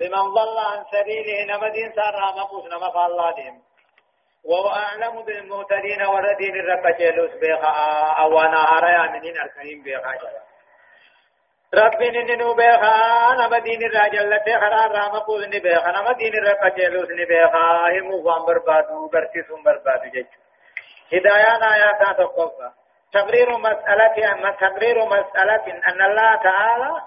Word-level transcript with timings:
بمن 0.00 0.34
ضل 0.34 0.58
عن 0.58 0.84
سبيله 0.92 1.56
نمدين 1.56 1.92
سار 1.92 2.16
مقوس 2.36 2.64
نما 2.64 2.90
فالله 2.90 3.60
وهو 4.44 4.68
أعلم 4.68 5.22
بالمهتدين 5.22 6.02
وردين 6.02 6.54
الرقجلوس 6.54 7.30
بيخا 7.30 7.70
أوانا 8.18 8.58
هريا 8.72 9.10
منين 9.12 9.36
الكريم 9.40 9.82
بيخا 9.82 10.12
ربين 11.74 12.30
إنه 12.30 12.54
بيخا 12.54 13.34
نما 13.34 13.58
دين 13.58 13.82
الرجل 13.82 14.30
لتي 14.30 14.54
خرار 14.60 14.90
راما 14.90 15.18
قوز 15.18 15.44
بيخا 15.46 15.90
نما 15.90 16.12
دين 16.12 16.34
الرقجلوس 16.34 17.08
بيخا 17.08 17.88
هم 18.00 18.10
وان 18.10 18.44
بربادو 18.46 19.08
برسيسون 19.08 19.62
بربادو 19.62 20.10
جيجو 20.10 20.28
هدايان 21.12 21.62
آيات 21.62 22.18
تقفى 22.18 22.70
تقرير 23.12 23.58
مسألة 23.58 24.50
تقرير 24.60 25.04
مسألة 25.06 25.66
أن 25.88 26.02
الله 26.02 26.34
تعالى 26.36 27.02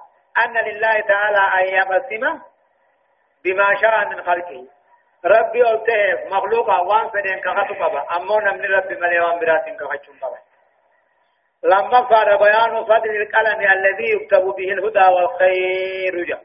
أن 0.46 0.54
لله 0.68 1.00
تعالى 1.00 1.44
أن 1.60 1.66
يقسم 1.74 2.40
بما 3.48 3.76
شاء 3.82 4.06
من 4.10 4.24
خلقه. 4.24 4.68
ربي 5.26 5.62
ألته 5.62 6.30
مخلوقا 6.36 6.82
وان 6.82 7.10
فدين 7.10 7.40
كخطو 7.40 7.74
قبا 7.84 8.02
أمو 8.16 8.40
نمن 8.40 8.66
ربي 8.66 8.96
ملي 8.96 9.40
براتين 9.40 9.78
كخطو 9.78 10.12
قبا 10.22 10.40
لما 11.64 12.10
فار 12.10 12.36
بيان 12.38 12.84
فضل 12.86 13.22
القلم 13.22 13.62
الذي 13.62 14.08
يكتب 14.16 14.44
به 14.58 14.70
الهدى 14.74 15.14
والخير. 15.14 16.26
جاء 16.28 16.42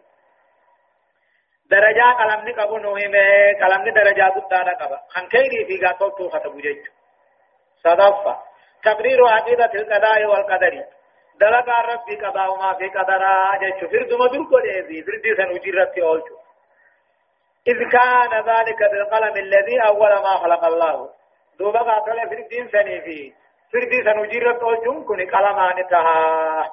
درجة 1.70 2.12
قلم 2.18 2.48
نقبو 2.48 2.76
نوهمه 2.76 3.26
قلم 3.62 3.94
درجات 3.94 4.36
الدارة 4.36 4.74
قبا 4.80 4.98
خن 5.08 5.28
خيري 5.28 5.64
في 5.66 5.86
قاتل 5.86 6.16
تو 6.18 6.28
خطبو 6.28 6.58
جيجو. 6.60 6.90
صدفة. 7.84 8.38
تقرير 8.84 9.26
عقيدة 9.26 9.70
القضاء 9.74 10.24
والقدر. 10.24 10.84
دلقا 11.40 11.80
ربي 11.92 12.16
قضاء 12.26 12.56
ما 12.56 12.74
في 12.78 12.88
قدرا 12.88 13.58
جيجو. 13.60 13.88
فرد 13.88 14.12
مدر 14.12 14.62
دي 14.88 15.02
فرد 15.02 15.24
سنوجرت 15.36 15.98
أولجو. 15.98 16.41
إذ 17.68 17.90
كان 17.90 18.32
ذلك 18.44 18.90
بالقلم 18.90 19.36
الذي 19.36 19.80
أول 19.86 20.10
ما 20.10 20.30
خلق 20.30 20.64
الله. 20.64 21.10
دوبا 21.58 21.80
قاتل 21.80 22.28
في 22.28 22.34
الدين 22.34 22.68
سني 22.68 23.00
في. 23.00 23.32
في 23.70 23.78
الدين 23.78 24.04
سنجير 24.04 24.50
الجن 24.50 25.04
كن 25.04 25.30
قلمان 25.30 25.88
تها. 25.90 26.70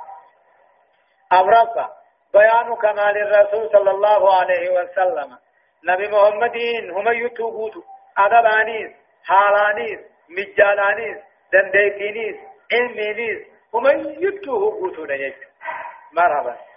أمرفا 1.34 1.90
بيان 2.34 2.76
كمال 2.76 3.18
الرسول 3.18 3.70
صلى 3.72 3.92
الله 3.92 4.40
عليه 4.40 4.70
وسلم. 4.70 5.38
نبي 5.84 6.08
محمد 6.08 6.58
هم 6.92 7.08
يتوبوت 7.26 7.74
أدبانيس 8.18 8.92
حالانيس 9.26 10.00
مجالانيس 10.30 11.18
دنديكينيس 11.54 12.36
علمينيس. 12.74 13.48
هم 13.74 13.88
يتوبوت 14.24 15.00
مرحبا. 16.14 16.69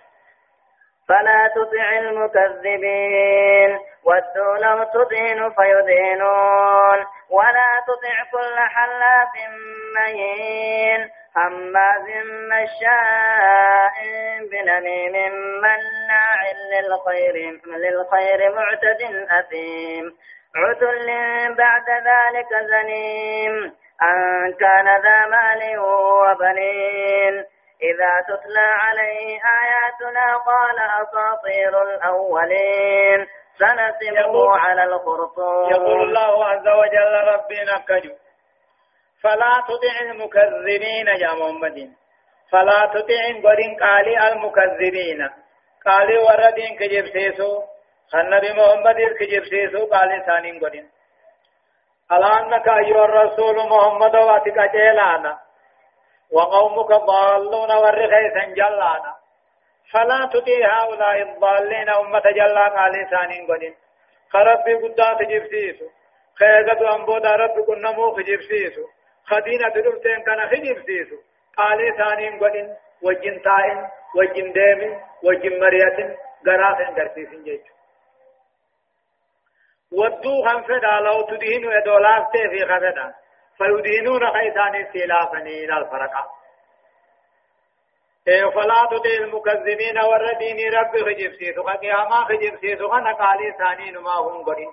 فلا 1.13 1.51
تطع 1.55 1.99
المكذبين. 1.99 3.79
ودوا 4.05 4.59
لو 4.59 4.85
تدين 4.85 5.51
فيدينون. 5.51 7.07
ولا 7.31 7.71
تطع 7.87 8.17
كل 8.33 8.59
حلاف 8.59 9.33
مهين. 9.97 11.11
هماز 11.37 12.09
مشاء 12.53 13.95
بنميم 14.51 15.33
مناع 15.61 16.41
للخير 16.73 17.61
للخير 17.67 18.55
معتد 18.55 19.03
أثيم. 19.31 20.05
عتل 20.57 21.09
بعد 21.55 21.89
ذلك 21.91 22.49
زنيم. 22.71 23.73
أن 24.03 24.53
كان 24.53 24.87
ذا 24.87 25.27
مال 25.27 25.79
وبنين. 25.79 27.02
إذا 27.83 28.13
تتلى 28.29 28.69
عليه 28.85 29.41
آياتنا 29.61 30.37
قال 30.37 30.79
أساطير 31.03 31.83
الأولين. 31.83 33.27
سنسمه 33.59 34.57
على 34.57 34.83
الخرطوم. 34.85 35.71
يقول 35.71 36.03
الله 36.03 36.45
عز 36.47 36.69
وجل 36.69 37.15
ربنا 37.33 37.79
كجو 37.89 38.15
فلا 39.23 39.55
تطع 39.69 39.95
المكذبين 40.03 41.07
يا 41.07 41.33
محمد. 41.35 41.93
فلا 42.51 42.87
تطع 42.95 43.23
قرين 43.45 43.77
قالي 43.81 44.33
المكذبين. 44.33 45.31
قالي 45.87 46.19
وردين 46.19 46.79
كجب 46.79 47.07
سيسو. 47.07 47.63
النبي 48.15 48.53
محمد 48.53 48.97
كجب 49.21 49.45
سيسو 49.45 49.87
قالي 49.87 50.25
ثاني 50.27 50.59
قرين 50.59 50.91
الآن 52.13 52.53
أيها 52.53 53.05
الرسول 53.05 53.57
محمد 53.57 54.17
واتك 54.17 54.59
جيلانا. 54.73 55.39
وقومك 56.33 56.89
ضالون 56.89 57.71
والرخيسا 57.83 58.45
جلانا. 58.59 59.13
فلا 59.93 60.31
تطيع 60.33 60.83
هؤلاء 60.83 61.23
الضالين 61.23 61.89
أمة 61.89 62.23
جلا 62.37 62.69
قال 62.69 62.97
إنسان 62.97 63.47
قدين 63.49 63.75
خرب 64.33 64.65
قدام 64.83 65.17
تجبسيسو 65.19 65.87
خيغة 66.39 66.97
أنبودا 66.97 67.31
رب 67.37 67.57
كنمو 67.67 68.11
خجبسيسو 68.17 68.85
خدينة 69.27 69.69
دلبتين 69.69 70.23
كان 70.23 70.41
خجبسيسو 70.51 71.17
قال 71.57 71.81
إنسان 71.81 72.41
قدين 72.41 72.77
وجن 73.03 73.43
تائن 73.43 73.79
وجن 74.17 74.53
ديم 74.53 74.81
وجن 75.25 75.61
مرية 75.61 76.17
قراث 76.47 76.79
درسيسين 76.97 77.43
جيجو. 77.45 77.73
ودو 79.93 80.35
خنفدا 80.47 80.95
لو 81.07 81.23
تدهنوا 81.23 81.79
ادولاف 81.79 82.31
في 82.33 82.61
خفدا. 82.71 83.15
فيدينون 83.63 84.31
خيثان 84.33 84.93
سلافني 84.93 85.65
إلى 85.65 85.79
الفرقة. 85.79 86.27
إيه 88.29 88.51
فلا 88.51 88.89
تطع 88.91 89.15
المكذبين 89.21 89.99
والردين 89.99 90.73
رب 90.75 90.97
خجب 90.97 91.33
سيسو 91.33 91.63
قياما 91.63 92.25
خجب 92.25 92.57
سيسو 92.61 92.97
نقالي 92.97 93.53
ثانين 93.59 93.99
ما 93.99 94.15
هم 94.15 94.45
قرين. 94.45 94.73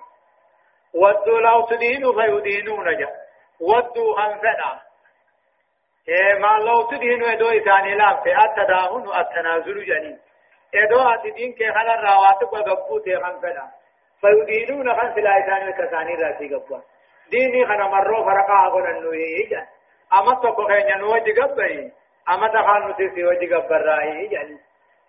ودوا 0.94 1.40
لو 1.40 1.66
تدينوا 1.66 2.12
فيدينون 2.22 2.96
جا. 2.96 3.08
ودوا 3.60 4.26
أنفنا 4.26 4.80
إيه 6.08 6.38
ما 6.38 6.58
لو 6.58 6.82
تدينوا 6.82 7.32
إدو 7.32 7.48
إثاني 7.48 7.94
لام 7.94 8.22
في 8.22 8.32
التداهن 8.44 9.20
التنازل 9.20 9.84
جنين. 9.86 10.18
إدو 10.74 11.00
أتدين 11.00 11.52
كي 11.52 11.72
خلال 11.72 12.04
رواتب 12.04 12.52
وقبوت 12.52 13.08
أنفنا 13.08 13.70
فيدينون 14.20 15.00
خنس 15.00 15.18
لا 15.18 15.38
إثاني 15.38 15.72
كثاني 15.72 16.14
راسي 16.14 16.54
قبوت 16.54 16.84
ديني 17.30 17.66
خنا 17.66 17.86
مرو 17.88 18.24
فرقا 18.24 18.66
أقول 18.66 18.86
أنه 18.86 19.10
يجان 19.14 19.66
أما 20.14 20.34
تقو 20.34 20.66
خينيا 20.66 20.96
نوجي 20.96 21.32
قبري 21.32 21.92
أما 22.28 22.48
تخان 22.48 22.88
نتسي 22.90 23.24
وجي 23.24 23.54
قبر 23.54 23.82
رأي 23.82 24.26
يعني 24.26 24.58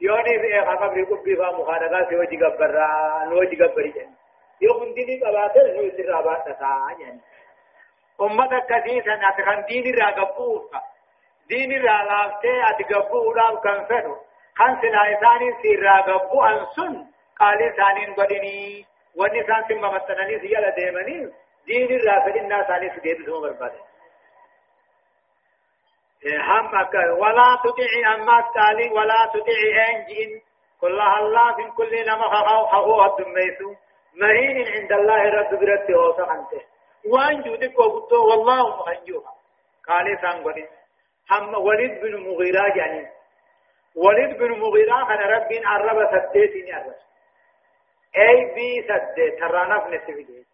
يوني 0.01 0.39
في 0.39 0.59
إخا 0.59 0.75
قبري 0.75 1.03
قبي 1.03 1.35
فا 1.35 1.51
مخانقا 1.57 2.09
سي 2.09 2.15
وجي 2.15 2.37
قبر 2.37 2.69
رأي 2.71 3.29
نوجي 3.29 3.63
قبري 3.63 3.93
يعني 3.95 4.15
يوم 4.61 4.93
ديني 4.93 5.19
قباتل 5.19 5.75
نو 5.75 5.81
يسر 5.81 6.09
رابات 6.09 6.41
تسا 6.45 6.95
يعني 6.99 7.19
أمة 8.21 8.59
كثيسا 8.69 9.13
أتخان 9.29 9.65
ديني 9.65 9.91
را 9.91 10.09
قبوفا 10.09 10.81
ديني 11.49 11.77
را 11.77 11.97
لافتي 12.03 12.53
أتقبو 12.69 13.31
راب 13.31 13.59
كان 13.63 13.85
فنو 13.85 14.15
خان 14.57 14.81
سلايساني 14.81 15.53
سير 15.61 15.83
را 15.83 16.01
قبو 16.01 16.43
أنسن 16.43 17.05
قالي 17.39 17.73
سانين 17.77 18.13
قدني 18.13 18.85
ونسان 19.15 19.63
سمم 19.69 19.95
مستناني 19.95 20.39
سيالا 20.39 20.69
ديماني 20.69 21.31
دين 21.65 21.99
الرافد 21.99 22.35
الناس 22.35 22.69
عليه 22.69 22.91
سجيب 22.99 23.25
سمو 23.25 23.41
برباد. 23.41 23.71
هم 26.25 26.75
أكا 26.75 27.11
ولا 27.11 27.59
تطيع 27.63 28.15
أما 28.15 28.51
تالي 28.53 28.89
ولا 28.89 29.31
تطيع 29.33 29.89
أنجين. 29.89 30.41
كل 30.81 31.01
الله 31.01 31.55
في 31.55 31.71
كل 31.77 32.05
نما 32.07 32.23
خاو 32.71 33.05
الدميسو 33.05 33.75
مهين 34.21 34.67
عند 34.67 34.91
الله 34.91 35.23
رب 35.29 35.59
برد 35.59 35.91
وصح 35.91 36.29
أنت 36.31 36.53
وان 37.05 37.41
جودك 37.41 37.79
وقلتو 37.79 38.29
والله 38.29 38.79
مخنجوها 38.79 39.33
قال 39.87 40.17
سانقل 40.21 40.67
هم 41.31 41.53
وليد 41.55 42.01
بن 42.01 42.15
مغيرة 42.15 42.77
يعني 42.77 43.07
وليد 43.95 44.37
بن 44.37 44.59
مغيرة 44.59 45.07
كان 45.07 45.17
رب 45.17 45.49
عرب 45.65 45.97
سديتني 46.11 46.73
عرب 46.73 46.95
أي 48.17 48.45
بي 48.55 48.87
سديت 48.87 49.39
ترانف 49.39 49.87
نسبي 49.87 50.45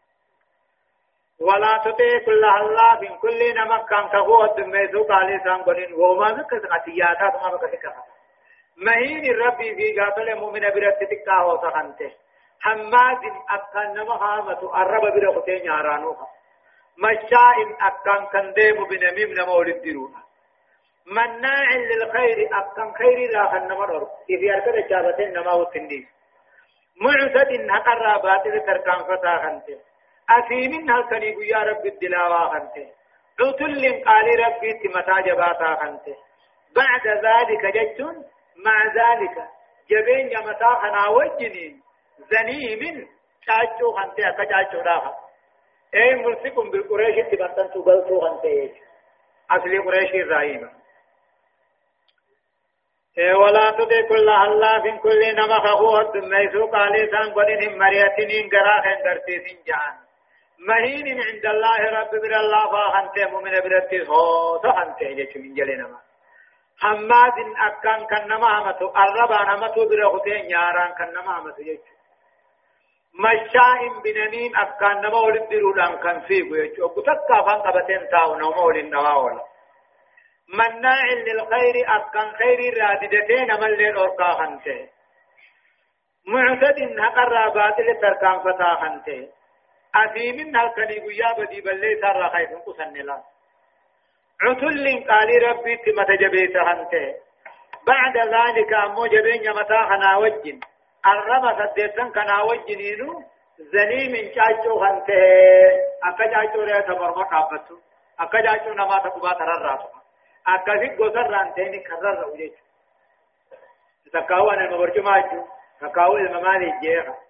ولا 1.41 1.77
تطيع 1.77 2.19
كل 2.25 2.45
الله 2.45 2.99
من 3.01 3.17
كل 3.17 3.53
نما 3.55 3.77
كان 3.77 4.07
كهو 4.07 4.45
الدميزو 4.45 5.03
قال 5.03 5.41
سام 5.43 5.61
قلين 5.61 5.93
وما 5.93 6.27
ذكر 6.31 6.57
قتياتا 6.57 7.27
ما 7.41 7.55
بكتك 7.55 7.93
مهين 8.77 9.25
الربي 9.25 9.75
في 9.75 9.99
قاتل 9.99 10.35
مؤمن 10.35 10.61
برتتك 10.61 11.29
هو 11.29 11.57
سخنته. 11.57 12.11
حماد 12.61 13.21
أكان 13.49 13.93
نما 13.93 14.13
هامة 14.13 14.81
الرب 14.81 15.01
برقتين 15.13 15.65
يارانوها. 15.65 16.27
مشاء 16.97 17.57
أكان 17.81 18.25
كنديم 18.25 18.83
بنميم 18.83 19.33
نما 19.33 19.53
ولد 19.53 19.81
دروها 19.81 20.23
مناع 21.05 21.69
للخير 21.75 22.49
أكان 22.53 22.93
خير 22.93 23.31
لا 23.31 23.47
خنما 23.51 23.85
نور 23.85 24.07
إذا 24.29 24.55
أركد 24.55 24.87
جابتين 24.89 25.33
نما 25.33 25.53
وتندي 25.53 26.07
معتد 27.01 27.51
باطل 28.23 28.65
تركان 28.65 29.03
فتا 29.03 29.33
خنته 30.29 30.45
أثيمين 30.45 30.91
هل 30.91 31.03
كنيب 31.09 31.41
يا 31.41 31.57
رب 31.57 31.85
الدلاوة 31.85 32.49
خنته. 32.49 32.87
عتل 33.39 34.03
قال 34.03 34.39
ربي 34.39 34.73
تمتا 34.73 35.21
جباتا 35.21 35.75
خنته. 35.75 36.15
بعد 36.75 37.07
ذلك 37.07 37.65
جتون 37.75 38.25
مع 38.65 38.77
ذلك 38.85 39.47
جبين 39.89 40.31
يمتا 40.31 40.67
خنا 40.81 41.07
وجنين 41.07 41.81
زنيم 42.31 43.07
تاجو 43.47 43.91
خنتي 43.91 44.29
أكا 44.29 44.43
تاجو 44.43 44.81
راها 44.81 45.15
أي 45.95 46.15
ملسكم 46.15 46.71
بالقريش 46.71 47.25
تبطن 47.31 47.69
تبلتو 47.73 48.19
خنتي 48.19 48.73
أصلي 49.51 49.77
قريش 49.77 50.11
الرحيم 50.11 50.69
إيه 53.17 53.33
ولا 53.33 53.71
تدي 53.71 54.03
كل 54.03 54.31
حلاف 54.31 54.83
كل 55.03 55.35
نمخ 55.35 55.65
هو 55.65 56.01
الدميسو 56.01 56.67
قالي 56.67 57.07
سان 57.11 57.33
قدن 57.33 57.77
مريتين 57.77 58.49
قراخ 58.49 59.03
درتيسين 59.03 59.57
جهان. 59.67 60.06
مهين 60.59 61.21
عند 61.21 61.45
الله 61.45 61.79
رب 61.99 62.11
بر 62.11 62.33
الله 62.39 62.91
فانت 62.93 63.31
مؤمن 63.31 63.51
برتيس 63.51 64.09
هو 64.09 64.61
سانت 64.61 64.99
جچ 65.03 65.37
من 65.37 65.53
جلنا 65.53 65.87
ما. 65.87 65.99
حماد 66.81 67.37
أكان 67.67 68.05
كنما 68.05 68.49
همتو 68.59 68.87
الربا 69.03 69.39
همتو 69.49 69.85
برختين 69.89 70.49
ياران 70.49 70.91
كنما 70.93 71.39
همتو 71.39 71.63
جچ 71.63 71.85
مشاء 73.19 73.79
بنميم 74.03 74.51
أكان 74.55 75.01
نما 75.01 75.19
ولد 75.19 75.49
درودان 75.49 75.97
كان 75.97 76.19
فيه 76.21 76.43
يجو 76.55 76.85
وكتك 76.85 77.29
فان 77.45 77.59
قبتين 77.61 78.09
تاو 78.09 78.35
نما 78.35 78.59
ولد 78.59 78.85
نواولا 78.85 79.43
مناع 80.57 81.05
للخير 81.27 81.75
أكان 81.95 82.31
خير 82.39 82.59
راددتين 82.81 83.49
من 83.61 83.69
للأرقا 83.69 84.33
خنته 84.33 84.89
معتد 86.27 86.79
هقر 86.99 87.49
باطل 87.49 87.87
تركان 88.01 88.39
فتا 88.39 88.71
خنته 89.97 90.05
أثيم 90.05 90.57
هلكني 90.57 90.99
قيا 90.99 91.33
بدي 91.37 91.61
بلي 91.61 92.01
سر 92.01 92.29
خيف 92.29 92.49
قسن 92.65 92.93
لا 92.93 93.23
عتل 94.41 95.03
قال 95.09 95.29
ربي 95.43 95.77
تمت 95.77 96.11
جبيت 96.11 96.57
خنته 96.57 97.15
بعد 97.87 98.17
ذلك 98.17 98.73
أمو 98.73 99.05
جبين 99.05 99.49
متى 99.51 99.77
خنا 99.89 100.17
وجن 100.17 100.59
الرمى 101.05 101.51
سديسن 101.59 102.11
كنا 102.11 102.41
وجنينو 102.41 103.23
زني 103.59 104.07
من 104.07 104.31
چاچو 104.35 104.79
خنته 104.79 105.19
أكا 106.03 106.25
چاچو 106.31 106.61
ريا 106.63 106.81
تبرما 106.81 107.23
قابتو 107.23 107.77
أكا 108.19 108.41
چاچو 108.41 108.73
نما 108.73 108.99
تقبا 108.99 109.33
ترراتو. 109.33 109.89
أكا 110.47 110.79
في 110.79 111.03
غسر 111.03 111.29
رانتيني 111.29 111.79
كرر 111.79 112.27
وجيچ 112.27 112.53
تكاو 114.13 114.49
أنا 114.49 114.69
مبرچو 114.69 115.01
ماچو 115.01 115.43
تكاو 115.81 116.17
الممالي 116.17 116.79
جيغا. 116.81 117.26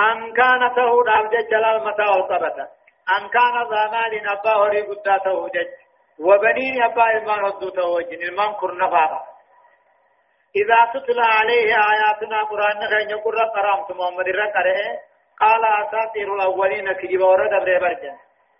أن 0.00 0.32
كان 0.32 0.74
تهود 0.76 1.08
عبد 1.08 1.34
جلال 1.50 1.84
متى 1.84 2.02
وطبتا 2.02 2.66
أن 3.18 3.28
كان 3.28 3.54
ضامان 3.72 4.28
أبا 4.28 4.52
هري 4.60 4.80
قدا 4.82 5.18
تهود 5.24 5.56
وبنين 6.18 6.82
أبا 6.82 7.10
إلمان 7.10 7.44
هدو 7.44 7.68
توجن 7.68 8.22
إلمان 8.28 8.52
كرنفاقا 8.60 9.20
إذا 10.56 10.78
تتلى 10.94 11.22
عليه 11.38 11.74
آياتنا 11.92 12.42
قرآن 12.50 12.80
خين 12.90 13.10
يقول 13.10 13.34
قرامت 13.56 13.90
محمد 13.90 14.28
الرقره 14.28 14.80
قال 15.40 15.62
أساطير 15.64 16.34
الأولين 16.34 16.92
كجب 16.92 17.20
ورد 17.20 17.50
بريبرجن 17.62 18.16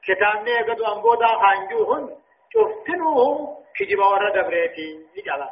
كتابني 0.07 0.57
قد 0.69 0.81
أنبودا 0.81 1.27
خانجوهن 1.27 2.17
شفتنوه 2.53 3.57
كجب 3.77 3.99
ورد 3.99 4.47
بريتي 4.47 4.89
نجالا 5.19 5.51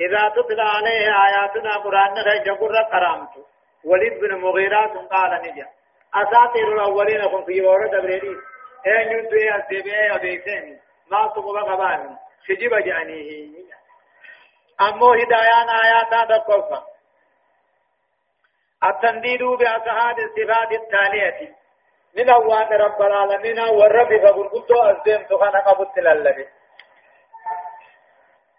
إذا 0.00 0.22
تتلى 0.36 0.62
عليه 0.62 1.04
آياتنا 1.26 1.72
قرآن 1.84 2.14
خين 2.14 2.42
يقول 2.46 2.76
قرامت 2.92 3.53
وليد 3.84 4.20
بن 4.20 4.34
مغيرات 4.40 4.90
قال 4.90 5.42
نجا. 5.42 5.66
أساطير 6.14 6.72
الأولين 6.74 7.26
كن 7.28 7.44
كجب 7.44 7.64
ورد 7.64 7.90
بريتي 7.90 8.36
أين 8.86 9.12
ينتو 9.12 9.36
يا 9.36 9.66
سيبئي 9.68 10.14
أبيتين 10.14 10.80
ما 11.10 11.26
تقوى 11.26 11.60
قباني 11.60 12.16
كجب 12.48 12.74
جانيه 12.74 13.64
أمو 14.80 15.12
هدايان 15.12 15.68
آيات 15.84 16.28
دقوفا 16.28 16.84
التنديد 18.84 19.42
بأسهاد 19.42 20.18
الصفات 20.18 20.72
التالية. 20.72 21.54
من 22.16 22.30
أوان 22.30 22.72
رب 22.72 23.02
العالمين 23.02 23.60
والرب 23.60 24.08
فقلتو 24.22 24.82
أزدين 24.82 25.26
سخانا 25.28 25.60
قبط 25.60 25.98
للبي 25.98 26.48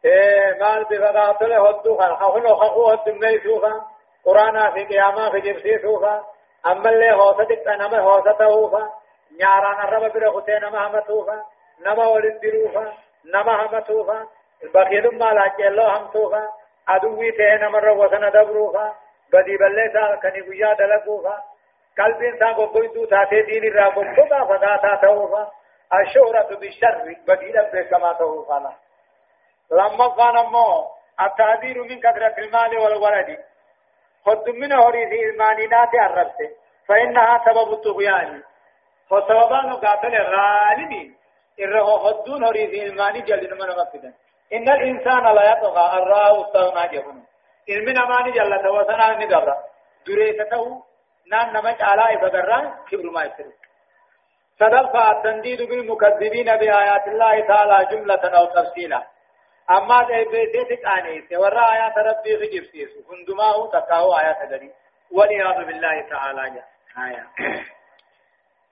إيه 0.06 0.58
مال 0.60 0.84
بفقاطل 0.84 1.54
هدو 1.54 1.98
خان 1.98 2.16
خفنو 2.16 2.56
خخو 2.56 2.92
هدو 2.92 3.14
ميسوفا 3.14 3.95
قرانا 4.26 4.72
في 4.72 4.86
قياما 4.86 5.32
في 5.32 5.40
جبسي 5.40 5.80
سوفا 5.80 6.24
أما 6.66 6.90
اللي 6.90 7.12
هوسة 7.12 7.76
نما 7.76 8.00
هوسة 8.00 8.32
توفا 8.32 8.92
نياران 9.40 9.88
الرب 9.88 10.14
برغتين 10.14 10.62
نما 10.62 10.88
همتوفا 10.88 11.44
نما 11.86 12.08
ولد 12.08 12.40
بروفا 12.42 12.94
نما 13.26 13.66
همتوفا 13.66 14.28
البخيل 14.64 15.18
ما 15.18 15.26
لا 15.26 15.54
جلو 15.60 15.84
هم 15.84 16.08
توفا 16.08 16.50
أدوي 16.90 17.32
تهنا 17.32 17.70
مرة 17.70 17.94
وسنا 17.94 18.30
دبروفا 18.30 18.96
بدي 19.34 19.58
بلسا 19.58 20.16
كني 20.16 20.42
قيا 20.42 20.74
دلقوفا 20.74 21.44
قلب 21.98 22.22
إنسان 22.22 22.54
کو 22.54 22.66
کوئی 22.68 22.88
دو 22.94 23.06
تاتے 23.06 23.42
دین 23.50 23.74
را 23.74 23.90
کو 23.96 24.02
خدا 24.16 24.40
فدا 24.46 24.78
تا 24.78 24.96
توفا 24.96 25.48
الشهرة 25.94 26.56
بالشر 26.56 27.16
بديلا 27.28 27.64
بكما 27.74 28.14
توفا 28.14 28.74
لما 29.72 30.08
كان 30.18 30.46
مو 30.46 30.88
التعذير 31.22 31.84
من 31.84 32.00
كثرة 32.00 32.36
المال 32.38 32.78
والولد 32.78 33.38
خد 34.26 34.50
من 34.50 34.74
هوري 34.74 35.08
في 35.10 35.30
المانينات 35.30 35.94
الربس 35.94 36.40
فإنها 36.88 37.42
سبب 37.46 37.74
الطغيان 37.74 38.44
فسببان 39.10 39.74
قاتل 39.74 40.16
الغالبين 40.16 41.16
إره 41.60 41.86
خدون 41.98 42.44
هوري 42.44 42.68
في 42.68 42.84
الماني 42.86 43.22
جلد 43.22 43.54
من 43.54 43.68
مقدن 43.68 44.14
إن 44.54 44.70
الإنسان 44.70 45.36
لا 45.36 45.52
يطغى 45.52 45.98
الراه 45.98 46.42
استغنى 46.46 46.88
جهنم 46.94 47.24
إلمنا 47.70 48.06
ما 48.06 48.28
نجل 48.28 48.64
توسنا 48.64 49.26
نقرأ 49.26 49.58
دريسته 50.08 50.84
نان 51.32 51.54
نمج 51.54 51.82
على 51.82 52.16
إفقران 52.16 52.74
كبر 52.90 53.10
ما 53.12 53.24
يسر 53.24 53.50
صدق 54.60 54.96
التنديد 54.96 55.62
بالمكذبين 55.70 56.46
بآيات 56.46 57.08
الله 57.08 57.48
تعالى 57.48 57.78
جملة 57.92 58.24
أو 58.38 58.46
تفصيلا 58.46 59.04
أما 59.70 60.04
ده 60.04 60.24
بيتك 60.32 60.86
آنيس 60.98 61.32
ورى 61.40 61.60
آيات 61.74 61.98
ربي 61.98 62.38
في 62.38 62.48
جفسيس 62.58 62.90
هندماه 63.12 63.70
تقاو 63.74 64.14
آيات 64.18 64.50
دري 64.50 64.72
والعياذ 65.12 65.66
بالله 65.66 66.02
تعالى 66.10 66.42
جاء 66.42 66.66
آيات 67.06 67.28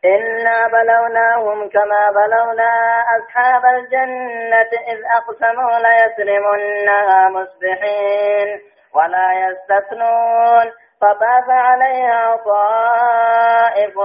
إنا 0.06 0.68
بلوناهم 0.68 1.69
كما 1.69 2.12
بلونا 2.12 3.04
أصحاب 3.18 3.66
الجنة 3.66 4.72
إذ 4.92 5.00
أقسموا 5.18 5.80
ليسلمنها 5.80 7.30
مصبحين 7.30 8.62
ولا 8.94 9.28
يستثنون 9.48 10.72
فطاف 11.01 11.50
عليها 11.50 12.36
طائف 12.36 13.97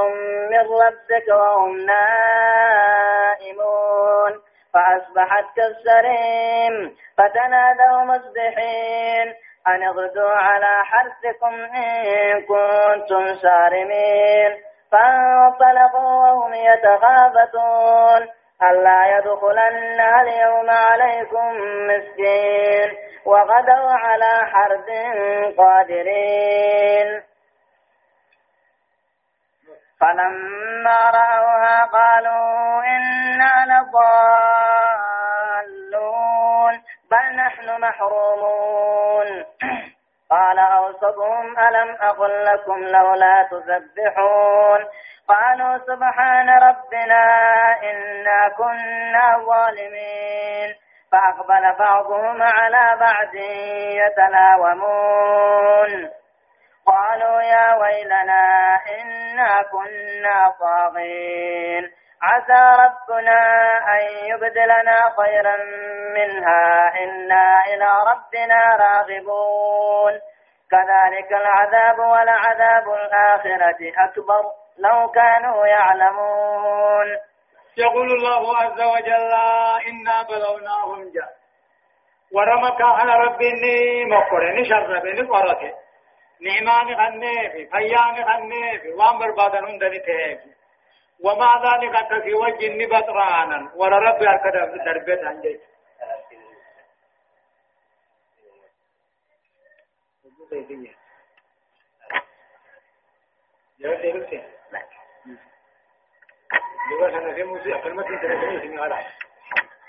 من 0.51 0.59
ربك 0.83 1.29
وهم 1.29 1.77
نائمون 3.29 4.33
فأصبحت 4.79 5.45
كالسريم 5.57 6.97
فتنادوا 7.19 8.03
مصبحين. 8.03 9.35
أن 9.69 9.83
اغدوا 9.83 10.31
على 10.31 10.85
حرثكم 10.85 11.55
إن 11.77 12.41
كنتم 12.41 13.35
سارمين 13.35 14.57
فانطلقوا 14.93 16.19
وهم 16.19 16.53
يتخافتون 16.55 18.29
ألا 18.63 19.19
يدخلنها 19.19 20.23
اليوم 20.23 20.71
عليكم 20.71 21.57
مسكين. 21.89 22.97
وغدوا 23.27 23.91
على 23.91 24.51
حرب 24.53 24.87
قادرين. 25.59 27.28
فلما 30.01 30.99
رأوها 31.15 31.85
قالوا 31.85 32.83
إنا 32.85 33.67
لضالون 33.67 33.93
بل 37.11 37.37
نحن 37.37 37.81
محرومون. 37.81 39.45
قال 40.31 40.59
أوسطهم 40.59 41.59
ألم 41.59 41.97
أقل 42.01 42.45
لكم 42.45 42.79
لولا 42.79 43.43
تسبحون 43.51 44.85
قالوا 45.29 45.79
سبحان 45.79 46.49
ربنا 46.51 47.23
إنا 47.83 48.49
كنا 48.57 49.39
ظالمين. 49.47 50.75
فأقبل 51.13 51.75
بعضهم 51.79 52.43
على 52.43 52.97
بعض 53.01 53.35
يتلاومون. 54.07 56.11
ويلنا 57.81 58.45
إنا 59.01 59.63
كنا 59.73 60.55
طاغين 60.61 61.85
عسى 62.23 62.63
ربنا 62.85 63.41
أن 63.95 64.03
يبدلنا 64.31 64.97
خيرا 65.19 65.57
منها. 66.15 66.93
إنا 67.05 67.65
إلى 67.67 67.89
ربنا 68.11 68.61
راغبون. 68.77 70.13
كذلك 70.71 71.33
العذاب 71.33 71.99
ولعذاب 71.99 72.87
الآخرة 72.95 73.81
أكبر. 74.05 74.43
لو 74.79 75.11
كانوا 75.11 75.67
يعلمون. 75.67 77.07
يقول 77.79 78.13
الله 78.13 78.57
عز 78.57 78.81
وجل 78.81 79.33
إنا 79.89 80.23
بلوناهم 80.23 81.11
جاء 81.15 81.39
ورمك 82.35 82.81
على 82.81 83.13
ربي 83.13 84.05
مقر 84.05 84.51
إني 84.51 84.65
شرب 84.69 85.07
إني 85.07 85.29
قرأت 85.29 85.75
نعمان 86.41 86.97
خنيف 86.97 87.53
فيان 87.71 88.25
خنيف 88.25 88.83
وان 88.95 89.19
بربادن 89.19 89.65
هندني 89.65 89.99
تهيف 89.99 90.41
وما 91.21 91.63
ذلك 91.65 92.23
في 92.23 92.35
وجه 92.35 92.69
نبطرانا 92.85 93.73
ولا 93.75 93.99
ربي 93.99 94.29
أكد 94.35 94.85
دربت 94.85 95.25
عن 95.25 95.41
جيت. 95.41 95.61
في 100.49 100.65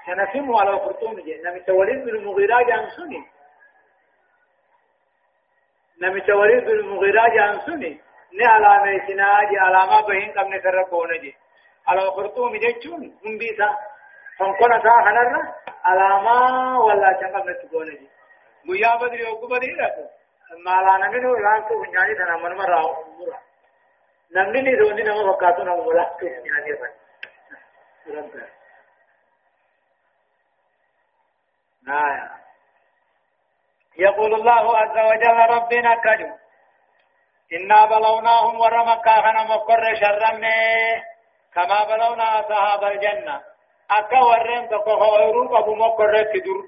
سنفهم 0.06 0.56
على 0.56 0.70
الخرطوم 0.70 1.20
جئنا 1.20 1.52
من 1.52 1.66
توليد 1.66 2.06
بالمغيرات 2.06 2.72
عن 2.72 2.90
سني. 2.90 3.24
نمت 6.02 6.30
وليد 6.30 6.66
بالمغيرات 6.66 7.40
عن 7.40 7.60
سني. 7.60 8.02
ني 8.34 8.46
علامة 8.46 9.08
سناجي 9.08 9.58
علامة 9.58 10.08
بهين 10.08 10.32
قبل 10.32 10.62
سرقونه 10.64 11.18
جي 11.18 11.36
على 11.88 12.02
الخرطوم 12.02 12.58
جيتشون 12.58 13.18
هم 13.26 13.38
بيسا. 13.38 13.78
فنقنا 14.40 14.80
سا 14.84 14.94
خنرنا 15.06 15.56
علامة 15.86 16.80
ولا 16.80 17.20
شنقب 17.22 17.50
نتقونه 17.50 17.92
جي 17.92 18.08
گویا 18.68 18.96
بدری 19.02 19.26
أو 19.28 19.36
کو 19.42 19.48
بدری 19.48 19.76
رکو 19.76 20.04
مالا 20.66 20.98
نمنو 20.98 21.36
لأن 21.36 21.62
کو 21.68 21.80
بنیانی 21.84 22.16
تنا 22.16 22.36
من 22.38 22.54
مرا 22.58 22.82
مرا 23.20 23.40
نمنی 24.32 24.62
نی 24.62 24.76
دونی 24.76 25.04
نمو 25.04 25.30
وقاتو 25.30 25.64
نمو 25.64 25.84
ملا 25.84 26.04
تو 26.20 26.26
بنیانی 26.26 26.74
بن 26.74 26.92
آية 31.88 32.39
يقول 34.00 34.34
الله 34.34 34.78
عز 34.78 34.98
وجل 35.10 35.38
ربنا 35.56 35.96
كجو 35.96 36.30
إنا 37.58 37.86
بلوناهم 37.86 38.60
ورمكا 38.60 39.16
خنا 39.22 39.44
مقر 39.44 39.84
شرمنا 40.02 40.56
كما 41.54 41.80
بلونا 41.90 42.40
أصحاب 42.40 42.84
الجنة. 42.84 43.42
أكا 43.92 44.20
ورين 44.20 44.70
تقوه 44.70 45.14
ويروب 45.14 45.56
أبو 45.56 45.76
مقر 45.76 46.14
تدور 46.24 46.64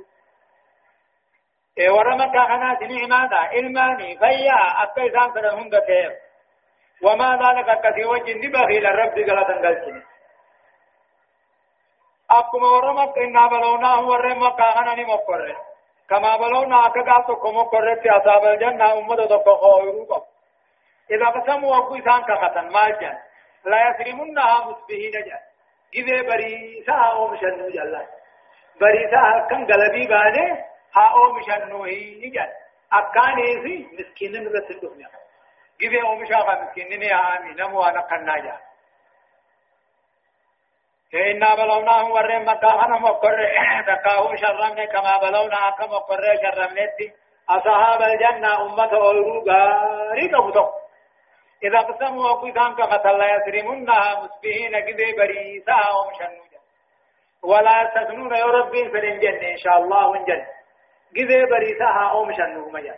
إيه 1.78 1.92
ورمكا 1.92 2.44
خنا 2.46 2.70
سنع 2.80 3.02
ماذا؟ 3.14 3.42
إلماني 3.60 4.18
فيا 4.18 4.60
أكا 4.84 5.02
إسان 5.08 5.34
سنهم 5.34 5.70
دتير 5.70 6.12
وما 7.04 7.30
ذلك 7.44 7.82
كثي 7.84 8.06
وجه 8.06 8.34
نبغي 8.34 8.80
للرب 8.80 9.14
قلتا 9.14 9.56
قلتني. 9.68 10.04
أكما 12.32 12.68
ورمك 12.68 13.18
إنا 13.18 13.48
بلوناهم 13.48 14.08
ورمكا 14.08 14.72
خنا 14.72 14.96
نمقر 14.96 15.56
كما 16.12 16.38
بلونا 16.38 16.86
أكا 16.86 17.22
تقوم 17.28 17.58
قررت 17.64 18.08
أصحاب 18.08 18.44
الجنة 18.46 18.94
أمة 18.94 19.16
تقوه 19.26 19.76
ويروب 19.76 20.12
إذا 21.12 21.26
قسموا 21.26 21.78
أبو 21.78 21.96
إسان 21.96 22.22
كختن 22.28 22.68
ما 22.76 22.90
جان 22.90 23.18
لا 23.66 23.80
يسرمنها 23.90 24.66
مسبهين 24.68 25.12
جان 25.12 25.40
إذا 25.96 26.22
بريسا 26.22 26.94
أو 26.94 27.28
مشنو 27.28 27.70
جلال 27.70 28.08
بريسا 28.82 29.48
كم 29.50 29.66
قلبي 29.68 30.08
بانه 30.08 30.66
ها 30.96 31.06
أو 31.16 31.34
مشنو 31.34 31.84
هي 31.84 32.30
جان 32.30 32.50
أكان 32.94 33.38
إيسي 33.40 33.88
مسكين 33.94 34.32
من 34.32 34.48
رسل 34.48 34.80
دفنيا 34.84 35.10
إذا 35.82 36.02
أو 36.08 36.16
مشاقا 36.16 36.64
مسكين 36.64 36.88
نمي 36.94 37.14
آمي 37.14 37.52
نمو 37.60 37.84
أنا 37.84 38.02
قنا 38.02 38.38
جان 38.38 38.60
إنا 41.14 41.56
بلوناهم 41.56 42.12
ورين 42.12 42.46
مكا 42.46 42.86
أنا 42.86 43.00
مقر 43.00 43.38
تكاهم 43.88 44.36
شرمنا 44.36 44.86
كما 44.86 45.18
بلونا 45.22 45.70
كما 45.78 45.88
مقر 45.88 46.22
شرمنتي 46.44 47.14
أصحاب 47.50 48.02
الجنة 48.02 48.62
أمة 48.62 48.94
أولوغا 48.94 49.62
ريكا 50.12 50.42
فتو 50.42 50.66
إذا 51.64 51.80
قسموا 51.80 52.52
كان 52.52 52.76
كقتل 52.76 53.18
لا 53.18 53.28
يسرمونها 53.36 54.24
مسبحين 54.24 54.80
كذي 54.80 55.14
بريسا 55.18 55.80
ومشنوجا 55.98 56.60
ولا 57.44 57.82
يستثنون 57.82 58.36
يا 58.36 58.46
ربي 58.46 58.90
في 58.90 59.00
الجنة 59.00 59.52
إن 59.52 59.58
شاء 59.58 59.78
الله 59.78 60.08
ونجن 60.08 60.46
كذي 61.16 61.46
بريسا 61.46 61.86
أو 61.86 62.26
مشنوه 62.26 62.70
مجان 62.70 62.98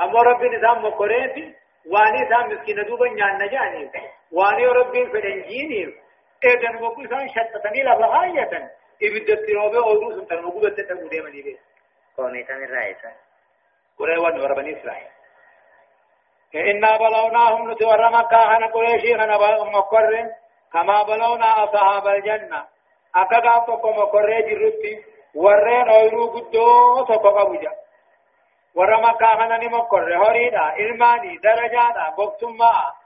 أما 0.00 0.22
ربي 0.22 0.56
نظام 0.56 0.84
مقريتي 0.84 1.54
واني 1.86 2.28
سام 2.28 2.48
مسكين 2.48 2.84
دوبا 2.84 3.08
نجاني 3.08 3.90
واني 4.32 4.66
ربي 4.66 5.06
في 5.06 5.18
الجنة 5.18 6.09
إذن 6.44 6.82
وقل 6.82 7.08
سان 7.08 7.28
شتتني 7.28 7.82
لفغاية 7.82 8.72
إبدت 9.02 9.50
روبي 9.50 9.78
أودو 9.78 10.20
سنتن 10.20 10.44
وقل 10.44 10.70
بتتن 10.70 11.04
مديمني 11.04 11.42
بي 11.42 11.58
قومي 12.16 12.42
تامي 12.42 12.64
رئيسا 12.64 13.12
قريوان 13.98 14.40
وربني 14.40 14.80
إسرائيل 14.80 15.08
إنا 16.54 16.96
بلوناهم 16.96 17.70
نتور 17.70 18.10
مكة 18.10 18.56
هنا 18.56 18.66
قريشي 18.66 19.14
هنا 19.14 19.36
مقر 19.64 20.30
كما 20.72 21.02
بلونا 21.02 21.64
أصحاب 21.64 22.08
الجنة 22.08 22.64
أكا 23.14 23.58
تقو 23.66 23.90
مقر 23.90 24.40
جرتي 24.40 25.04
ورين 25.34 25.88
أيرو 25.88 26.26
قدو 26.26 27.04
تقو 27.04 27.28
قبجا 27.28 27.72
هنا 29.22 29.56
نمقر 29.56 30.16
هريدا 30.24 30.76
إلماني 30.76 31.36
درجانا 31.36 32.08
قبتم 32.16 32.56
ما 32.56 32.70
إيه 32.70 32.99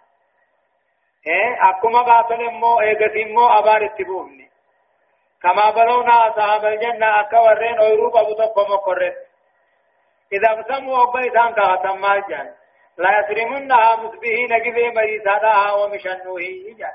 أكما 1.71 2.03
قاتل 2.03 2.51
مو 2.51 2.81
إيغتي 2.81 3.25
مو 3.25 3.47
أبار 3.49 3.85
اتبوهني 3.85 4.51
كما 5.43 5.71
بلونا 5.71 6.29
أصحاب 6.29 6.65
الجنة 6.65 7.21
أكا 7.21 7.39
ورين 7.41 7.79
أيرو 7.79 8.09
قبو 8.11 8.33
تقو 8.33 8.63
مقر 8.63 9.13
إذا 10.33 10.55
بسموا 10.55 11.03
أبا 11.03 11.51
كاتم 11.51 12.01
مال 12.01 12.23
جنة 12.29 12.55
لا 12.99 13.11
يسرمنها 13.21 13.97
مسبهين 13.97 14.59
كذي 14.59 14.91
مريسانا 14.91 15.73
ومشنوه 15.73 16.41
إجا 16.69 16.93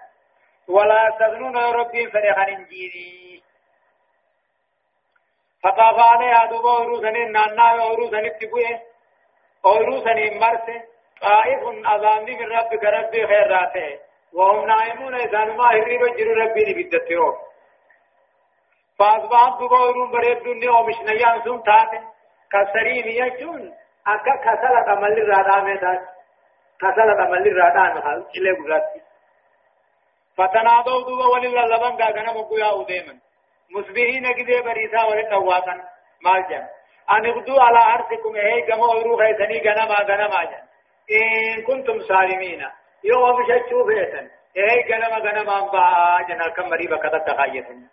ولا 0.67 1.07
يستغنون 1.07 1.57
ربي 1.57 2.11
فرحا 2.11 2.47
انجيري 2.47 3.43
فطاف 5.63 5.99
عليها 5.99 6.45
دوبا 6.45 6.71
وروسن 6.71 7.15
النانا 7.15 7.83
وروسن 7.83 8.25
اتبوه 8.25 8.81
وروسن 9.63 10.39
مرسه 10.39 10.83
طائف 11.21 11.61
أظامي 11.85 12.35
من 12.35 12.51
ربك 12.51 12.83
ربي 12.83 13.27
خيراته 13.27 14.08
وهم 14.33 14.65
نائمون 14.65 15.15
إذا 15.15 15.43
ما 15.45 15.69
هريب 15.69 16.01
جرو 16.17 16.33
ربي 16.33 16.73
بدته 16.73 17.37
فأصبحت 18.99 19.59
دوبا 19.59 19.79
ورون 19.79 20.11
بريد 20.11 20.43
دنيا 20.43 20.71
ومشنيان 20.71 21.41
سن 21.43 21.63
تاته 21.63 22.01
كسرين 22.51 23.07
يجون 23.07 23.73
qamalli 24.89 25.21
irraa 25.25 25.43
dhaame 25.49 25.77
taate 25.83 26.07
kasala 26.81 27.13
qamalli 27.21 27.49
irraa 27.53 27.69
dhaame 27.77 28.01
haa 28.07 28.17
cilee 28.33 28.57
gurraatti 28.61 28.99
فتنادوا 30.39 31.01
دوبا 31.07 31.25
ولله 31.27 31.63
لبن 31.71 31.93
غاغنا 32.01 32.33
مغيا 32.33 32.67
وديمن 32.79 33.17
مسبحين 33.75 34.25
كده 34.37 34.61
بريسا 34.61 35.01
ولن 35.03 35.33
واقن 35.33 35.79
مالجن 36.25 36.63
ان 37.13 37.25
اغدوا 37.25 37.61
على 37.61 37.79
ارضكم 37.95 38.35
هي 38.35 38.61
كما 38.61 38.85
اورو 38.93 39.19
هيتني 39.19 39.57
غنا 39.65 39.85
ما 39.85 39.99
غنا 40.09 40.27
ما 40.33 40.43
جن 40.51 40.63
ان 41.17 41.63
كنتم 41.67 41.99
سالمين 41.99 42.61
شچو 43.03 43.85
فيتن 43.85 44.29
هي 44.55 44.83
غنا 44.89 45.09
ما 45.09 45.17
غنا 45.17 45.43
ما 45.43 45.59
با 45.71 46.25
جن 46.27 46.41
كم 46.55 46.69
مريبا 46.69 46.97
كذا 46.97 47.17
تخايتن 47.17 47.87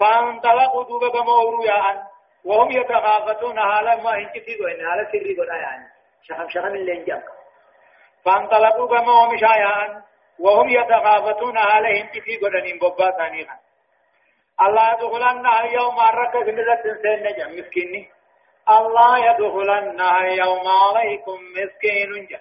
فانطلقوا 0.00 0.84
دوبا 0.84 1.08
كما 1.08 1.32
اورو 1.32 1.62
يا 1.62 1.90
ان 1.90 2.02
وهم 2.44 2.70
يتغافتون 2.70 3.60
حالا 3.60 3.96
ما 3.96 4.10
هنكتي 4.10 4.56
وإن 4.60 4.88
حالا 4.90 5.10
سري 5.12 5.34
قد 5.34 5.48
يعني؟ 5.48 5.88
شخم 6.22 6.48
شخم 6.48 6.74
اللي 6.74 6.92
انجاب 6.92 7.22
فانطلقوا 8.24 8.88
كما 8.88 9.12
هم 9.12 9.38
شايعان 9.38 10.02
وهم 10.38 10.68
يتغافتون 10.68 11.58
حالا 11.58 11.88
هنكتي 11.88 12.36
قد 12.36 12.54
إن 12.54 12.78
ببا 12.78 13.10
ثانيها 13.10 13.60
الله 14.62 14.92
يدخلنها 14.92 15.62
يوم 15.62 16.00
الركز 16.00 16.48
ملة 16.48 16.82
سين 17.02 17.22
نجم 17.22 17.60
مسكيني. 17.60 18.10
الله 18.68 19.18
يدخلنها 19.18 20.22
يوم 20.22 20.66
عليكم 20.68 21.38
مسكين 21.56 22.26
جا 22.26 22.40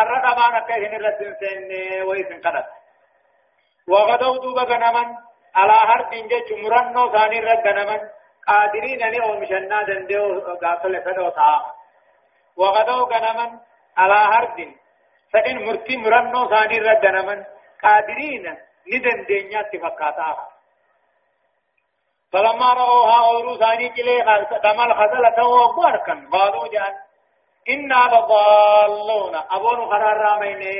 الرقب 0.00 0.38
أنا 0.48 0.60
كهن 0.68 0.92
رسل 1.06 1.36
سين 1.40 2.02
ويسن 2.02 2.40
قدت 2.44 2.66
وغدوا 3.88 4.38
دوبا 4.42 4.62
غنمن 4.62 5.08
على 5.54 5.72
هر 5.90 6.02
دنجة 6.10 6.48
مرنو 6.62 7.12
ثاني 7.12 7.38
رد 7.40 7.66
غنمن 7.68 8.00
قادرين 8.48 9.02
أن 9.02 9.22
أومشنا 9.22 9.82
دندو 9.82 10.56
قاتل 10.62 11.02
فدو 11.04 11.28
تا 11.28 11.52
وغدو 12.56 12.98
غنمن 13.12 13.50
على 13.96 14.14
هرد 14.32 14.58
فإن 15.32 15.64
مرتي 15.66 15.96
مرنو 15.96 16.48
ثاني 16.48 16.78
رد 16.78 17.06
غنمن 17.06 17.44
قادرين 17.82 18.44
ندن 18.92 19.24
دنيا 19.28 19.62
تفكاتا 19.62 20.48
فلما 22.32 22.72
رأوها 22.72 23.26
أورو 23.26 23.58
ثاني 23.58 23.88
كلي 23.88 24.16
دمال 24.64 24.94
خزلة 24.94 25.46
وقواركا 25.46 26.14
قالوا 26.32 26.68
جان 26.68 26.94
إنا 27.68 28.00
لضالون. 28.12 29.34
أبون 29.50 29.86
خرار 29.90 30.16
راميني 30.16 30.76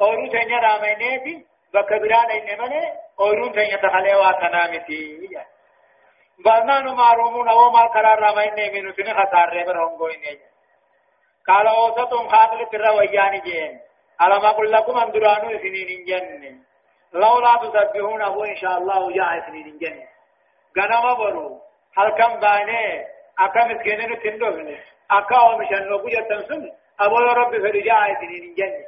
أورو 0.00 0.26
تنيا 0.28 0.58
راميني 0.60 1.20
في 1.24 1.44
بكبران 1.74 2.30
إنمني 2.30 2.82
أورو 3.20 3.48
تنيا 3.48 3.76
تخلي 3.76 4.14
واتنامتي 4.14 5.28
بأنانو 6.44 6.94
معرومون 6.94 7.48
أو 7.48 7.70
ما 7.70 7.86
قرار 7.86 8.18
راما 8.18 8.44
اني 8.44 8.70
منو 8.70 8.92
سن 8.92 9.14
خسار 9.14 9.48
ري 9.48 9.64
بر 9.64 9.84
هونگو 9.84 10.06
اني 10.06 10.40
قال 11.48 11.66
أوسط 11.66 12.14
خاطر 12.14 12.68
الرويان 12.74 13.40
جين. 13.40 13.80
ألم 14.22 14.44
أقل 14.44 14.72
لكم 14.72 14.98
أن 14.98 15.10
درانو 15.12 15.58
سنين 15.58 16.04
جنة 16.04 16.58
لولا 17.12 17.56
تسبحون 17.56 18.22
أبو 18.22 18.44
إن 18.44 18.56
شاء 18.56 18.78
الله 18.78 19.12
جاء 19.12 19.46
سنين 19.46 19.78
جنة 19.78 20.08
غنم 20.78 21.14
برو 21.14 21.60
هل 21.98 22.10
كم 22.10 22.40
باني؟ 22.40 23.13
أكا 23.38 23.64
مسكينين 23.64 24.22
تندوفني 24.22 24.80
أكا 25.10 25.40
ومشان 25.40 25.88
نوكو 25.88 26.08
جتنسن 26.08 26.72
أبو 27.00 27.16
رب 27.16 27.50
فرجاء 27.50 28.14
سنين 28.20 28.54
جنة 28.54 28.84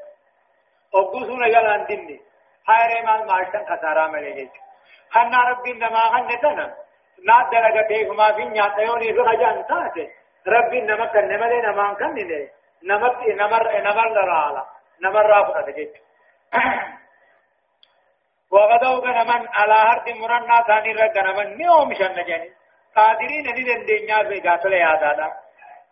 أبوسون 0.95 1.51
جلان 1.51 1.87
دني 1.89 2.21
هاي 2.69 2.95
ريمان 2.95 3.27
مارشن 3.27 3.65
خسارة 3.67 4.07
مليجي 4.07 4.51
خنا 5.11 5.39
ربي 5.49 5.73
نما 5.73 6.03
خنتنا 6.13 6.75
نا 7.27 7.51
درجة 7.53 8.13
ما 8.13 8.33
في 8.33 8.45
نياتيوني 8.45 9.15
في 9.15 9.23
خجان 9.29 9.67
تاتي 9.67 10.11
ربي 10.47 10.81
نما 10.81 11.07
كن 11.07 11.29
نملي 11.29 11.61
نما 11.61 11.95
كن 11.95 12.15
نمر 12.83 13.35
نمر 13.35 13.81
نمر 13.81 14.09
لرالا. 14.09 14.67
نمر 15.01 15.27
رافضة 15.27 15.61
تجيب 15.61 15.93
وغدوا 18.53 19.01
غنمن 19.01 19.49
على 19.49 19.75
هرد 19.75 20.11
مرنا 20.11 20.63
ثاني 20.67 20.93
رغنمن 20.93 21.57
نيوم 21.57 21.95
شنجني 21.95 22.53
قادرين 22.97 23.47
أن 23.49 23.81
الدنيا 23.81 24.23
في 24.29 24.49
غاتل 24.49 24.73
يادادا 24.73 25.33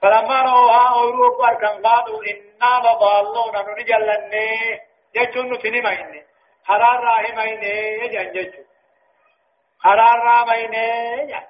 فلما 0.02 0.42
روها 0.42 0.88
اورو 0.94 1.36
كان 1.60 1.86
قالوا 1.86 2.22
إنا 2.30 2.72
لضالون 2.84 3.54
نجلني. 3.78 4.80
يجون 5.14 5.58
تنما 5.58 5.92
اني 6.00 6.22
حرار 6.64 7.00
راهمين 7.04 7.60
جنجچ 8.12 8.54
حرار 9.84 10.18
راهمين 10.18 10.74
جن 11.30 11.44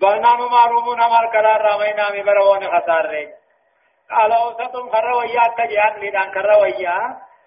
بنام 0.00 0.40
معروف 0.52 0.86
نمر 1.00 1.26
قرار 1.34 1.60
راهمين 1.62 2.00
آمي 2.00 2.22
برون 2.22 2.62
خسار 2.72 3.06
ري 3.10 3.28
قال 4.10 4.32
اوسطم 4.32 4.90
خرويا 4.92 5.44
تجان 5.58 5.94
لدان 6.02 6.28
خرويا. 6.34 6.96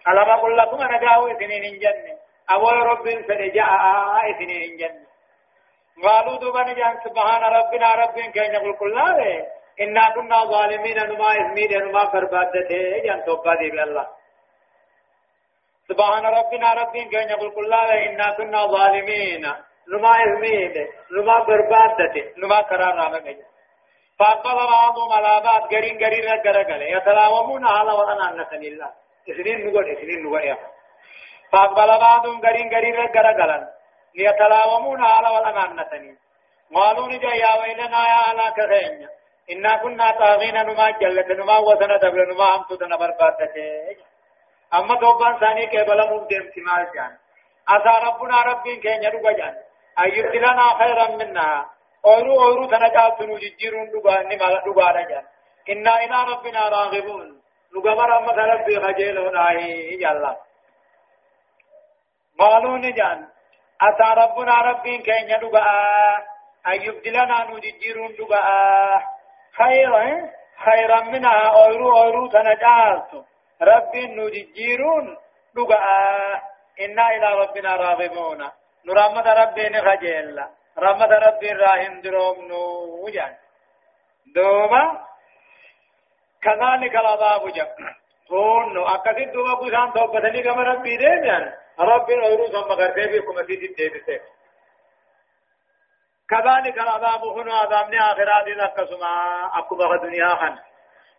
على 0.08 0.26
ما 0.26 0.36
قل 0.36 0.58
لكم 0.58 0.82
أنا 0.82 0.98
جاو 0.98 1.40
سنين 1.40 1.80
جنة 1.80 2.18
ابو 2.50 2.70
رب 2.70 3.06
سنجاء 3.28 4.34
سنين 4.40 4.78
جنة 4.78 5.13
قالوا 6.02 6.38
دوبا 6.38 6.64
جان 6.64 6.98
سبحان 7.06 7.42
ربنا 7.42 7.96
رب 7.96 8.20
كان 8.36 8.54
يقول 8.54 8.78
كل 8.78 8.98
إنا 9.82 10.10
كنا 10.16 10.44
ظالمين 10.46 10.98
نما 10.98 11.30
إثمين 11.42 11.72
نما 11.84 12.06
فربادته 12.06 13.04
جان 13.06 13.24
توبا 13.26 13.56
دي 13.56 13.70
بالله. 13.70 14.08
سبحان 15.90 16.26
ربنا 16.26 16.74
رب 16.74 16.96
كان 17.12 17.30
يقول 17.30 17.52
كل 17.56 17.74
إنا 17.74 18.32
كنا 18.38 18.66
ظالمين 18.66 19.46
نما 19.92 20.14
إثمين 20.26 20.74
نما 21.12 21.36
فربادته 21.48 22.26
نما 22.38 22.60
قرار 22.70 22.96
رامك 22.96 23.38
فأقبل 24.20 24.58
بعضهم 24.78 25.12
على 25.12 25.44
بعض 25.46 25.62
قرين 25.74 25.98
قرين 26.04 26.26
رجل 26.46 26.82
يتلاومون 26.82 27.66
على 27.68 27.92
وأنا 27.92 28.30
أنك 28.30 28.54
الله. 28.54 28.92
إثنين 29.30 29.68
نقول 29.68 29.92
إثنين 29.92 30.24
نقول 30.24 30.58
فأقبل 31.52 31.90
بعضهم 32.00 32.42
قرين 32.46 32.68
قرين 32.76 32.96
رجل. 33.30 33.73
ليتلاومون 34.16 35.02
على 35.02 35.30
والأمانة 35.36 36.18
قالوا 36.76 37.08
نجا 37.08 37.34
يا 37.44 37.52
ويلنا 37.62 38.02
يا 38.12 38.20
على 38.28 38.46
كخين 38.58 39.08
إنا 39.52 39.78
كنا 39.78 40.12
طاغين 40.12 40.56
نما 40.68 40.90
جلت 41.02 41.32
نما 41.40 41.58
وسنا 41.58 41.98
دبل 41.98 42.20
نما 42.30 42.56
هم 42.56 42.64
تدنا 42.70 42.96
بربادته 42.96 43.98
أما 44.74 44.96
توبان 44.96 45.40
ثاني 45.40 45.66
كبلا 45.66 46.06
مقدم 46.06 46.50
تمال 46.56 46.86
جان. 46.96 47.18
أسا 47.70 47.94
ربنا 48.08 48.42
ربين 48.42 48.80
كين 48.82 49.04
يدوغ 49.04 49.32
جان. 49.32 49.56
أيبتلنا 50.04 50.66
خيرا 50.80 51.08
منها 51.08 51.70
أورو 52.06 52.42
أورو 52.44 52.66
تنجا 52.66 53.16
سنو 53.18 53.38
ججيرون 53.38 53.92
دوغا 53.92 54.22
نما 54.24 54.64
دوغا 54.66 55.02
جان. 55.10 55.26
إنا 55.70 56.04
إلى 56.04 56.18
ربنا 56.32 56.62
راغبون. 56.70 57.42
نغمر 57.76 58.18
أما 58.18 58.32
ربي 58.32 58.80
خجيلون 58.80 59.38
آهي 59.38 59.98
جالله 59.98 60.38
قالوا 62.40 62.78
نجان. 62.78 63.33
أتى 63.88 64.22
ربنا 64.22 64.56
ربين 64.62 65.02
كين 65.02 65.30
يدقى 65.30 65.66
أن 66.68 66.82
يبدلنا 66.82 67.38
نججيرون 67.50 68.16
دقى 68.20 69.02
خيرا 69.58 70.30
خيرا 70.66 71.00
منها. 71.04 71.48
أورو 71.48 71.98
أورو 71.98 72.28
تنجالت 72.28 73.26
رب 73.62 73.96
نججيرون 73.96 75.18
دقى 75.56 75.86
إنا 76.80 77.10
إلى 77.16 77.30
ربنا 77.42 77.76
راغبون. 77.76 78.50
نرمد 78.86 79.28
ربين 79.28 79.82
خجيلا 79.82 80.50
رمد 80.80 81.12
ربين 81.12 81.58
راهم 81.58 82.02
دروم 82.02 82.38
نوجان 82.48 83.34
دوما 84.36 84.84
كذلك 86.42 86.96
العذاب 86.96 87.48
جب 87.58 87.72
تون 88.28 88.78
أكثر 88.78 89.24
دوما 89.34 89.54
بسان 89.62 89.94
توبتني 89.94 90.44
كما 90.44 90.64
ربي 90.64 90.98
رب 91.80 92.10
أورو 92.12 92.48
ثم 92.48 92.72
غربي 92.72 93.20
بكم 93.20 93.46
في 93.46 93.54
الدين 93.54 94.20
كذلك 96.30 96.78
العذاب 96.78 97.24
هنا 97.24 97.54
عذاب 97.54 97.94
آخرات 97.94 98.48
لكسما 98.48 99.50
أكبر 99.54 99.98
دنيا 99.98 100.30
خن. 100.30 100.58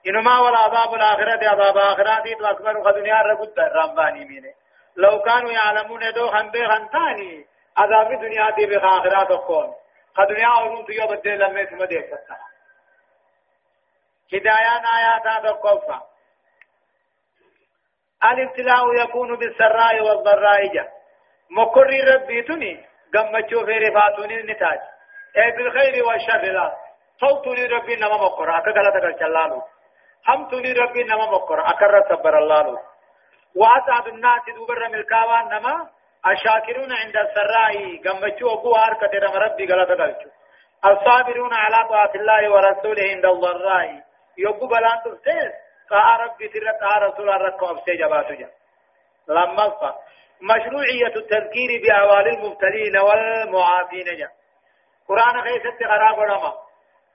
إنما 0.07 0.39
والعذاب 0.39 0.95
الآخرة 0.95 1.49
عذاب 1.49 1.77
آخرات 1.77 2.27
أكبر 2.27 2.91
دنيا 2.91 3.23
رقد 3.23 3.59
رمباني 3.59 4.25
مينه 4.25 4.55
لو 4.97 5.23
كانوا 5.23 5.53
يعلمون 5.53 6.13
دو 6.13 6.31
خن 6.31 6.51
بي 6.51 6.69
خنتاني 6.69 7.47
عذاب 7.77 8.21
دنيا 8.21 8.51
دي 8.51 8.67
بآخرات 8.67 9.31
أكون 9.31 9.75
خدنيا 10.17 10.47
أورون 10.47 10.87
تيو 10.87 11.07
بدل 11.07 11.39
لما 11.39 11.63
اسم 11.63 11.85
دي 11.85 12.03
ستا 12.03 12.37
هدايان 14.33 14.85
آيات 14.97 15.27
هذا 15.27 15.51
القوفة 15.51 16.03
الابتلاء 18.25 18.95
يكون 18.95 19.37
بالسراء 19.37 20.03
والضراء 20.03 20.67
جا. 20.75 20.89
مكر 21.51 21.87
ربي 22.15 22.43
تني 22.43 22.87
قمتشو 23.15 23.67
في 23.67 23.79
رفاتوني 23.79 24.41
النتاج 24.41 24.79
أي 25.37 25.51
بالخير 25.51 26.05
والشر 26.05 26.53
لا. 26.53 26.77
صوتني 27.21 27.67
ربي 27.67 27.97
نما 27.97 28.17
مكر 28.25 28.59
أكا 28.59 28.73
تقل 28.73 29.17
جلالو 29.17 29.63
حمتني 30.25 30.73
ربي 30.73 31.03
نما 31.05 31.31
مكر 31.31 31.61
اكر 31.61 32.03
صبر 32.09 32.39
الله 32.39 32.79
واسعد 33.57 34.07
الناس 34.09 34.43
دوبر 34.57 34.89
ملكاوان 34.89 35.49
نما 35.49 35.89
الشاكرون 36.27 36.93
عند 36.93 37.17
السراء. 37.17 37.75
قمتشو 38.05 38.47
أبو 38.55 38.75
هاركة 38.75 39.39
ربي 39.45 39.67
قلت 39.67 39.91
قلتشو 40.01 40.29
الصابرون 40.85 41.55
على 41.55 41.89
طاعة 41.89 42.13
الله 42.15 42.51
ورسوله 42.53 43.03
عند 43.15 43.25
الضراء. 43.27 44.03
يبقى 44.39 44.67
بلان 44.67 44.99
تفتيس 45.05 45.53
قا 45.91 46.17
ربي 46.17 46.49
ترى 46.49 46.71
قا 46.81 46.99
رسول 46.99 47.29
ركو 47.29 47.67
أبسي 47.71 47.97
جباتو 47.97 48.35
جا. 48.35 48.49
لما 49.29 49.65
الفا 49.67 49.91
مشروعية 50.41 51.15
التذكير 51.17 51.71
بأوال 51.83 52.29
المبتلين 52.29 52.97
والمعافين 52.97 54.09
جا. 54.19 54.29
قرآن 55.09 55.43
خيست 55.43 55.83
غراب 55.83 56.21
رما 56.21 56.53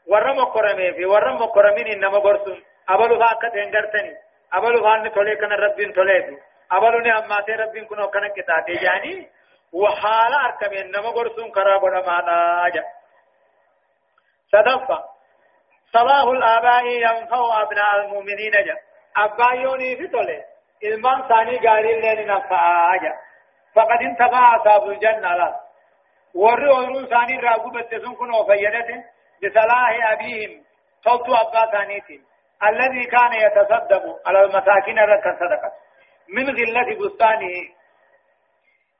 ورم 0.07 0.39
قرمي 0.43 0.93
في 0.93 1.05
ورم 1.05 1.37
قرمين 1.37 1.87
إنما 1.87 2.19
برسون 2.19 2.63
أبلو 2.89 3.19
فاقت 3.19 3.53
هنگرتني 3.55 4.13
أبلو 4.53 4.83
فان 4.83 5.11
تولي 5.11 5.35
كان 5.35 5.51
ربين 5.51 5.93
تولي 5.93 6.37
أبلو 6.71 6.99
ني 6.99 7.17
أماتي 7.17 7.51
ربين 7.51 7.85
كنو 7.85 8.07
كان 8.09 8.27
كتاتي 8.37 8.73
جاني. 8.73 9.29
وحال 9.73 10.33
أركم 10.33 10.73
إنما 10.73 11.11
برسون 11.11 11.51
قراب 11.51 11.85
رما 11.85 12.21
ناجا 12.21 12.83
صدفة. 14.51 15.18
صلاح 15.93 16.23
الآباء 16.23 16.85
ينفع 16.85 17.61
أبناء 17.61 18.01
المؤمنين 18.01 18.51
جا. 18.51 18.75
أبايوني 19.17 19.95
في 19.95 20.07
طولي. 20.07 20.43
إلمان 20.83 21.27
ثاني 21.27 21.67
قاري 21.67 22.01
لين 22.01 22.27
نفع 22.27 22.95
جا 22.95 23.13
فقد 23.75 24.01
انتفع 24.01 24.55
أصحاب 24.55 24.89
الجنة 24.89 25.35
لا. 25.35 25.59
ورّي 26.35 26.69
ورّو 26.69 27.05
ثاني 27.05 27.39
راقو 27.39 27.69
بتسون 27.69 28.15
كنو 28.15 28.45
فيدته. 28.45 29.03
بصلاح 29.43 30.11
أبيهم. 30.11 30.63
صوت 31.03 31.29
أبا 31.29 31.71
ثانيتين 31.71 32.25
الذي 32.63 33.03
كان 33.05 33.33
يتصدق 33.33 34.27
على 34.27 34.39
المساكين 34.41 34.99
ركا 34.99 35.31
صدقة. 35.39 35.71
من 36.35 36.45
غلة 36.49 36.89
بستانه. 36.99 37.55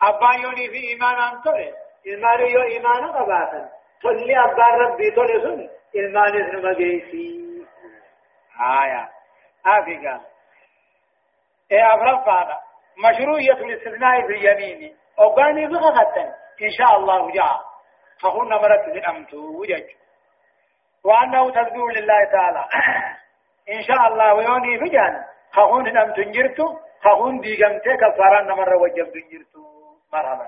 أبايوني 0.02 0.68
في 0.70 0.90
إيمان 0.90 1.16
أنتولي. 1.16 1.74
إيمان 2.08 2.40
يو 2.40 2.62
إيمان 2.62 3.12
قباتا 3.12 3.79
تولي 4.02 4.36
أبا 4.46 4.68
ربي 4.84 5.12
تولي 5.12 5.42
سني 5.44 5.70
ilmaan 5.94 6.34
isnuma 6.38 6.74
geessi 6.74 7.26
آية 8.60 9.10
آفيقا 9.66 10.22
إيه 11.72 11.96
أفرفانا 11.96 12.58
مشروعية 12.98 13.52
الاستثناء 13.54 14.28
في 14.28 14.34
اليمين 14.34 14.98
أوغاني 15.20 15.68
بغغتا 15.68 16.26
إن 16.62 16.72
شاء 16.78 16.98
الله 16.98 17.32
جاء 17.32 17.56
فهن 18.22 18.50
مرت 18.50 18.86
من 18.96 19.06
أمتو 19.06 19.38
وجج 19.38 19.88
وأنه 21.04 21.50
تسبيح 21.50 21.88
لله 21.98 22.24
تعالى 22.32 22.66
إن 23.70 23.82
شاء 23.82 24.08
الله 24.08 24.34
ويوني 24.34 24.80
فجان 24.80 25.24
خهون 25.52 25.98
أمتو 25.98 26.22
جرتو 26.22 26.68
خهون 27.04 27.40
ديغمتي 27.40 27.98
كفاران 27.98 28.48
مرة 28.48 28.78
وجب 28.78 29.14
جرتو 29.32 29.62
مرحبا 30.14 30.48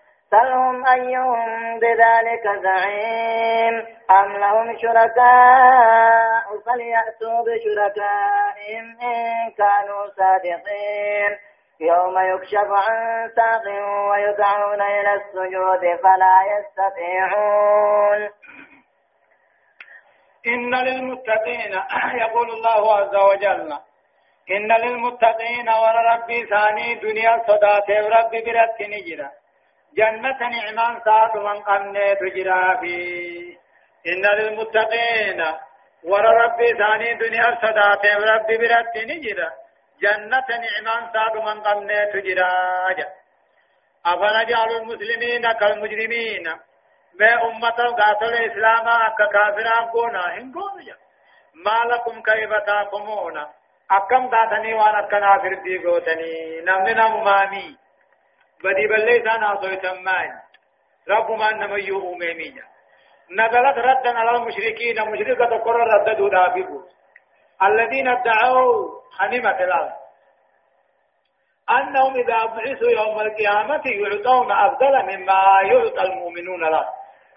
سلهم 0.31 0.85
أيهم 0.85 1.79
بذلك 1.79 2.43
زعيم 2.63 3.85
أم 4.19 4.37
لهم 4.37 4.77
شركاء 4.77 6.43
فليأتوا 6.65 7.43
بشركائهم 7.47 8.85
إن 9.01 9.51
كانوا 9.57 10.07
صادقين. 10.17 11.37
يوم 11.79 12.19
يكشف 12.19 12.69
عن 12.71 13.29
ساق 13.35 13.65
ويدعون 14.09 14.81
إلى 14.81 15.13
السجود 15.13 15.99
فلا 16.03 16.37
يستطيعون. 16.53 18.29
إن 20.47 20.75
للمتقين 20.75 21.73
يقول 22.23 22.49
الله 22.49 22.95
عز 22.97 23.15
وجل 23.15 23.73
إن 24.51 24.71
للمتقين 24.71 25.69
وربي 25.69 26.45
ثاني 26.45 26.95
دنيا 26.95 27.43
صداته 27.47 28.05
وربي 28.05 28.41
برت 28.41 28.81
نجرا 28.81 29.40
جنة 29.97 30.39
نعمان 30.39 31.01
سات 31.05 31.35
من 31.35 31.59
قمنا 31.63 32.13
تجرا 32.13 32.75
في. 32.81 32.95
إن 34.07 34.23
للمتقين 34.37 35.39
وربي 36.03 36.69
ثاني 36.77 37.13
دنيا 37.13 37.57
صداته 37.61 38.17
وربي 38.19 38.57
برت 38.57 38.95
نجرا 38.97 39.49
جنة 40.01 40.47
نعمان 40.63 41.03
ساد 41.13 41.35
من 41.37 41.61
قمنا 41.61 42.05
تجرا 42.13 42.51
أفنجعل 44.05 44.71
المسلمين 44.81 45.51
كالمجرمين. 45.51 46.45
ما 47.19 47.33
أمة 47.47 47.79
قاتل 47.99 48.33
الإسلام 48.33 48.87
أكا 48.87 49.25
كافران 49.25 49.89
قونا 49.93 50.23
هن 50.37 50.51
قونا 50.55 50.95
ما 51.65 51.93
لكم 51.93 52.21
كيف 52.21 52.53
تاقمون 52.65 53.37
أكم 53.91 54.29
تاتني 54.29 54.73
وأنا 54.73 55.01
كنافر 55.11 55.53
دي 55.53 55.77
قوتني 55.85 56.61
نمنا 56.61 57.07
ممامي 57.07 57.77
بدي 58.63 58.87
بلي 58.87 59.23
سانا 59.23 59.55
صوتمان 59.61 60.39
رب 61.09 61.31
ما 61.31 61.51
نميو 61.53 62.13
أميمين 62.13 62.61
نزلت 63.31 63.77
ردا 63.77 64.19
على 64.19 64.29
المشركين 64.37 65.11
مشركة 65.11 65.57
قرر 65.57 65.87
رددوا 65.93 66.29
دابقوا 66.29 66.81
الذين 67.63 68.07
ادعوا 68.07 69.01
حنيمة 69.19 69.59
الأرض. 69.63 69.91
أنهم 71.69 72.13
إذا 72.15 72.45
بعثوا 72.45 72.91
يوم 72.91 73.19
القيامة 73.19 73.81
يعطون 73.85 74.51
أفضل 74.51 75.03
مما 75.03 75.41
يعطى 75.63 76.01
المؤمنون 76.01 76.63
له. 76.63 76.85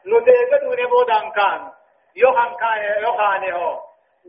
نتيجة 0.06 0.82
نبودان 0.82 1.30
كان 1.30 1.70
يوخان 2.16 2.56
كان 2.56 3.02
يوخان 3.02 3.52
هو 3.52 3.80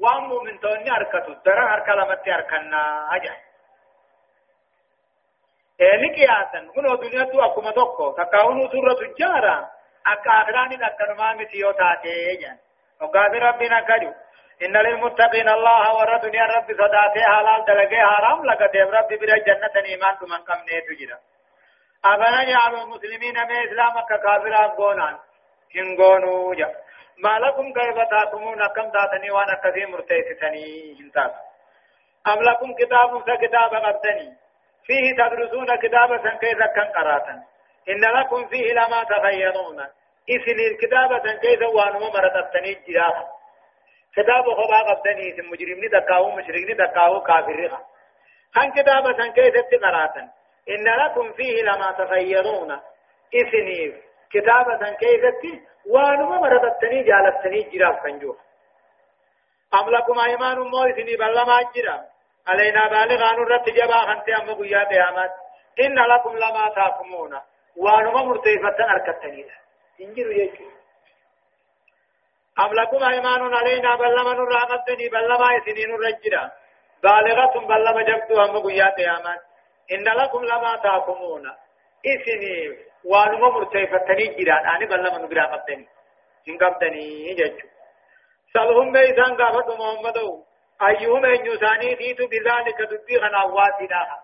وان 0.02 0.24
مؤمن 0.24 0.60
توني 0.60 0.92
أركتو 0.92 1.34
دران 1.46 1.68
أركلمت 1.68 2.28
أركنا 2.28 3.10
أجا 5.82 5.94
إني 5.94 6.16
قياسا 6.16 6.60
من 6.78 6.92
الدنيا 6.92 7.24
تو 7.24 7.42
أكما 7.46 7.72
توكو 7.72 8.12
تكاونو 8.12 8.70
سورة 8.72 8.94
تجارة 8.94 9.70
أكا 10.08 10.32
أخراني 10.42 10.76
نكرما 10.78 11.34
متيو 11.34 11.72
تاتي 11.72 12.32
أجا 12.34 12.58
وقال 13.02 13.42
ربنا 13.44 13.82
كجو 13.82 14.12
إن 14.64 14.78
للمتقين 14.78 15.50
الله 15.50 15.96
ورد 15.98 16.24
يا 16.36 16.46
رب 16.46 16.68
صداته 16.80 17.24
حلال 17.24 17.66
دلقه 17.68 18.06
حرام 18.06 18.46
لقد 18.46 18.76
رب 18.78 19.10
بر 19.22 19.38
جنة 19.48 19.76
إيمان 19.86 20.16
من 20.22 20.42
كم 20.48 20.60
نيت 20.68 20.88
جرا 21.00 21.18
أبنا 22.06 22.44
يعلم 22.44 22.76
المسلمين 22.82 23.38
من 23.48 23.56
إسلام 23.68 23.96
ككافر 24.10 24.66
أبغونان 24.66 25.16
إن 25.78 25.98
غونو 26.02 26.54
جا 26.54 26.70
ما 27.24 27.40
لكم 27.40 27.74
كيف 27.74 27.98
تاتمون 28.12 28.68
كم 28.76 28.90
تاتني 28.92 29.32
وأنا 29.32 29.56
كثير 29.64 29.88
مرتيستني 29.88 30.98
انتاس 31.00 31.32
أم 32.28 32.40
لكم 32.44 32.74
كتاب 32.80 33.38
كتاب 33.44 33.74
قبتني 33.86 34.45
فيه 34.88 35.16
تدرسون 35.16 35.76
كتابا 35.76 36.18
كيف 36.18 36.60
كان 36.76 36.88
قراتا. 36.96 37.44
إن 37.90 38.02
لكم 38.02 38.48
فيه 38.48 38.74
لما 38.74 39.04
تغيرون 39.04 39.80
إذن 40.30 40.60
الكتابة 40.72 41.34
كيف 41.34 41.62
وانما 41.62 42.10
مرتبتني 42.10 42.74
جراحا 42.88 43.26
كتاب 44.16 44.44
خبا 44.44 44.80
قبدني 44.90 45.32
ثم 45.32 45.52
مجرمني 45.52 45.88
دكاو 45.88 46.32
مشركني 46.32 46.74
دكاو 46.74 47.22
كافرها 47.22 47.82
خان 48.56 48.72
كتابة 48.72 49.28
كيست 49.36 49.84
قراتا. 49.84 50.30
إن 50.70 50.88
لكم 50.88 51.34
فيه 51.34 51.64
لما 51.64 51.92
تخيرون 51.92 52.72
إثني 53.36 54.02
كتابة 54.32 54.92
كيست 55.00 55.62
وانما 55.90 56.40
مرتبتني 56.40 57.04
جالتني 57.04 57.64
كنجوه 58.04 58.38
أم 59.74 59.90
لكم 59.90 60.20
أيمان 60.20 60.60
مو 60.60 60.84
إثني 60.84 61.16
بل 61.16 61.36
ما 61.36 61.60
جرا 61.76 62.15
علينا 62.48 62.88
بالغان 62.88 63.36
رت 63.52 63.70
جبا 63.70 63.98
خنت 64.08 64.30
أم 64.30 64.54
قيا 64.60 64.84
قيامات 64.84 65.32
إن 65.80 66.00
لكم 66.00 66.38
لما 66.38 66.70
تاكمون 66.76 67.40
وانما 67.78 68.24
مرتفة 68.24 68.78
أركتني. 68.94 69.46
إنجروا 70.02 70.34
يجي. 70.34 70.66
أم 72.60 72.74
لكم 72.74 73.04
أيمان 73.04 73.54
علينا؟ 73.54 73.96
بلما 73.96 74.34
نرى 74.34 74.60
قدني 74.72 75.10
بلما 75.10 75.48
يسنين 75.54 75.96
الرجرة 75.96 76.52
بالغة 77.04 77.60
بلما 77.68 78.02
جبتوا 78.02 78.46
هم 78.46 78.58
قيات 78.66 79.00
يامان 79.00 79.40
إن 79.92 80.04
لكم 80.04 80.46
لما 80.46 80.76
تاكمون 80.84 81.44
إسني 82.06 82.78
وانما 83.06 83.50
مرتفة 83.50 84.14
جيران 84.14 84.66
أنا 84.66 84.86
بلما 84.86 85.18
نقرأ 85.18 85.46
قدني 85.56 85.88
إن 86.50 86.58
قدني 86.58 87.34
ججو 87.34 87.68
سلهم 88.54 88.92
بيسان 88.92 89.36
قابط 89.42 89.68
محمد 89.80 90.18
أيهم 90.82 91.26
أن 91.26 91.46
يساني 91.46 91.96
تيتو 91.96 92.28
بذلك 92.28 92.82
دبي 92.82 93.18
غنواتنا 93.18 94.20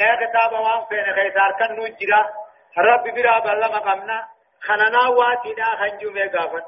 إيه 0.00 0.26
كتاب 0.26 0.52
وان 0.52 0.84
فين 0.88 1.14
خيسار 1.14 1.52
كان 1.58 1.72
نجرا 1.80 2.30
رب 2.78 3.04
برا 3.14 3.38
بلما 3.38 3.78
قمنا 3.78 4.26
خننا 4.60 5.08
واتنا 5.08 5.64
خنجو 5.64 6.10
ميقافن 6.10 6.62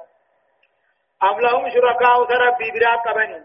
أم 1.22 1.40
لهم 1.40 1.70
شركاء 1.70 2.24
تربي 2.24 2.70
برا 2.70 2.96
قبني 2.96 3.44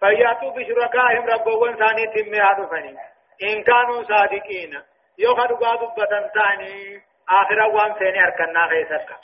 فياتوا 0.00 0.50
بشركائهم 0.50 1.26
ربوان 1.26 1.76
ثاني 1.76 2.06
تم 2.06 2.34
يعرفني 2.34 2.98
إن 3.42 3.62
كانوا 3.62 4.02
صادقين 4.02 4.82
يوخد 5.18 5.52
قادوا 5.52 5.88
بطن 5.88 6.30
ثاني 6.34 7.02
آخر 7.28 7.60
وان 7.60 7.94
ثاني 7.94 8.20
أركنا 8.24 8.66
غيثك 8.66 9.16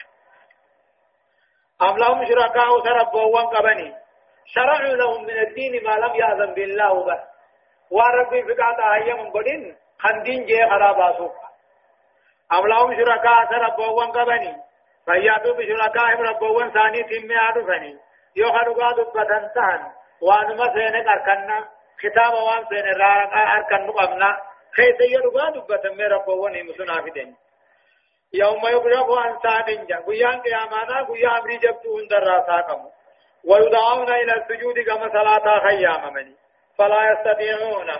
أم 1.82 1.98
لهم 1.98 2.26
شركاء 2.26 2.80
تربوان 2.80 3.46
قبني 3.46 4.01
شرعوا 4.46 4.96
لهم 4.96 5.24
من 5.24 5.38
الدين 5.38 5.84
ما 5.84 5.96
لم 5.96 6.14
يأذن 6.14 6.54
بالله 6.54 7.04
به. 7.04 7.20
وربي 7.90 8.42
فقات 8.42 8.78
آيام 8.80 9.30
بدين 9.30 9.76
خندين 9.98 10.44
جي 10.44 10.66
خرابا 10.70 11.18
سوق 11.18 11.34
أم 12.52 12.66
لهم 12.66 12.94
شركاء 12.96 13.44
تربوان 13.44 14.10
قبني. 14.12 14.56
فياتوا 15.06 15.54
بشركائهم 15.54 16.20
ربوان 16.20 16.70
ثاني 16.70 17.02
تيمي 17.02 17.36
عرفني 17.36 17.98
يوخنوا 18.36 18.74
قادوا 18.74 19.04
بطنتان 19.04 19.80
وانما 20.22 20.74
سينك 20.74 21.06
أركنا 21.06 21.68
خطاب 22.02 22.34
وان 22.34 22.64
سين 22.68 23.02
أركن 23.56 23.86
مقامنا 23.86 24.36
خيس 24.76 25.00
يرغا 25.10 25.50
دبتن 25.50 25.96
مي 25.96 26.04
ربوان 26.04 26.56
همسنا 26.56 27.02
فدين 27.02 27.36
يوم 28.34 28.66
يقرب 28.66 29.12
عن 29.12 29.38
سان 29.42 29.86
جا. 29.86 29.96
قيان 30.06 30.40
قيامانا 30.40 31.02
قيا 31.02 31.38
أمري 31.38 31.56
جبتو 31.56 31.98
هندر 31.98 32.22
راسا 32.22 32.60
كمو 32.60 32.90
ويدعون 33.44 34.12
إلى 34.12 34.32
السجود 34.32 34.78
كما 34.78 35.08
صلاة 35.08 35.60
خيام 35.60 36.14
مني. 36.14 36.36
فلا 36.78 37.10
يستطيعون. 37.12 37.90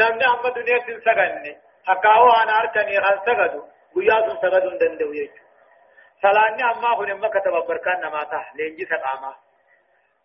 نمنا 0.00 0.26
أما 0.34 0.48
دنيا 0.48 0.78
سنسغني 0.86 1.58
حقاو 1.86 2.30
أنا 2.30 2.60
أركني 2.60 3.00
خان 3.00 3.18
سغدو 3.26 3.62
قيا 3.94 4.16
سنسغدو 4.26 4.78
دندو 4.78 5.12
يجو. 5.12 5.44
سلاني 6.22 6.64
أما 6.64 6.90
هن 6.98 7.12
ما 7.20 7.28
كتب 7.28 7.52
بركان 7.68 8.00
نماتا 8.00 8.44
لينجي 8.54 8.84
سقاما. 8.84 9.34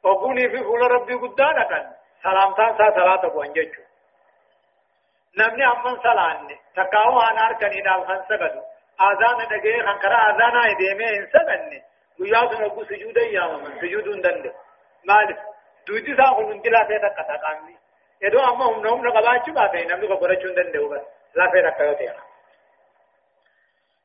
وقولي 0.03 0.49
في 0.49 0.63
فول 0.63 0.91
ربي 0.91 1.13
قدانا 1.13 1.63
كان. 1.63 1.93
سلامتان 2.23 2.77
سا 2.77 2.91
صلاة 2.97 3.27
بوانججو 3.27 3.83
نمني 5.37 5.65
أمن 5.65 5.97
سلاني. 6.03 6.57
تقاو 6.75 7.21
أنا 7.21 7.47
أركني 7.47 7.81
دال 7.81 8.07
خان 8.07 8.21
سقدو 8.29 8.61
آذان 9.01 9.39
خان 9.85 9.99
كرا 10.01 10.17
آذانا 10.29 10.67
يديمي 10.71 11.09
إن 11.17 11.27
سقني 11.33 11.88
وياسو 12.19 12.61
نقو 12.61 12.83
سجودا 12.83 13.21
ياما 13.21 13.57
من 13.57 13.81
سجودون 13.81 14.21
دند 14.21 14.53
مالف 15.05 15.37
دوتي 15.87 16.15
سا 16.15 16.25
خلون 16.35 16.61
تلا 16.61 16.83
فيتا 16.87 17.07
قطا 17.07 17.35
قامي 17.43 17.75
يدو 18.21 18.39
أما 18.39 18.65
هم 18.65 18.83
نوم 18.83 19.07
نقباتشو 19.07 19.53
باتي 19.53 19.85
نمني 19.85 20.07
قبرچون 20.07 20.53
دند 20.55 20.77
وبس 20.77 21.01
لا 21.35 21.51
فيتا 21.51 21.69
قيوتي 21.69 22.09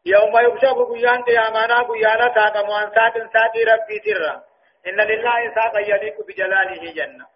يوم 0.07 0.39
يكشف 0.39 0.79
قيان 0.93 1.23
قيامانا 1.23 1.83
قيانا 1.83 2.29
تاقم 2.29 2.71
عن 2.71 2.91
سات 2.95 3.15
سات 3.33 3.55
ربي 3.73 3.99
ترى 3.99 4.43
إن 4.89 5.01
لله 5.01 5.55
ساق 5.55 5.75
يليق 5.77 6.27
بجلاله 6.27 6.93
جنة 6.93 7.27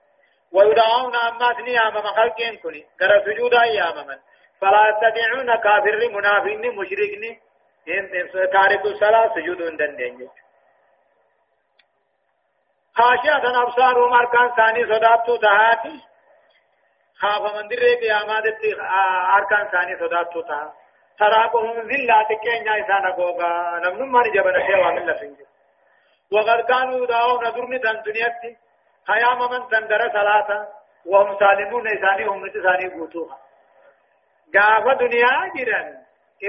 ويدعون 0.53 1.17
أمات 1.17 1.61
نيام 1.61 1.95
مخلقين 1.97 2.57
كني 2.57 2.87
قرى 3.01 3.17
سجودا 3.27 3.65
يامما 3.65 4.19
فلا 4.61 4.83
يستطيعون 4.91 5.57
كافر 5.57 6.09
منافقين 6.17 6.77
مشركين 6.77 7.41
تارك 8.53 8.85
الصلاة 8.85 9.35
سجود 9.35 9.77
دندين 9.77 10.29
خاشعة 12.99 13.63
أبصارهم 13.63 14.13
أركان 14.13 14.51
ثاني 14.57 14.85
صداتو 14.85 15.37
تهاتي 15.37 16.01
خاف 17.21 17.55
من 17.55 17.69
در 17.69 17.83
قيامات 18.03 18.45
أركان 19.37 19.69
ثاني 19.69 19.99
صداتو 19.99 20.41
تها 20.41 20.73
تراكهم 21.19 21.89
ذلة 21.91 22.29
كينيا 22.43 22.85
إسانا 22.85 23.11
قوغا 23.11 23.79
نمنم 23.85 24.13
من 24.13 24.33
جبنا 24.33 24.67
شيوا 24.67 24.91
من 24.91 25.07
لفنجي 25.07 25.47
وقد 26.33 26.61
كانوا 26.61 27.05
يدعون 27.05 27.45
درني 27.45 27.79
تن 27.79 28.03
دنياتي 28.03 28.57
خيام 29.07 29.39
من 29.51 29.69
تندر 29.69 30.09
صلاة 30.09 30.69
وهم 31.07 31.39
سالمون 31.39 31.89
إساني 31.89 32.25
هم 32.25 32.47
نتساني 32.47 32.89
قوتوها 32.89 33.39
غاف 34.57 34.99
دنيا 34.99 35.53
جرن 35.57 35.89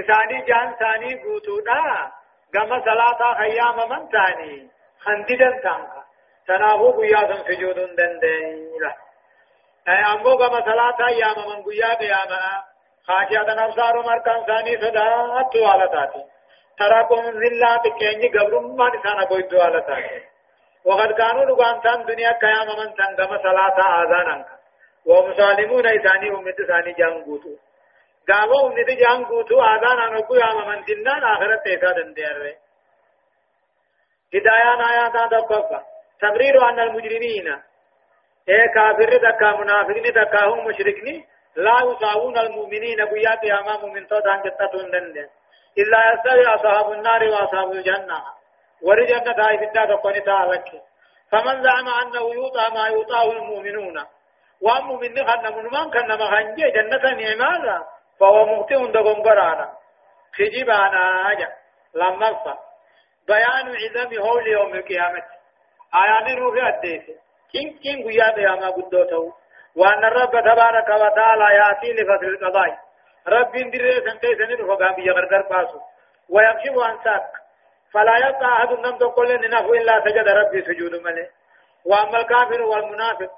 إساني 0.00 0.40
جان 0.48 0.74
ثاني 0.80 1.22
قوتونا 1.22 2.12
غم 2.56 2.80
صلاة 2.84 3.34
خيام 3.34 3.88
من 3.90 4.08
ثاني 4.08 4.70
خنددن 5.04 5.60
تانكا 5.62 5.99
تنافو 6.46 6.90
قياسا 7.00 7.36
سجود 7.48 7.78
دندين 7.96 8.80
له 8.82 8.94
أمو 9.88 10.30
غم 10.40 10.54
صلاة 10.64 11.08
أيام 11.08 11.38
من 11.48 11.62
قيا 11.62 11.94
قياما 11.94 12.40
خاشعة 13.06 13.64
أبصار 13.64 14.02
مركان 14.02 14.44
ثاني 14.46 14.76
صدات 14.80 15.56
والتاتي 15.56 16.24
تراكم 16.78 17.22
ذلات 17.42 17.84
كيني 17.98 18.28
قبرم 18.28 18.76
ما 18.76 18.86
نسانا 18.94 19.24
قويدو 19.24 19.58
والتاتي 19.58 20.22
وقد 20.84 21.12
كانوا 21.12 21.44
لقانتان 21.44 22.04
دنيا 22.04 22.32
قيام 22.32 22.68
من 22.78 22.94
تنقم 22.94 23.38
صلاة 23.42 23.78
آذانا 24.02 24.46
ومسالمون 25.06 25.86
إساني 25.86 26.30
أمت 26.30 26.62
ثاني 26.68 26.92
جانقوتو 26.92 27.54
قالوا 28.28 28.66
أمت 28.66 28.90
جانقوتو 29.02 29.62
آذانا 29.62 30.04
نقو 30.14 30.34
يام 30.34 30.68
من 30.68 30.84
جنان 30.84 31.22
آخرت 31.24 31.64
تيسا 31.64 31.92
دندير 31.92 32.56
هدايان 34.34 34.80
آياتا 34.80 35.26
دقفا 35.26 35.89
تقرير 36.22 36.68
أن 36.68 36.80
المجرمين. 36.80 37.48
اے 38.50 38.60
کافر 38.74 39.10
دکا 39.22 39.50
منافقین 39.56 40.06
دکا 40.16 40.44
هم 40.44 40.64
مشرکنی 40.68 41.16
لا 41.56 41.76
يساوون 41.82 42.38
المؤمنين 42.38 43.04
بيات 43.04 43.44
امام 43.44 43.92
من 43.92 44.06
تودان 44.06 44.42
جتتون 44.42 44.90
دند 44.90 45.16
الا 45.78 45.98
يستوي 46.12 46.46
اصحاب 46.54 46.92
النار 46.92 47.24
واصحاب 47.24 47.72
الجنه 47.72 48.22
ورجنة 48.82 49.34
هاي 49.38 49.58
في 49.58 49.64
الدار 49.64 49.94
قني 49.94 50.20
تعالك 50.20 50.82
فمن 51.32 51.62
زعم 51.62 51.88
انه 51.88 52.34
يوطى 52.34 52.66
ما 52.74 52.86
يوطاه 52.86 53.32
المؤمنون. 53.32 54.06
والمؤمن 54.60 55.26
خن 55.26 55.54
من 55.56 55.64
من 55.64 55.90
كان 55.90 56.08
ما 56.18 56.26
خنجي 56.26 56.70
جنة 56.70 57.10
نعمالا 57.20 57.84
فهو 58.20 58.46
مغتئ 58.46 58.92
دغون 58.92 59.22
قرانا 59.22 59.72
خجبانا 60.36 61.32
آجا. 61.32 61.48
لما 61.94 62.56
بيان 63.28 63.66
عظم 63.82 64.18
هول 64.18 64.46
يوم 64.46 64.74
القيامة 64.74 65.39
آيان 65.94 66.38
روح 66.38 66.66
الديسي 66.66 67.14
كين 67.52 67.78
كين 67.82 68.08
قيا 68.08 68.30
قياما 68.30 68.70
قدوته 68.70 69.32
وأن 69.76 70.04
الرب 70.04 70.30
تبارك 70.30 70.88
وتعالى 70.88 71.46
يأتي 71.54 71.92
لفصل 71.92 72.24
القضاء 72.26 72.78
رب 73.28 73.52
دري 73.52 73.92
سنتي 74.06 74.34
سنين 74.38 74.66
فقام 74.66 74.94
بيغرغر 74.94 75.42
باسو 75.50 75.80
ويكشف 76.28 76.78
عن 76.78 76.98
ساك 77.04 77.30
فلا 77.92 78.16
يبقى 78.28 78.52
أحد 78.52 78.70
نم 78.72 78.98
تقول 78.98 79.50
نفو 79.50 79.74
إلا 79.74 80.00
سجد 80.04 80.28
ربي 80.28 80.62
سجود 80.62 80.94
ملي 81.02 81.28
وأما 81.84 82.20
الكافر 82.20 82.62
والمنافق 82.62 83.30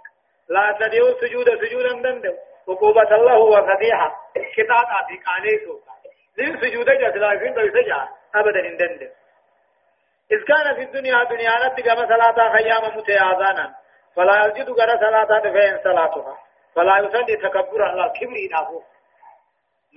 لا 0.48 0.76
تدعو 0.80 1.12
سجود 1.20 1.46
سجودا 1.64 1.92
دندو 2.02 2.32
عقوبة 2.68 3.14
الله 3.16 3.38
وفضيحة 3.38 4.08
كتاب 4.56 4.86
عتيق 4.96 5.22
عليه 5.26 5.64
سوكا 5.64 5.92
لين 6.38 6.60
سجود 6.60 6.86
جسلا 6.90 7.38
فين 7.38 7.54
بيسجع 7.54 8.08
أبدا 8.34 8.60
دندو 8.80 9.06
إذ 10.30 10.44
كان 10.44 10.74
في 10.74 10.82
الدنيا 10.82 11.24
دنيا 11.24 11.68
نتك 11.68 11.86
مثلا 11.86 12.56
خيام 12.56 12.96
متيازانا 12.96 13.74
فلا 14.16 14.46
يجد 14.46 14.70
غير 14.70 14.98
صلاة 15.00 15.40
فين 15.40 15.78
صلاتها 15.84 16.38
فلا 16.76 16.98
يصلي 16.98 17.36
تكبر 17.36 17.82
على 17.82 18.12
كبر 18.20 18.36
إنه 18.36 18.82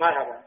مرحبا. 0.00 0.40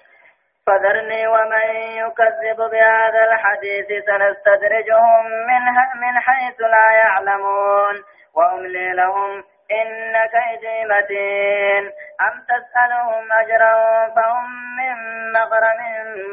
فذرني 0.67 1.27
ومن 1.27 1.75
يكذب 1.75 2.57
بهذا 2.57 3.23
الحديث 3.31 3.87
سنستدرجهم 4.05 5.25
من 5.25 5.63
من 6.01 6.19
حيث 6.19 6.61
لا 6.61 6.91
يعلمون. 7.03 8.03
وأملي 8.33 8.93
لهم 8.93 9.43
إن 9.71 10.13
كيدي 10.33 10.85
متين. 10.85 11.91
أم 12.21 12.45
تسألهم 12.49 13.31
أجرا 13.31 13.75
فهم 14.15 14.49
من 14.77 14.95
مغرم 15.33 15.81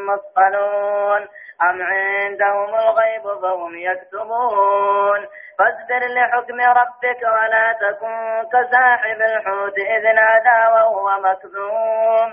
مثقلون. 0.08 1.28
أم 1.62 1.82
عندهم 1.82 2.74
الغيب 2.74 3.22
فهم 3.42 3.78
يكتبون. 3.78 5.26
فاصبر 5.58 6.06
لحكم 6.06 6.60
ربك 6.60 7.22
ولا 7.22 7.72
تكن 7.80 8.42
كصاحب 8.52 9.22
الحوت 9.22 9.78
إذ 9.78 10.02
نادى 10.02 10.72
وهو 10.72 11.20
مكذوم 11.20 12.32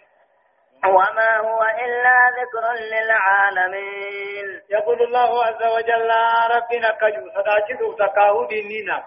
وما 0.85 1.37
هو 1.37 1.61
إلا 1.61 2.17
ذكر 2.41 2.65
للعالمين. 2.93 4.61
يقول 4.69 5.01
الله 5.01 5.45
عز 5.45 5.63
وجل 5.63 6.11
ربنا 6.55 6.89
كجو 7.01 7.29
صداجد 7.35 7.95
تكاو 7.99 8.45
ديننا 8.45 9.03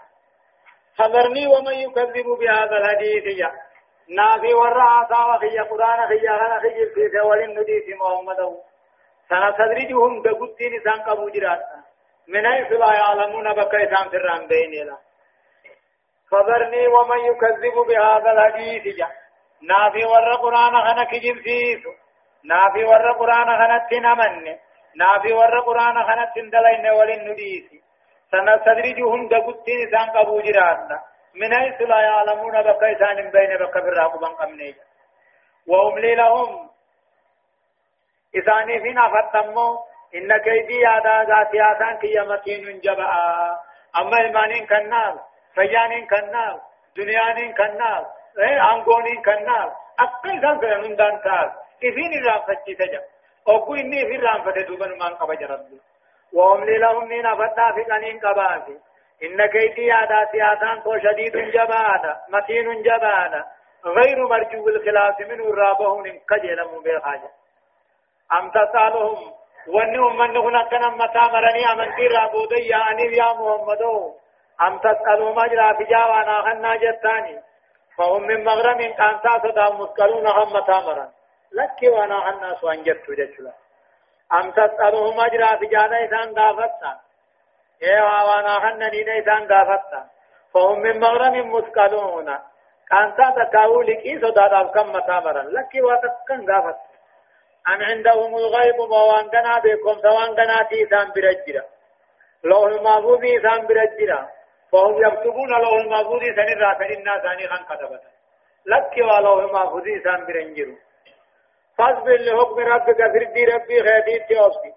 خبرني 0.98 1.46
ومن 1.46 1.74
يكذب 1.74 2.26
بهذا 2.40 2.76
الحديث 2.76 3.38
يا. 3.38 3.50
نافي 4.08 4.54
ورعا 4.54 5.08
ساوى 5.08 5.58
قرآن 5.70 6.08
خي 6.08 6.28
غنى 6.28 6.60
خي 6.60 6.87
في 6.94 7.20
ولن 7.20 7.50
نديس 7.58 7.84
محمد. 8.00 8.40
سنستدرجهم 9.28 10.22
بقدين 10.22 10.72
سان 10.84 11.02
قبو 11.02 11.30
من 12.28 12.46
حيث 12.46 12.72
لا 12.72 12.94
يعلمون 12.94 13.52
بكي 13.54 13.87
سان 13.94 14.08
فران 14.10 14.46
بين 14.46 14.96
خبرني 16.30 16.87
ومن 16.88 17.18
يكذب 17.18 17.76
بهذا 17.88 18.32
الحديث 18.32 18.98
يا. 18.98 19.23
نافي 19.68 20.05
ور 20.05 20.35
قرآن 20.35 20.74
خنا 20.87 21.05
كجب 21.05 21.37
سيسو. 21.44 21.92
نافي 22.44 22.85
ور 22.85 23.12
قرآن 23.12 23.48
خنا 23.61 23.79
تنمن 23.90 24.57
نافي 24.96 25.33
ور 25.33 25.61
قرآن 25.61 25.96
خنا 26.09 26.24
تندلين 26.35 26.87
ولن 26.98 27.20
نديسي 27.31 27.79
سنستدرجهم 28.31 29.29
دقتين 29.29 29.90
سان 29.90 30.11
قبو 30.11 30.40
جراتنا 30.40 30.98
من 31.40 31.55
حيث 31.55 31.81
لا 31.83 32.00
يعلمون 32.00 32.57
إسان 32.57 33.31
بين 33.31 33.57
بك 33.57 33.74
بالراقبان 33.85 34.35
قمنيج 34.35 34.74
وأملي 35.68 36.14
لهم 36.14 36.70
إساني 38.38 38.81
فينا 38.81 39.09
فتمو. 39.09 39.79
إن 40.14 40.37
كيدي 40.38 40.87
هذا 40.87 41.24
ذات 41.24 41.55
آسان 41.55 41.98
كي 41.98 42.20
مكين 42.20 42.81
جبا. 42.81 43.07
أما 44.00 44.18
إيمانين 44.20 44.66
كنال. 44.66 45.14
فيانين 45.55 46.07
كنال. 46.07 46.61
دنيانين 46.96 47.53
كنال. 47.55 48.05
أنغونين 48.38 49.23
كنال 49.23 49.70
أكل 49.99 50.40
سان 50.42 50.59
فلنون 50.61 50.97
دان 50.97 51.20
تال 51.25 51.51
إذين 51.83 52.12
الرافة 52.20 52.55
تجا 52.79 53.03
أقول 53.49 53.79
إني 53.79 54.07
في 54.07 54.16
الرافة 54.16 54.62
دوبن 54.68 54.90
من 54.90 55.14
قبج 55.14 55.42
ربي 55.42 55.81
وأملي 56.33 56.79
لهم 56.79 57.09
من 57.09 57.27
أفتنا 57.27 57.73
في 57.73 57.83
قنين 57.83 58.20
قباسي 58.20 58.79
إن 59.23 59.47
كيدي 59.47 59.92
هذا 59.92 60.29
سياسان 60.33 60.83
تو 60.83 60.99
شديد 60.99 61.37
جبانا 61.37 62.20
متين 62.29 62.83
جبانا 62.83 63.44
غير 63.85 64.29
مرجو 64.29 64.68
الخلاف 64.68 65.20
منه 65.20 65.55
رابهم 65.55 66.03
كجل 66.29 66.59
من 66.73 66.83
بالحاجة 66.83 67.31
أم 68.40 68.51
تسألهم 68.51 69.33
وأنهم 69.68 70.18
من 70.18 70.37
هنا 70.37 70.62
كان 70.70 70.83
متى 70.99 71.20
مرني 71.33 71.73
أمن 71.73 71.97
في 71.97 72.07
رابودي 72.07 72.66
يعني 72.68 73.03
يا 73.16 73.33
محمد 73.33 73.83
أم 74.62 74.79
تسألهم 74.79 75.38
أجرا 75.38 75.73
في 75.73 75.85
جاوانا 75.85 76.42
خنا 76.42 76.77
جتاني 76.77 77.40
فهم 77.98 78.22
من 78.22 78.44
مغرم 78.44 78.78
كان 78.78 79.20
ساسدا 79.22 79.70
مسكلون 79.74 80.26
هم 80.26 80.52
متى 80.52 80.72
مرن 80.72 81.09
لك 81.52 81.92
وأنا 81.92 82.30
الناس 82.30 82.64
وانجبت 82.64 83.11
جتلا 83.11 83.52
أم 84.33 84.50
تسألهم 84.50 85.20
أجرا 85.20 85.57
في 85.57 85.66
جانا 85.66 86.04
إسان 86.04 86.38
غافتا 86.38 87.00
إيه 87.83 88.00
وانا 88.02 88.61
خنا 88.61 88.88
نينا 88.90 89.18
إسان 89.18 89.42
غافتا 89.52 90.07
فهم 90.54 90.78
من 90.80 91.00
مغرم 91.00 91.52
مسكلون 91.52 92.38
كان 92.90 93.14
تاتا 93.16 93.44
كاولك 93.52 93.98
إيه 93.98 94.20
صدا 94.20 94.62
كم 94.62 94.92
متامرا 94.92 95.42
لك 95.42 95.70
واتكن 95.74 96.50
غافت 96.50 96.80
أم 97.68 97.83
عندهم 97.83 98.37
الغيب 98.37 98.78
وان 98.78 99.28
كنا 99.30 99.59
بكم 99.59 100.00
سوان 100.02 100.37
كنا 100.37 100.62
تيسان 100.70 101.12
برجرا 101.16 101.64
لوح 102.44 102.64
المحفوظ 102.64 103.20
تيسان 103.20 103.66
برجرا 103.66 104.28
فهم 104.74 105.06
يكتبون 105.06 105.48
لوح 105.48 105.80
المحفوظ 105.80 106.22
سن 106.22 106.58
راسن 106.62 106.98
الناس 106.98 107.22
ثاني 107.22 107.48
خان 107.48 107.64
كتبت 107.64 108.02
لك 108.66 108.96
ولوح 108.98 109.44
المحفوظ 109.44 109.82
تيسان 109.82 110.26
برنجرو. 110.26 110.76
فاصبر 111.78 112.16
لحكم 112.16 112.58
ربك 112.58 112.96
فردي 112.96 113.44
ربي 113.44 113.82
خيدي 113.82 114.18
تيوبسي 114.28 114.72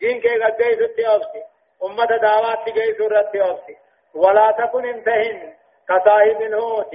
دين 0.00 0.20
كي 0.20 0.38
قد 0.42 0.56
جيسو 0.56 0.86
تيوبسي 0.96 1.42
أمة 1.84 2.16
دعوات 2.22 2.68
جيسو 2.68 3.06
رد 3.06 3.30
تيوبسي 3.30 3.76
ولا 4.14 4.50
تكن 4.50 4.84
انتهن 4.86 5.54
كصاحب 5.88 6.42
الهوت 6.42 6.94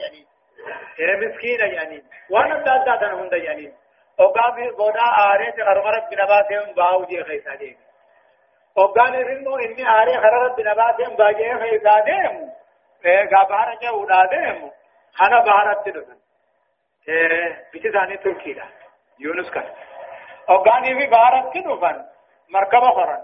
جنين 0.00 0.26
إيه 0.98 1.16
مسكين 1.16 1.58
جنين 1.58 2.04
وأنا 2.30 2.62
دادا 2.64 2.96
تن 2.96 3.14
هند 3.14 3.34
جنين 4.22 4.70
اوغا 4.70 4.76
بودا 4.76 5.06
آره 5.18 5.54
غرغر 5.58 6.00
بنباتهم 6.10 6.74
باو 6.74 7.04
جي 7.04 7.24
خيسا 7.24 7.54
دي 7.54 7.76
اوغا 8.78 9.10
نرمو 9.10 9.56
اني 9.56 9.88
آره 9.88 10.16
غرغر 10.16 10.48
بنباتهم 10.48 11.16
باجي 11.16 11.54
خيسا 11.58 12.00
دي 12.00 12.52
إيه 13.04 13.28
غابارا 13.34 13.74
جا 13.82 13.90
ودا 13.90 14.24
دي 14.24 14.70
خانا 15.14 15.40
بارت 15.40 16.06
إيه 17.08 17.64
بيتي 17.72 17.90
ثاني 17.92 18.16
تركي 18.16 18.52
دا 18.52 18.64
يونس 19.18 19.50
كان 19.50 20.82
ني 20.82 21.00
في 21.00 21.06
بارت 21.06 21.54
كدو 21.54 21.80
فن 21.80 22.04
مركبه 22.48 22.90
خرن 22.90 23.22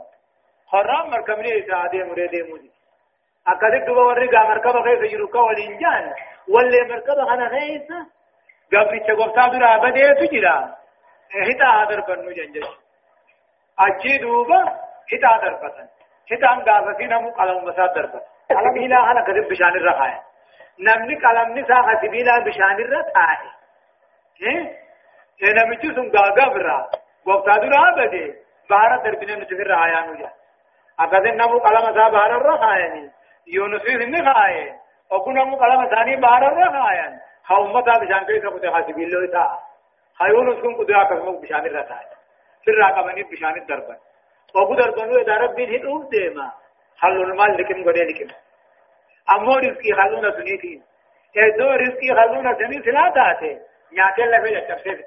خرن 0.66 1.10
مركبني 1.10 1.62
ساده 1.62 2.04
مريد 2.04 2.48
مودي 2.48 2.70
أكاد 3.46 3.84
دوبا 3.84 4.02
ورقا 4.02 4.48
مركبة 4.48 4.82
خيس 4.82 5.12
يروكا 5.12 5.40
والإنجان 5.40 6.14
واللي 6.48 6.80
مركبة 6.80 7.34
أنا 7.34 7.48
خيس 7.48 7.88
قبل 8.72 9.00
تقوفتا 9.06 9.48
درا 9.48 9.76
بدي 9.76 10.14
تجرا 10.14 10.78
هتا 11.34 11.64
هذا 11.64 12.00
بنو 12.00 12.30
جنجش 12.30 12.68
أجي 13.78 14.18
دوبا 14.18 14.62
بطن 15.62 15.88
هتا 16.32 16.52
أن 16.52 16.60
قافتين 16.60 17.12
هم 17.12 17.30
قلم 17.30 17.64
مساد 17.64 17.92
دربت 17.94 18.22
قلم 18.50 18.78
هلا 18.84 19.10
أنا 19.10 19.20
كذب 19.20 19.48
بشان 19.48 19.68
الرخاية 19.68 20.20
نمني 20.80 21.14
قلم 21.14 21.58
نسا 21.58 21.82
خسبيلا 21.82 22.38
بشان 22.38 22.76
الرخاية 22.80 23.50
إيه 24.42 24.76
إيه 25.42 25.52
نمجو 25.52 25.94
سن 25.94 26.10
قاقا 26.10 26.48
برا 26.48 26.90
قوفتا 27.26 27.56
درا 27.56 27.90
بدي 27.96 28.34
بارا 28.70 28.96
دربنا 28.96 29.34
نتفر 29.34 29.66
رعايا 29.66 30.06
نوجا 30.06 30.30
أكاد 31.00 31.26
نمو 31.26 31.58
قلم 31.58 31.90
مسا 31.90 32.08
بارا 32.08 32.36
الرخاية 32.36 33.10
يونس 33.46 33.82
بن 33.82 34.32
خايه 34.32 34.80
وكنا 35.10 35.44
مقلم 35.44 35.86
ثاني 35.86 36.16
بار 36.16 36.46
الرخايا 36.46 37.20
حومتا 37.44 37.98
بشان 37.98 38.24
كيف 38.26 38.46
كنت 38.46 38.66
حاسب 38.66 38.98
الله 38.98 39.32
تا 39.32 39.58
هيونس 40.20 40.62
كن 40.62 40.74
قدرا 40.74 41.04
كسمو 41.04 41.40
بشان 41.40 41.66
الرتا 41.66 42.00
في 42.64 42.70
راقبني 42.70 43.22
بشان 43.22 43.56
الدرب 43.56 43.96
وقو 44.54 44.74
دربنو 44.74 45.18
اذا 45.20 45.36
ربي 45.36 45.76
هدوف 45.76 46.10
ديما 46.10 46.52
حلو 46.98 47.22
المال 47.22 47.52
لكم 47.60 47.84
قد 47.84 47.96
لكم 47.96 48.34
امو 49.30 49.54
رزقي 49.54 50.02
حلونا 50.02 50.30
سنيتين 50.30 50.82
ادو 51.36 51.68
رزقي 51.70 52.08
حلونا 52.20 52.54
سنين 52.58 52.82
سلاتاته 52.82 53.60
نياتي 53.92 54.22
لفل 54.22 54.56
التفسير 54.56 55.04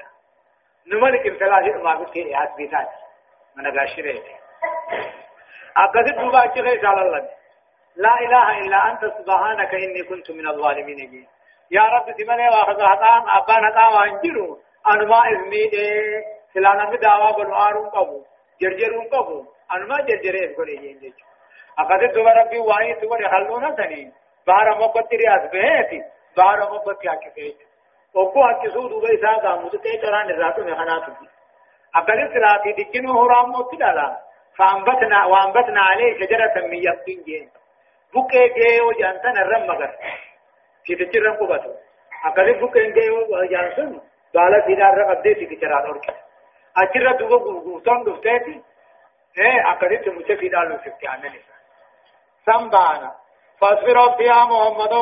نمالكم 0.87 1.37
ثلاثة 1.39 1.83
ما 1.83 1.95
قلت 1.95 2.15
لي 2.15 2.35
حسبيتات 2.35 2.89
من 3.55 3.67
غاشرته 3.79 4.35
أقصد 5.77 6.15
دوبا 6.21 6.45
كيف 6.45 6.85
على 6.85 7.01
الله 7.01 7.29
لا 7.95 8.13
إله 8.19 8.59
إلا 8.59 8.91
أنت 8.91 9.05
سبحانك 9.17 9.73
إني 9.73 10.03
كنت 10.09 10.31
من 10.31 10.47
الظالمين. 10.47 11.27
يا 11.71 11.81
رب 11.81 12.05
تمنى 12.17 12.47
واخذ 12.49 12.81
هتام 12.81 13.29
أبان 13.29 13.65
هتام 13.65 13.93
وانجرو 13.93 14.59
أنا 14.87 15.05
ما 15.05 15.21
إذني 15.29 15.63
إيه 15.73 16.23
سلانا 16.53 16.89
بدعوا 16.89 17.31
بلوارون 17.31 17.89
قبو 17.89 18.23
جرجرون 18.61 19.05
قبو 19.07 19.45
أنا 19.71 19.85
ما 19.85 19.97
جرجرين 20.07 20.53
كوني 20.55 20.75
جين 20.75 21.13
أقد 21.79 22.11
تو 22.13 22.21
ربي 22.21 22.59
واي 22.59 22.93
تو 22.93 23.15
رحلونا 23.15 23.75
سني 23.75 24.11
بار 24.47 24.77
مقت 24.79 25.13
رياض 25.13 25.51
بهتي 25.51 26.03
بار 26.37 26.59
مقت 26.73 27.05
يا 27.05 27.15
كفيت 27.15 27.57
وكو 28.15 28.43
أكسو 28.45 28.87
دوبي 28.87 29.17
سادا 29.21 29.55
مدتي 29.55 29.97
تران 29.97 30.29
الراتو 30.29 30.61
مخناتو 30.61 31.11
أقد 31.95 32.19
سلاتي 32.33 32.71
دكينو 32.71 33.21
هرام 33.21 33.51
مطلع 33.51 34.17
فأنبتنا 34.57 35.25
وأنبتنا 35.25 35.81
عليه 35.81 36.19
شجرة 36.19 36.67
من 36.67 36.83
يقطين 36.83 37.23
جين 37.23 37.49
بوكي 38.13 38.47
جيو 38.47 38.91
جانتن 38.91 39.37
الرم 39.37 39.67
مغر 39.67 39.91
في 40.85 40.95
تجرم 40.95 41.33
قبطو 41.33 41.73
أكاد 42.25 42.59
بوكي 42.59 42.91
جيو 42.91 43.45
جانتن 43.51 44.01
بالا 44.33 44.65
سيدار 44.65 44.97
رم 44.97 45.09
أبدي 45.11 45.35
في 45.35 45.55
كتران 45.55 45.85
أورك 45.85 46.15
أجر 46.77 47.11
دوغو 47.11 47.37
غوغوتون 47.37 48.03
دفتاتي 48.03 48.61
إيه 49.37 49.71
أكاد 49.71 50.01
تمشي 50.01 50.37
في 50.37 50.49
دالو 50.49 50.77
سكتي 50.85 51.07
عمل 51.07 51.33
سنبانا 52.45 53.11
فاصبروا 53.59 54.21
يا 54.21 54.43
محمد 54.43 54.93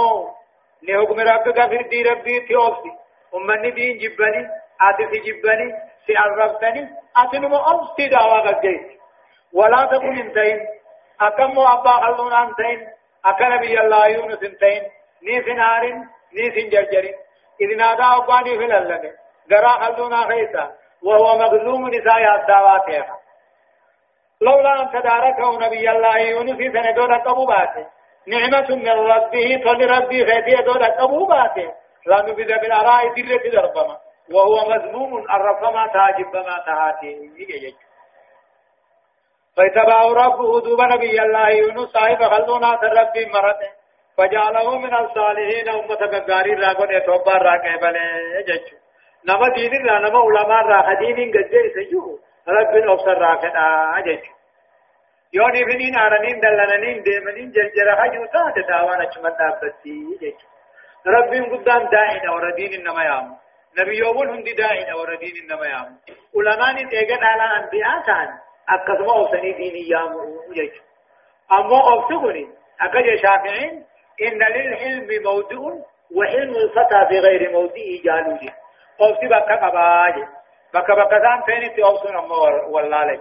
لحكم 0.84 1.20
ربك 1.20 1.70
في 1.70 1.78
دي 1.90 2.04
ربي 2.04 2.40
تيوسي 2.40 2.92
أمني 3.36 3.72
دين 3.72 3.98
جبني 3.98 4.48
آتي 4.82 5.08
في 5.08 5.18
جبني 5.20 5.74
سيعرفتني 6.08 6.90
آتي 7.18 7.38
نمو 7.40 7.58
أمستي 7.58 8.08
دعوة 8.08 8.40
قد 8.40 8.66
ولا 9.54 9.86
تكن 9.86 10.18
انتين 10.18 10.68
أكم 11.22 11.60
أبا 11.60 11.92
خلون 11.92 12.34
انتين 12.34 12.88
أكن 13.26 13.58
بي 13.58 13.80
الله 13.82 14.08
يونس 14.08 14.44
انتين 14.44 14.84
نيس 15.24 15.48
نار 15.48 15.84
نيس 16.34 16.56
جرجر 16.72 17.06
إذ 17.62 17.78
نادى 17.78 18.04
أباني 18.04 18.58
في 18.58 18.66
اللن 18.66 19.12
قرا 19.52 19.74
خلونا 19.86 20.28
خيسا 20.28 20.72
وهو 21.04 21.38
مظلوم 21.38 21.88
نساء 21.88 22.36
الدعوات 22.36 23.08
لولا 24.42 24.82
أن 24.82 24.90
تداركه 24.90 25.60
نبي 25.66 25.92
الله 25.92 26.18
يونس 26.18 26.58
سندود 26.58 27.12
قبوبات 27.12 27.76
نعمة 28.28 28.70
من 28.76 28.90
ربه 28.90 29.62
طل 29.66 29.90
ربي 29.90 30.26
خيتي 30.26 30.64
دود 30.64 30.84
قبوبات 30.84 31.58
لا 32.06 32.22
نبذ 32.22 32.60
بالأراء 32.62 33.14
درة 33.22 33.50
دربما. 33.54 33.98
وهو 34.34 34.70
مذموم 34.70 35.18
الرفما 35.18 35.88
تاجب 35.88 36.36
ما 36.36 36.58
تهاتي. 36.66 37.76
فاتبعوا 39.58 40.14
ربه 40.14 40.62
دوب 40.62 40.82
نبي 40.82 41.22
الله 41.22 41.50
يونس 41.50 41.90
صاحب 41.90 42.24
خلونا 42.24 42.72
ربي 42.74 43.26
مرته. 43.26 43.70
فجعله 44.18 44.78
من 44.78 44.94
الصالحين 44.94 45.70
أمة 45.70 46.02
بقاري 46.12 46.54
راقون 46.54 46.92
يتوبا 46.92 47.32
راقه 47.32 47.76
بله 47.82 48.42
ججو. 48.48 48.79
نما 49.28 49.50
دين 49.50 49.86
را 49.86 50.00
نما 50.00 50.20
علماء 50.20 50.64
را 50.68 50.82
حدين 50.82 51.32
قد 51.32 51.52
سجو 51.76 52.20
رب 52.48 52.90
أبصر 52.90 53.18
راقنا 53.18 54.02
ججو 54.02 54.34
يوني 55.34 55.64
فنين 55.66 55.98
آرنين 56.00 56.40
دلننين 56.40 57.04
ديمنين 57.04 57.52
جرجر 57.52 57.96
حجو 57.96 58.26
تات 58.26 58.66
تاوانا 58.68 59.06
چمت 59.06 59.38
دابتي 59.40 60.18
ججو 60.22 60.48
رب 61.08 61.34
قدام 61.52 61.90
دائن 61.90 62.30
وردين 62.30 62.74
إنما 62.74 63.04
يامو 63.04 63.36
نبي 63.78 63.98
يومون 63.98 64.30
هندي 64.30 64.54
دائن 64.54 64.94
وردين 64.94 65.34
إنما 65.44 65.66
يامو 65.66 65.96
علماء 66.36 66.90
تيغن 66.90 67.24
على 67.24 67.64
أنبياء 67.64 68.02
كان 68.06 68.30
أكثر 68.70 69.12
أوسني 69.16 69.52
ديني 69.52 69.90
يا 69.90 70.00
مؤيج 70.00 70.72
أما 71.52 71.80
أوسقني 71.92 72.48
أكد 72.82 73.16
شافعين 73.22 73.86
إن 74.22 74.44
للعلم 74.56 75.24
موضوع 75.24 75.86
وعلم 76.16 76.56
الفتى 76.56 77.06
في 77.10 77.20
غير 77.20 77.52
موضعه 77.52 78.02
جالوجي 78.06 78.52
أوسي 79.02 79.28
بكا 79.28 79.56
قباجي 79.56 80.26
بكا 80.74 80.94
بكا 80.94 81.18
ذان 81.18 81.42
فين 81.46 81.76
تي 81.76 81.84
أوسن 81.84 82.18
أما 82.18 82.36
والله 82.74 83.20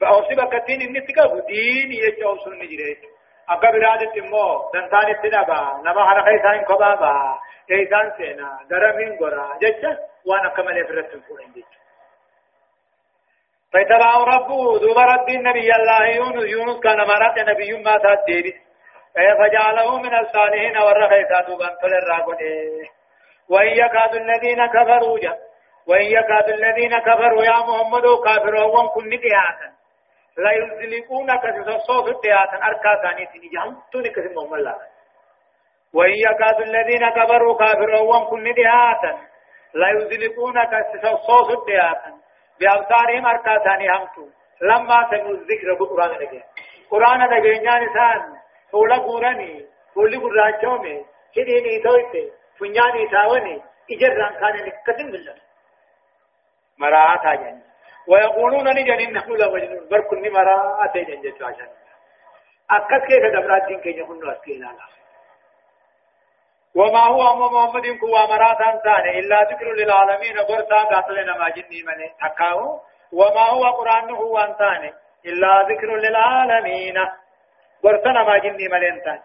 فأوسي 0.00 0.34
بكا 0.34 0.58
تين 0.58 0.80
إني 0.80 1.00
تكاف 1.00 1.32
دين 1.32 1.92
يجي 1.92 2.24
أوسن 2.24 2.50
نجريت 2.50 3.02
أكا 3.48 3.70
برادة 3.70 4.14
مو 4.30 4.70
دنتان 4.74 5.08
التنبا 5.10 5.60
نما 5.84 6.04
حرقا 6.08 6.36
إسان 6.36 6.64
كبابا 6.64 7.38
إيسان 7.70 8.12
سينا 8.16 8.58
درمين 8.70 9.18
غرا 9.20 9.58
وأنا 10.26 10.48
كمال 10.48 10.84
إفرت 10.84 11.10
فورين 11.28 11.52
جيشا 11.52 11.78
فاتبعوا 13.72 14.24
ربه 14.24 14.78
دوب 14.78 14.98
رب 14.98 15.28
النبي 15.28 15.70
الله 15.76 16.06
يونس 16.06 16.44
يونس 16.44 16.80
كان 16.80 16.96
مرات 16.96 17.38
نبي 17.38 17.82
ما 17.82 17.98
تات 17.98 18.26
فجعله 19.38 19.98
من 19.98 20.14
الصالحين 20.14 20.78
والرخيصات 20.78 21.46
دوبا 21.46 21.66
فل 21.82 21.94
الراقون 21.94 22.36
وإن 23.50 23.66
يكاد 23.84 24.14
الذين 24.14 24.66
كفروا 24.66 25.18
جا 25.18 25.34
وإن 25.88 26.02
يكاد 26.06 26.48
الذين 26.48 26.98
كفروا 26.98 27.42
يا 27.44 27.58
محمد 27.68 28.06
كافروا 28.24 28.64
وان 28.64 28.88
كن 28.88 29.10
قياسا 29.10 29.68
لا 30.38 30.50
يزلقونك 30.52 31.42
تصوف 31.66 32.06
قياسا 32.24 32.56
أركا 32.68 32.92
ثاني 33.02 33.26
تنجهم 33.26 33.76
تنك 33.92 34.18
محمد 34.36 34.58
الله. 34.58 34.76
وإن 35.94 36.14
يكاد 36.28 36.60
الذين 36.60 37.08
كفروا 37.10 37.58
كافروا 37.58 38.00
وان 38.00 38.24
كن 38.30 38.52
قياسا 38.52 39.12
لا 39.74 39.88
يزلقونك 39.90 40.70
تصوف 41.02 41.48
قياسا 41.66 42.12
بأبصارهم 42.60 43.26
أركا 43.26 43.58
ثاني 43.64 43.88
همتو 43.90 44.28
لما 44.62 45.06
سمعوا 45.10 45.30
الذكر 45.30 45.74
بقرآن 45.80 46.10
لك 46.10 46.44
قرآن 46.90 47.28
دقينيان 47.28 47.82
إسان 47.88 48.20
فولا 48.72 48.96
قوراني 48.96 49.66
فولي 49.94 50.16
قراتشومي 50.16 51.04
هديني 51.38 51.82
تويته 51.82 52.37
فنياني 52.58 53.08
تاوني 53.08 53.62
إجران 53.92 54.32
كان 54.40 54.54
نكتن 54.66 55.10
بالله 55.12 55.34
مراعاة 56.78 57.34
جن 57.34 57.62
ويقولون 58.08 58.66
نجن 58.76 59.12
نحن 59.12 59.32
لا 59.32 59.48
مجنون 59.52 59.88
بركن 59.90 60.32
مراعاة 60.32 60.92
جن 60.94 61.20
جتو 61.22 61.46
عشان 61.46 61.68
أكد 62.70 63.00
كيف 63.06 63.24
دبرات 63.34 63.66
دين 63.66 63.80
كي 63.80 63.98
يكون 64.00 64.30
أسكينا 64.30 64.66
لا 64.66 64.86
وما 66.74 67.04
هو 67.04 67.22
أما 67.32 67.46
محمد 67.46 67.86
كوا 68.00 68.26
مرات 68.26 68.60
أنسان 68.60 69.04
إلا 69.18 69.38
ذكر 69.50 69.72
للعالمين 69.72 70.34
برسا 70.48 70.82
قاتلنا 70.90 71.38
ما 71.38 71.48
جني 71.48 71.82
من 71.86 71.98
حكاه 72.18 72.80
وما 73.12 73.44
هو 73.54 73.64
قرآن 73.78 74.10
هو 74.10 74.38
أنسان 74.38 74.92
إلا 75.26 75.62
ذكر 75.68 75.96
للعالمين 75.96 76.94
برسنا 77.84 78.22
ما 78.22 78.38
جني 78.38 78.68
من 78.68 78.84
إنسان 78.84 79.20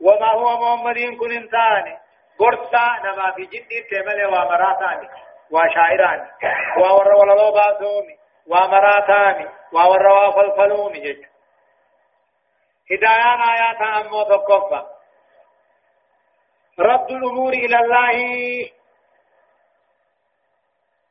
وما 0.00 0.32
هو 0.32 0.46
محمد 0.62 0.98
كن 1.20 1.32
إنسان 1.32 1.96
برسا 2.40 2.86
نما 3.04 3.32
في 3.36 3.44
جدي 3.44 3.82
تمل 3.90 4.26
ومراتان 4.26 5.08
وشاعران 5.50 6.28
وور 6.80 7.08
ولو 7.14 7.52
باسومي 7.52 8.18
ومراتان 8.46 9.48
وور 9.72 10.06
وفلفلومي 10.06 11.00
جج 11.00 11.24
هدايان 12.92 13.40
آيات 13.40 13.80
أمو 14.06 14.22
تقفى 14.22 14.82
رد 16.78 17.10
الأمور 17.10 17.52
إلى 17.52 17.76
الله 17.78 18.16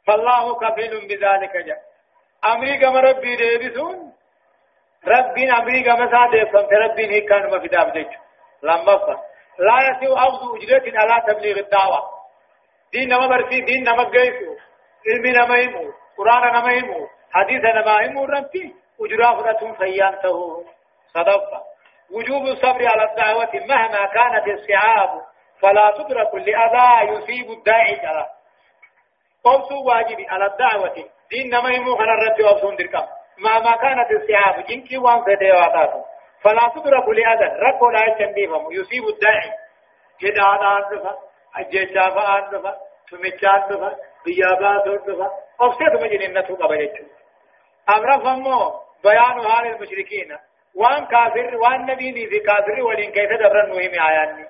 فالله 0.08 0.56
كفيل 0.60 1.08
بذلك 1.08 1.58
جاء 1.58 1.82
أمريكا 2.54 2.90
ربي 2.90 3.36
ديبسون 3.36 4.14
ربي 5.08 5.52
أمريكا 5.52 5.94
مسا 5.94 6.28
ديبسون 6.32 6.66
ربي 6.84 7.06
هيك 7.12 7.30
كان 7.30 7.50
ما 7.52 7.60
في 7.60 7.68
دابدج 7.68 8.08
لما 8.64 8.98
فا 8.98 9.27
لا 9.60 9.90
يسيو 9.90 10.14
أخذ 10.16 10.42
أجرة 10.56 11.00
على 11.00 11.34
تبليغ 11.34 11.58
الدعوة. 11.58 12.02
دين 12.94 13.10
نما 13.10 13.28
برسي 13.28 13.62
دين 13.62 13.84
نما 13.84 14.04
قيسو 14.04 14.56
علمي 15.08 15.32
نما 15.32 15.58
يمو 15.58 15.92
قرآن 16.18 16.54
نما 16.54 16.72
يمو 16.74 17.08
حديث 17.32 17.62
نما 17.62 18.02
يمو 18.02 18.26
ربي 18.26 18.76
أجرة 19.02 19.36
فرة 19.36 19.74
فيانته 19.74 20.66
صدفة 21.14 21.62
وجوب 22.12 22.44
الصبر 22.44 22.88
على 22.88 23.04
الدعوة 23.12 23.52
مهما 23.54 24.06
كانت 24.06 24.48
الصعاب 24.48 25.22
فلا 25.62 25.94
تدرك 25.98 26.36
لأذى 26.36 27.12
يصيب 27.12 27.52
الداعي 27.52 27.96
جلا 27.96 28.28
قوسو 29.44 29.84
واجب 29.88 30.18
على 30.30 30.46
الدعوة. 30.46 30.96
دين 31.32 31.50
نما 31.50 31.70
يمو 31.70 31.96
خنا 31.96 32.14
الرد 32.14 32.42
وابسون 32.42 32.76
دركم. 32.76 33.08
ما 33.38 33.60
ما 33.60 33.76
كانت 33.76 34.12
الصعاب 34.12 34.66
جنكي 34.66 34.98
وان 34.98 35.22
فدي 35.22 35.52
واتاتو. 35.52 36.02
فلا 36.44 36.72
تدرك 36.76 37.10
لأذى. 37.10 37.48
ركو 37.60 37.90
لا 37.90 38.06
يتنبيهم 38.06 38.72
يصيب 38.72 39.04
الداعي. 39.14 39.52
كده 40.20 40.42
هذا 40.42 40.70
أنفا 40.78 41.18
أجيشا 41.56 42.10
فأنفا 42.10 42.78
سميشان 43.10 43.62
دفا 43.70 43.96
بيابا 44.26 44.84
دفا 45.08 45.32
أفسد 45.62 46.04
مجننة 46.04 46.58
قبلت 46.62 46.96
أمر 47.90 48.20
فمو 48.20 48.80
بيان 49.04 49.48
حال 49.50 49.68
المشركين. 49.68 50.38
وان 50.76 51.06
كافر 51.06 51.58
وان 51.58 51.82
نبي 51.86 52.28
في 52.30 52.40
كافر 52.40 52.82
ولين 52.82 53.12
كيف 53.12 53.32
دبر 53.32 53.64
المهم 53.64 53.94
آياني. 54.10 54.46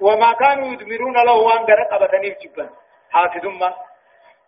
وما 0.00 0.32
كانوا 0.32 0.72
يدمرون 0.72 1.16
له 1.26 1.32
وان 1.32 1.58
قرق 1.66 1.94
أبتني 1.94 2.30
جبا 2.30 2.70
حافظ 3.10 3.46
ما 3.46 3.74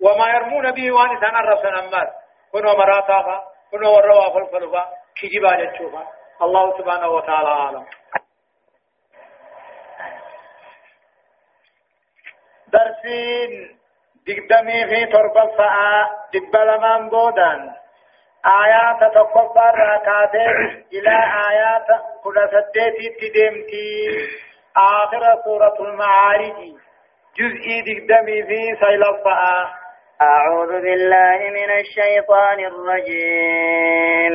وما 0.00 0.28
يرمون 0.34 0.70
به 0.70 0.92
وان 0.92 1.20
سنة 1.20 1.40
رفسنا 1.40 1.84
الناس 1.84 2.08
كنوا 2.52 2.74
مراتاها 2.74 3.44
كنوا 3.70 3.88
وروا 3.96 4.30
فالفلفا 4.34 4.84
كجبا 5.20 5.50
جتشوفا 5.64 6.02
الله 6.44 6.78
سبحانه 6.78 7.08
وتعالى 7.08 7.48
عالم 7.48 7.84
درسين 12.72 13.78
دقدمي 14.26 14.86
في 14.86 15.06
تربة 15.12 15.42
الفاء 15.42 16.10
دقبل 16.34 16.68
من 16.80 17.08
بودان 17.08 17.60
آيات 18.46 19.00
تقبر 19.14 19.74
راكاتين 19.74 20.84
إلى 20.92 21.14
آيات 21.50 21.86
كل 22.24 22.36
سديتي 22.52 23.08
تدمتي. 23.20 23.92
آخر 24.76 25.22
سورة 25.44 25.76
المعارج 25.80 26.58
جزء 27.38 27.66
دقدمي 27.86 28.42
في 28.42 28.76
سيل 28.80 29.02
الفاء. 29.02 29.68
أعوذ 30.22 30.72
بالله 30.80 31.38
من 31.58 31.70
الشيطان 31.80 32.58
الرجيم. 32.60 34.34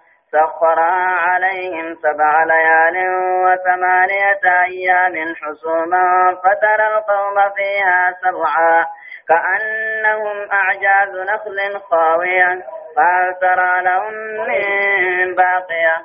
سخرها 0.31 1.15
عليهم 1.27 1.95
سبع 2.03 2.43
ليال 2.43 2.97
وثمانية 3.45 4.63
أيام 4.67 5.35
حسوما 5.35 6.35
فترى 6.43 6.87
القوم 6.97 7.35
فيها 7.55 8.15
سرعا 8.21 8.85
كأنهم 9.27 10.47
أعجاز 10.51 11.15
نخل 11.29 11.79
خاوية 11.79 12.65
فهل 12.95 13.35
ترى 13.41 13.81
لهم 13.81 14.13
من 14.47 15.35
باقية؟ 15.35 15.95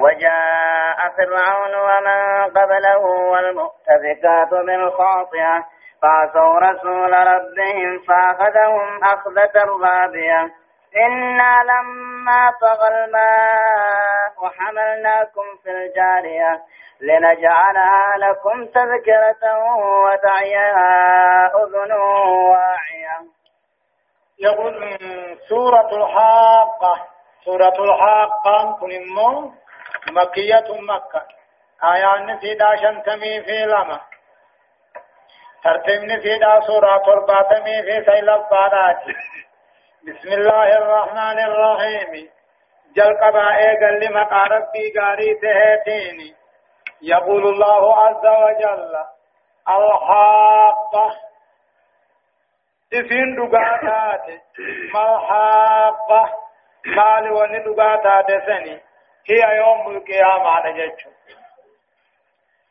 وجاء 0.00 0.96
فرعون 1.16 1.74
ومن 1.74 2.50
قبله 2.50 2.98
والمؤتفكات 3.06 4.50
بالخاطئة 4.50 5.64
فعصوا 6.02 6.60
رسول 6.60 7.12
ربهم 7.12 7.98
فأخذهم 8.08 9.04
أخذة 9.04 9.64
رابية. 9.82 10.50
إنا 10.96 11.62
لما 11.62 12.52
طغى 12.60 12.88
الماء 12.88 14.50
حملناكم 14.58 15.42
في 15.62 15.70
الجارية 15.70 16.62
لنجعلها 17.00 18.16
لكم 18.18 18.66
تذكرة 18.66 19.64
وتعيها 19.76 20.92
أذن 21.46 21.92
واعية. 21.92 23.18
يقول 24.38 24.98
سورة 25.48 25.90
الحاقة. 25.96 27.06
سورة 27.44 27.74
الحاقة 27.78 28.76
كن 28.80 28.90
مكية 30.12 30.80
مكة. 30.80 31.22
آيان 31.84 32.38
سيدا 32.40 32.76
شنتمي 32.76 33.42
في 33.42 33.64
لما. 33.66 34.00
ترتمني 35.64 36.22
سيدا 36.22 36.60
سورة 36.60 36.98
ترباتمي 36.98 37.82
في 37.82 38.04
سيلة 38.10 38.36
باراتي 38.50 39.14
بسم 40.06 40.28
الله 40.32 40.68
الرحمن 40.78 41.38
الرحيم. 41.38 42.30
جل 42.96 43.16
قبائل 43.22 43.76
قال 43.80 44.00
لما 44.00 44.22
ربي 44.46 44.92
قاري 44.98 45.34
تهتيني 45.42 46.34
يقول 47.02 47.46
الله 47.48 47.98
عز 47.98 48.26
وجل 48.26 48.94
الحاقة 49.68 51.10
إذن 52.92 53.36
دقاتات 53.36 54.26
ما 54.94 55.16
الحاقة 55.16 56.32
مال 56.86 57.32
وني 57.32 57.58
دقاتات 57.58 58.26
سني 58.46 58.80
هي 59.30 59.56
يوم 59.56 59.96
القيامة 59.96 60.66
نجتشو 60.66 61.10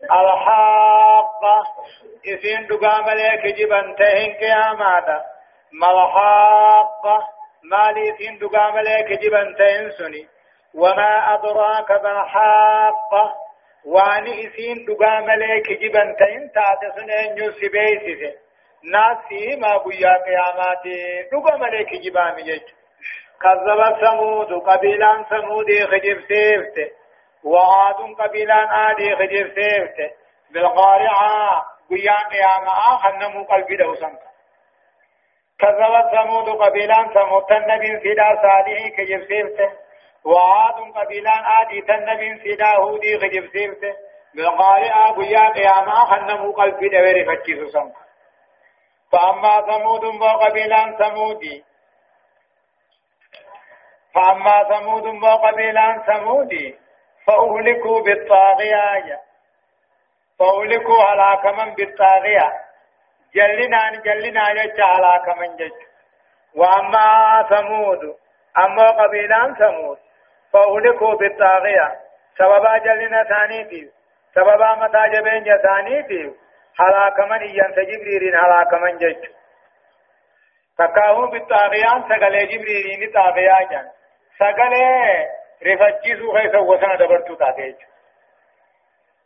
الحاقة 0.04 1.64
إذن 2.28 2.68
دقام 2.68 3.06
لك 3.10 3.46
جبن 3.46 3.96
تهن 3.96 4.34
قيامة 4.34 5.35
ما 5.82 5.92
الحاقة 5.92 7.18
مالي 7.64 8.10
إذن 8.10 8.38
دقام 8.38 8.80
لك 8.80 9.10
جبن 9.22 9.56
تهن 9.56 9.92
سني. 9.98 10.28
وما 10.74 11.34
أدراك 11.34 11.92
ما 11.92 12.22
الحاقة 12.22 13.34
واني 13.86 14.48
إسين 14.48 14.86
دقا 14.86 15.20
ملك 15.20 15.72
جبن 15.72 16.16
تين 16.16 16.52
تاتسن 16.56 17.10
أنيو 17.10 17.52
سبيسيس 17.52 18.36
ناسي 18.84 19.56
ما 19.56 19.78
بيا 19.78 20.14
قياماتي 20.26 20.98
دقا 21.32 21.58
ملك 21.58 21.94
جبامي 21.94 22.44
جج. 22.44 22.68
كذب 23.42 23.82
ثمود 24.02 24.54
قبيلان 24.54 25.24
ثمود 25.24 25.70
خجب 25.92 26.20
سيفت. 26.28 26.78
وعاد 27.44 28.00
قبيلان 28.20 28.68
آدي 28.68 29.16
خجب 29.16 29.48
سيفت. 29.56 30.00
بالقارعة 30.52 31.66
بيا 31.90 32.18
قياما 32.32 32.98
خنمو 32.98 33.44
قلبي 33.44 33.78
دوسنك. 33.78 34.35
كذب 35.60 36.10
ثمود 36.12 36.50
قبيلان 36.50 37.14
ثمود 37.14 37.46
تنبين 37.46 38.00
سيدا 38.00 38.42
صالحي 38.42 38.96
خجب 38.98 39.28
سيفت 39.28 39.60
وعاد 40.26 40.92
قبيلان 40.96 41.46
آدي 41.46 41.82
تنبين 41.82 42.40
سيدا 42.44 42.78
هودي 42.78 43.16
غجب 43.16 43.50
سيرته. 43.52 43.94
بالقارئة 44.36 45.12
قيا 45.12 45.50
قياما 45.50 45.96
خنمو 46.06 46.52
قلبي 46.52 46.90
دويري 46.90 47.26
فتشيسو 47.26 47.68
سمك 47.68 47.96
فأما 49.12 49.62
ثمود 49.62 50.04
وقبيلان 50.04 50.98
ثمودي. 50.98 51.64
فأما 54.14 54.64
ثمود 54.64 55.24
وقبيلان 55.24 56.02
ثمودي. 56.02 56.80
فأهلكوا 57.26 58.02
بالطاغية. 58.02 59.20
فأهلكوا 60.40 61.04
هلاك 61.04 61.46
من 61.46 61.74
بالطاغية. 61.74 62.65
جلنا 63.36 63.92
جلنا 64.06 64.52
يجع 64.52 64.96
هلاك 64.98 65.38
من 65.38 65.56
جج. 65.56 65.78
وأما 66.56 67.44
ثمود 67.50 68.16
أما 68.58 68.92
قبيلان 68.92 69.56
ثمود 69.56 69.98
فأهلكوا 70.54 71.16
بالطاغية. 71.16 71.96
سببا 72.38 72.78
جلنا 72.78 73.24
ثانيتي 73.24 73.92
سببا 74.36 74.76
متى 74.76 75.04
جبين 75.14 75.58
ثانيتي 75.58 76.34
هلاك 76.80 77.20
من 77.20 77.40
إيان 77.40 77.72
جبريل 77.72 78.36
هلاك 78.36 78.74
من 78.74 78.98
جج؟ 78.98 79.26
تكاهو 80.78 81.28
بالطاغيان 81.28 82.04
سقل 82.10 82.48
جبريل 82.48 83.14
طاغيا 83.14 83.68
جان. 83.72 83.90
سقل 84.40 84.74
رفتشيسو 85.64 86.34
خيسا 86.34 86.58
وسنا 86.58 86.96
دبرتو 86.96 87.36
تاتيج 87.36 87.76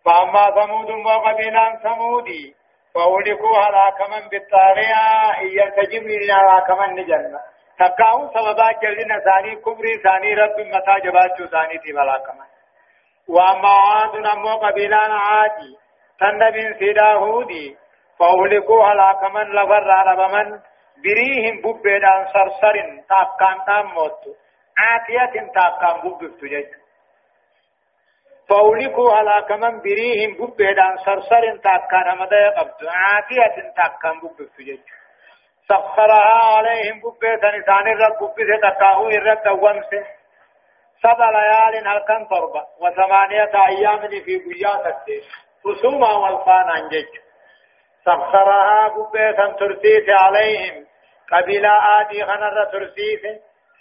فأما 0.06 0.52
ثمود 0.52 0.90
وقبيلان 0.90 1.78
ثمودي 1.78 2.56
فأولكوا 3.00 3.58
هلاك 3.58 4.00
من 4.12 4.30
بالطاغية 4.30 5.32
إيان 5.40 5.72
جبريل 5.92 6.32
هلاك 6.32 6.70
من 6.80 6.96
نجنة. 6.96 7.40
تكاهو 7.80 8.28
سببا 8.34 8.72
جلنا 8.82 9.20
ثاني 9.20 9.56
كبري 9.56 9.94
ثاني 10.04 10.34
رب 10.34 10.60
متى 10.60 10.96
جباتو 11.04 11.46
ثاني 11.46 11.78
تي 11.84 11.92
هلاك 11.92 12.28
من 12.38 12.50
وأما 13.36 13.70
عاد 13.70 14.16
نمو 14.16 14.58
قبيلان 14.58 15.12
عادي 15.12 15.72
تنبين 16.20 16.74
سيدا 16.80 17.14
هودي. 17.14 17.78
فأهلكوا 18.20 18.86
هلاك 18.86 19.24
من 19.24 19.46
لفر 19.56 19.88
ربمن 20.08 20.60
بريهم 21.04 21.56
ببيدان 21.62 22.26
صرصر 22.34 22.76
تاكان 23.10 23.58
تاموت 23.68 24.22
آتية 24.92 25.52
تاكان 25.56 25.96
ببفتو 26.04 26.48
جيج 26.48 26.79
فأهلكوا 28.50 29.14
هلاك 29.14 29.52
من 29.52 29.82
بريهم 29.82 30.32
ببيدان 30.48 30.98
صرصر 31.06 31.58
تاكان 31.64 32.18
مدى 32.18 32.44
قبض 32.58 32.82
آتية 33.18 33.74
تاكان 33.78 34.20
ببفتو 34.20 34.64
جيج 34.64 34.80
سخرها 35.70 36.56
عليهم 36.58 37.02
ببيتا 37.04 37.58
نسان 37.58 37.88
الرب 37.88 38.32
ببيتا 38.34 38.70
تقاهو 38.70 39.10
الرب 39.10 39.44
دوامسه 39.44 40.04
سبع 41.04 41.30
ليال 41.30 41.88
هلكن 41.88 42.28
تربة 42.30 42.64
وثمانية 42.82 43.52
أيام 43.68 44.00
في 44.00 44.38
قياسة 44.38 45.06
خصوما 45.64 46.14
والفان 46.14 46.70
انجج. 46.78 47.08
سخرها 48.06 48.88
قبيتا 48.88 49.52
ترسيس 49.60 50.10
عليهم. 50.10 50.86
قبيلة 51.32 51.74
آدي 52.00 52.26
خنر 52.26 52.66
ترسيس 52.72 53.22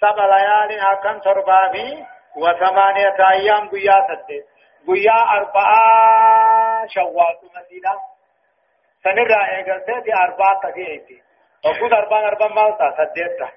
سبع 0.01 0.27
ليال 0.27 0.81
هكذا 0.81 1.19
تربابي 1.19 2.05
وثمانية 2.37 3.17
أيام 3.31 3.69
قيا 4.89 4.97
سدد 4.97 4.97
قيا 4.97 5.19
أربعة 5.39 6.87
شوال 6.87 7.37
مسيدا 7.57 7.95
سنرى 9.05 9.57
إيقلتي 9.57 10.13
أربعة 10.15 10.61
تفيعتي 10.63 11.23
وقود 11.65 11.93
أربعة 11.93 12.29
أربعة 12.29 12.49
مالتا 12.49 12.95
سددتا 12.99 13.49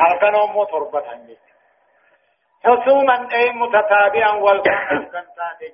هلكن 0.00 0.34
أمو 0.34 0.64
تربة 0.64 1.12
انجج 1.12 1.36
حسوما 2.64 3.28
أي 3.32 3.50
متتابعا 3.50 4.32
والفان 4.32 5.04
كان 5.12 5.26
تاتي 5.36 5.72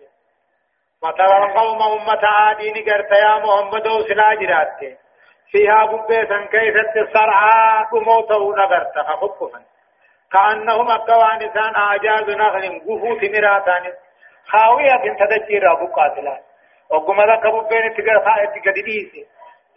فترى 1.03 1.37
القوم 1.45 1.83
أمة 1.83 2.21
عادين 2.23 2.75
قرت 2.75 3.13
يا 3.13 3.39
محمد 3.39 3.89
سلا 4.09 4.35
جرات 4.35 4.99
فيها 5.51 5.85
ببيتا 5.85 6.47
كيف 6.53 6.75
تسرعا 6.95 7.85
كموته 7.91 8.55
نقرت 8.57 8.99
خففا 8.99 9.63
كأنهم 10.33 10.91
أقوان 10.91 11.43
إنسان 11.43 11.77
أعجاز 11.77 12.31
نخل 12.31 12.81
قفو 12.81 13.19
ثمراتان 13.21 13.93
خاوية 14.49 15.15
تدجير 15.21 15.73
أبو 15.73 15.87
قاتلان 15.87 16.41
وقم 16.91 17.21
ذاك 17.21 17.47
ببين 17.47 17.95
تقر 17.97 18.25
خائد 18.27 18.51
قديديسي 18.67 19.27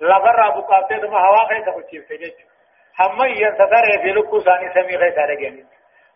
لغر 0.01 0.47
أبو 0.47 0.61
قاتل 0.61 1.09
ما 1.09 1.19
هوا 1.19 1.47
خيس 1.49 1.65
خشيف 1.75 2.09
تجج 2.09 2.33
هم 2.99 3.19
ينتصر 3.25 3.85
في 4.01 4.11
لكو 4.11 4.39
ثاني 4.39 4.73
سمي 4.73 4.97
خيس 4.97 5.17
رجعني 5.17 5.65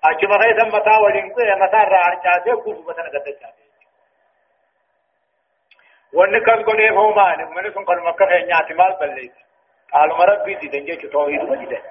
أجمع 0.04 0.38
خيس 0.44 0.60
متا 0.74 0.98
ولنكو 1.04 1.40
متا 1.62 1.78
رعان 1.84 2.20
جاسي 2.26 2.52
قفو 2.52 2.82
متا 2.88 3.02
نقدر 3.02 3.32
جاسي 3.42 3.66
wanni 6.18 6.40
kan 6.48 6.62
godhee 6.64 6.92
hoo 6.96 7.14
maali 7.14 7.44
mani 7.56 7.72
sun 7.74 7.86
kan 7.86 8.00
makka 8.04 8.26
kee 8.28 8.46
nyaati 8.50 8.74
maal 8.80 8.94
balleessi 9.00 9.42
qaaluma 9.92 10.26
rabbii 10.30 10.56
didan 10.62 10.86
jechu 10.90 11.08
toohiduma 11.16 11.56
didan 11.62 11.84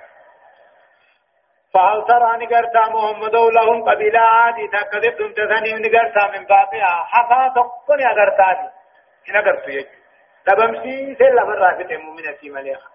فهل 1.74 2.04
ترى 2.08 2.46
نقرتا 2.46 2.88
محمد 2.88 3.34
لهم 3.34 3.90
قبيلة 3.90 4.20
عادي؟ 4.20 4.68
تكذب 4.68 5.16
تنتثني 5.18 5.72
نقرتا 5.72 6.26
من 6.26 6.44
بابها 6.44 7.04
حفا 7.12 7.48
تقن 7.54 8.00
أقرتا 8.06 8.52
دي 8.52 8.68
هنا 9.28 9.40
قرتو 9.40 9.70
يجو 9.70 9.88
تبمسي 10.46 11.14
سيلا 11.14 11.44
من 11.44 11.52
رافت 11.52 11.92
مؤمنة 11.92 12.32
في 12.32 12.50
مليخة. 12.50 12.90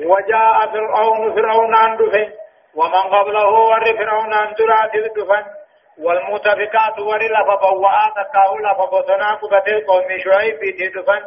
وجاء 0.00 0.66
فرعون 0.72 1.34
فرعون 1.34 1.74
عن 1.74 1.96
دفن. 1.96 2.32
ومن 2.74 3.02
قبله 3.14 3.48
ور 3.48 3.84
فرعون 3.84 4.34
عن 4.34 4.54
درات 4.54 4.92
دفن 5.16 5.44
والمتفقات 5.98 6.98
ورلا 6.98 7.42
فبوآت 7.44 8.32
كاولا 8.32 8.74
فبصنا 8.74 9.34
قبتي 9.34 9.84
قوم 9.84 10.18
شعيب 10.24 10.58
في 10.58 10.72
تدفن. 10.72 11.22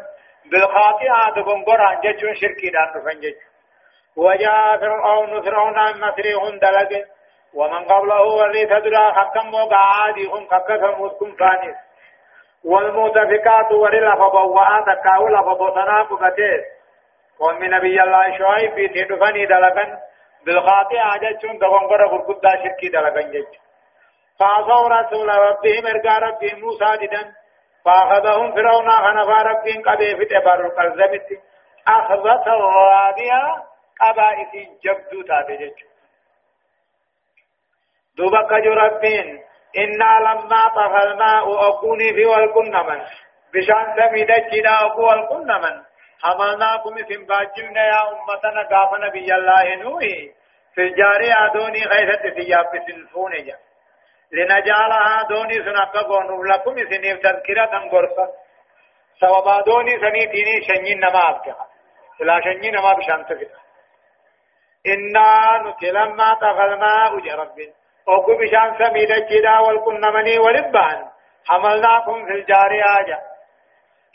بالخاطئة 0.51 1.29
دفن 1.35 1.63
قرآن 1.63 1.99
جتشون 2.03 2.35
شركي 2.35 2.69
دفن 2.69 3.19
جتش 3.19 3.48
وجاء 4.17 4.77
فرعون 4.77 5.41
فرعون 5.41 5.77
عن 5.77 5.93
مسريهم 6.01 6.59
دلق. 6.59 7.05
ومن 7.53 7.85
قبله 7.85 8.21
وري 8.21 8.65
تدرى 8.65 9.13
حكم 9.13 9.53
وقع 9.53 9.77
عادي 9.77 10.25
هم 10.25 10.47
حكث 10.51 10.83
مسكم 10.99 11.35
فانس. 11.35 11.75
والمتفقات 12.65 13.71
ورلا 13.71 14.15
فبوآت 14.15 14.85
كاولا 15.03 15.41
فبصنا 15.41 16.03
قبتي 16.03 16.51
قوم 17.39 17.63
نبي 17.63 18.01
الله 18.03 18.37
شعيب 18.37 18.73
في 18.73 18.87
تدفن 18.87 19.47
دلقا. 19.47 20.09
بالخاطئة 20.45 21.17
جتشون 21.21 21.57
دفن 21.57 21.87
قرآن 21.89 22.09
شركي 22.63 22.87
دلقا 22.89 23.21
جتش 23.21 23.57
فعصوا 24.39 24.87
رسول 24.89 25.29
ربهم 25.29 25.87
ارقى 25.87 26.19
ربهم 26.27 26.59
موسى 26.59 26.97
ددا 27.01 27.33
فأخذهم 27.85 28.51
فرعون 28.55 28.89
خنفا 28.89 29.41
ربهم 29.41 29.81
قبي 29.89 30.15
في 30.15 30.25
تبر 30.25 30.65
القلزمت 30.65 31.27
أخذت 31.87 32.47
الرابية 32.47 33.41
جبدو 34.83 35.21
تابجج 35.21 35.77
دوبك 38.17 38.53
جو 38.63 38.73
ربين 38.73 39.27
إنا 39.77 40.11
لما 40.25 40.61
طفى 40.75 41.03
الماء 41.07 41.69
أكوني 41.69 42.13
في 42.13 42.25
والكنمن 42.25 43.01
بشان 43.53 43.85
سميدة 43.97 44.37
جنا 44.51 44.85
أكو 44.85 45.01
والكنمن 45.01 45.83
حملناكم 46.23 46.95
في 47.07 47.17
باجمنا 47.17 47.83
يا 47.87 48.01
أمتنا 48.11 48.63
قاف 48.71 48.99
نبي 48.99 49.33
الله 49.35 49.75
نوحي 49.75 50.31
في 50.75 50.81
الجاري 50.81 51.33
أدوني 51.33 51.83
غيثة 51.83 52.29
ثياب 52.35 52.65
سنفوني 52.87 53.53
لنجعلها 54.31 55.23
دوني 55.29 55.53
سنقا 55.53 56.01
قونو 56.01 56.43
لكم 56.43 56.75
سنيف 56.75 57.19
تذكرة 57.19 57.73
غرفة 57.91 58.27
سوابا 59.19 59.61
دوني 59.61 59.99
سنيتيني 59.99 60.61
شنين 60.67 60.99
نما 60.99 61.29
أبكها 61.29 61.67
لا 62.19 62.41
شنين 62.41 62.75
نما 62.75 62.93
بشان 62.93 63.25
تفتا 63.25 63.68
إنا 64.87 65.63
نتلما 65.65 66.37
تغلما 66.41 67.17
أجي 67.17 67.31
رب 67.31 67.57
أقو 68.07 68.37
بشان 68.37 68.77
سميدة 68.79 69.27
جدا 69.31 69.59
والكنمني 69.59 70.39
ولبان. 70.39 71.05
حملناكم 71.47 72.25
في 72.25 72.31
الجاري 72.31 72.81
آجا. 72.99 73.19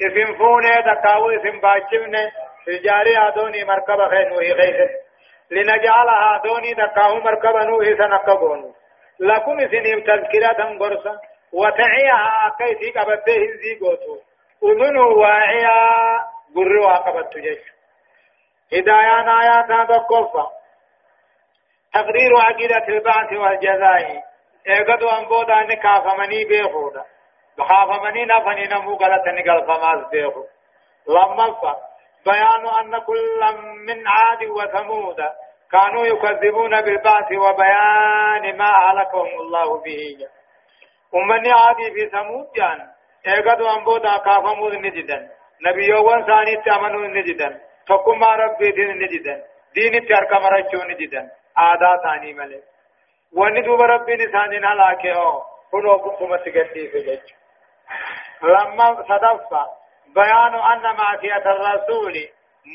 اسم 0.00 0.38
فوني 0.38 0.82
تقاو 0.82 1.30
اسم 1.30 1.60
باجمني 1.60 2.30
في 2.64 2.70
الجاري 2.70 3.18
آدوني 3.18 3.64
مركب 3.64 4.08
خينوه 4.10 4.42
غيث 4.42 4.90
لنجعلها 5.50 6.42
دوني 6.44 6.74
تقاو 6.74 7.20
مركب 7.20 7.56
نوه 7.56 7.84
سنقا 7.84 8.34
قونو 8.34 8.74
لكم 9.20 9.58
سنيم 9.58 10.00
تذكرة 10.00 10.78
غرسة 10.80 11.20
وتعيها 11.52 12.56
كيسي 12.58 12.90
قبته 12.90 13.32
هزي 13.32 13.78
قوتو 13.80 14.18
أذن 14.64 14.96
واعيا. 14.96 16.20
قروا 16.56 16.96
قبت 16.96 17.38
جيش. 17.38 17.73
هدايان 18.72 19.28
آيات 19.28 19.88
تقفى 19.88 20.46
تقرير 21.94 22.36
عقيدة 22.36 22.88
البعث 22.88 23.32
والجزاء. 23.32 24.22
ايقظوا 24.68 25.18
أنبودا 25.18 25.62
نكافمني 25.62 26.44
بيخودا. 26.44 27.04
بخافمني 27.58 28.24
نفني 28.24 28.66
نمو 28.66 28.94
غلط 28.94 29.26
نقل 29.28 29.66
فماز 29.66 30.10
بيخو. 30.10 30.44
لما 31.08 31.54
بيان 32.26 32.66
أن 32.80 32.98
كل 32.98 33.40
من 33.86 34.08
عاد 34.08 34.44
وثمود 34.44 35.16
كانوا 35.72 36.06
يكذبون 36.06 36.80
بالبعث 36.82 37.32
وبيان 37.32 38.58
ما 38.58 38.70
أهلكهم 38.88 39.40
الله 39.40 39.82
به. 39.82 40.28
أمني 41.14 41.52
عادي 41.52 41.92
في 41.94 42.10
ثمود 42.10 42.46
جان. 42.56 42.94
إيقظوا 43.26 43.76
أنبودا 43.76 44.16
كافمود 44.16 44.74
نجدا 44.74 45.28
نبيوان 45.66 46.26
ثاني 46.26 46.56
تأمنوا 46.56 47.06
نجدا 47.06 47.60
تقوم 47.86 48.24
ربي 48.24 48.70
دين 48.70 48.98
نجدا 48.98 49.42
دين 49.74 50.06
ترك 50.08 50.32
مرجو 50.32 50.82
نجدا 50.90 51.30
آدا 51.58 52.02
ثاني 52.04 52.32
ملك. 52.32 52.62
واني 53.36 53.60
دوب 53.62 53.80
ربي 53.80 54.14
نساني 54.14 54.58
نالاكي 54.58 55.12
أو 55.14 55.42
كنو 55.72 55.98
كنتم 55.98 56.36
تقدي 56.36 56.88
في 56.88 56.98
جج 57.06 57.26
لما 58.42 59.02
صدفة 59.02 59.66
بيان 60.14 60.54
أن 60.54 60.96
معصية 60.96 61.44
الرسول 61.52 62.14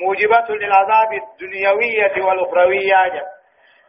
موجبة 0.02 0.56
للعذاب 0.56 1.14
الدنيوية 1.14 2.26
والأخروية. 2.26 3.26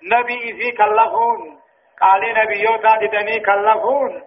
نبي 0.03 0.53
في 0.53 0.71
كلفون 0.73 1.61
قال 2.01 2.35
نبي 2.35 2.61
يوتا 2.61 2.97
دني 2.97 3.41
كلفون 3.41 4.23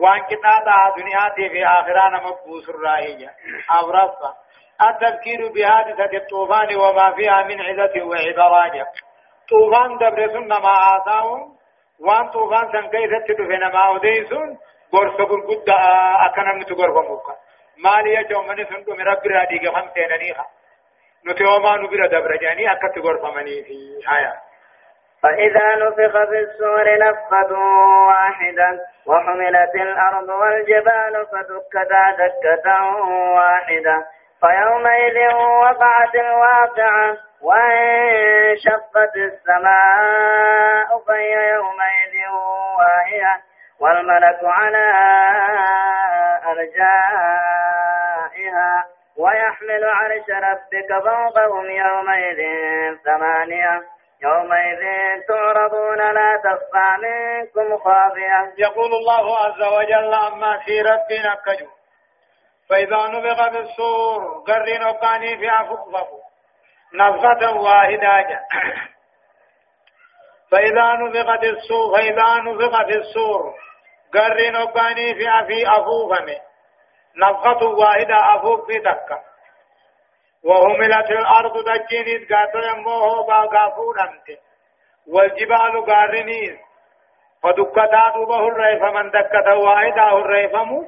وان 0.00 0.20
كتابة 0.20 0.96
دنيا 0.96 1.50
في 1.50 1.66
آخران 1.66 2.14
مبوس 2.24 2.68
الرائية 2.68 3.28
أو 3.70 3.90
رفع 3.90 4.32
التذكير 4.82 5.52
بحادثة 5.54 6.16
الطوفان 6.16 6.76
وما 6.76 7.12
فيها 7.16 7.42
من 7.42 7.60
عزة 7.60 8.02
وعبرانية 8.02 8.86
طوفان 9.50 9.98
دبر 9.98 10.28
سنة 10.28 10.58
ما 10.58 10.96
آتاهم 10.96 11.56
وان 12.00 12.28
طوفان 12.30 12.72
سن 12.72 12.88
كيف 12.88 13.10
تدفن 13.28 13.60
ما 13.72 13.86
أوديسون 13.86 14.58
غرفة 14.94 15.24
قد 15.24 15.70
أكنا 16.26 16.54
نتغرف 16.54 17.08
موكا 17.08 17.36
مالي 17.84 18.14
يجو 18.14 18.42
من 18.42 18.64
سنكو 18.64 18.92
من 18.92 19.04
رب 19.04 19.26
رادي 19.26 19.58
قفن 19.68 19.92
تيننيها 19.94 20.46
نتوما 21.26 21.76
نبرا 21.76 22.06
دبر 22.06 22.36
جاني 22.36 22.72
أكت 22.72 22.98
غرف 22.98 23.24
مني 23.36 23.62
في 23.64 24.08
حياة. 24.08 24.36
فإذا 25.22 25.76
نفخ 25.76 26.12
في 26.28 26.38
السور 26.38 26.98
نفخة 26.98 27.52
واحدة 28.08 28.68
وحملت 29.06 29.74
الأرض 29.74 30.28
والجبال 30.28 31.26
فدكتا 31.32 32.04
دكة 32.18 32.96
واحدة. 33.36 34.06
فيومئذ 34.46 35.34
وقعت 35.34 36.14
الواقعة 36.14 37.16
وانشقت 37.42 39.14
السماء 39.16 40.88
فهي 41.06 41.48
يومئذ 41.54 42.14
واهية 42.78 43.34
والملك 43.80 44.38
على 44.44 44.92
أرجائها 47.46 48.84
ويحمل 49.18 49.84
عرش 49.84 50.28
ربك 50.30 50.90
فوقهم 51.04 51.66
يومئذ 51.70 52.40
ثمانية. 53.04 53.82
يومئذ 54.22 54.82
تعرضون 55.28 55.98
لا 55.98 56.36
تخفى 56.44 56.88
منكم 57.02 57.78
خافية. 57.78 58.52
يقول 58.58 58.90
الله 58.94 59.36
عز 59.38 59.62
وجل 59.62 60.14
أما 60.14 60.58
في 60.66 60.80
ربنا 60.82 61.34
كجو 61.46 61.75
فإذا 62.68 63.06
نبغ 63.08 63.48
بالصور 63.48 64.44
قرن 64.46 64.82
وقاني 64.84 65.38
في 65.38 65.50
أفقفه 65.50 66.20
نفخة 66.94 67.52
واحدة. 67.60 68.40
فإذا 70.50 70.92
نفخت 70.92 71.44
الصور 71.44 71.96
فإذا 71.96 72.34
نفخت 72.40 72.90
الصور 72.90 73.54
قرن 74.14 74.56
وقاني 74.56 75.14
في 75.14 75.28
أفي 75.40 75.68
أفوفمه 75.68 76.40
نفخة 77.16 77.66
واحدة 77.66 78.16
أفوف 78.36 78.66
في 78.66 78.78
دكة 78.78 79.22
وهملت 80.44 81.10
الأرض 81.10 81.52
دجينيت 81.64 82.32
قاتل 82.32 82.64
أموه 82.64 83.26
باقافون 83.26 84.00
أمت 84.00 84.38
والجبال 85.06 85.86
قارنين. 85.86 86.58
فدكتا 87.42 88.12
دوبه 88.14 88.48
الرئيف 88.48 88.82
من 88.82 89.10
دكتا 89.10 89.52
واحدة 89.52 90.18
الرئيف 90.18 90.54
مو 90.54 90.82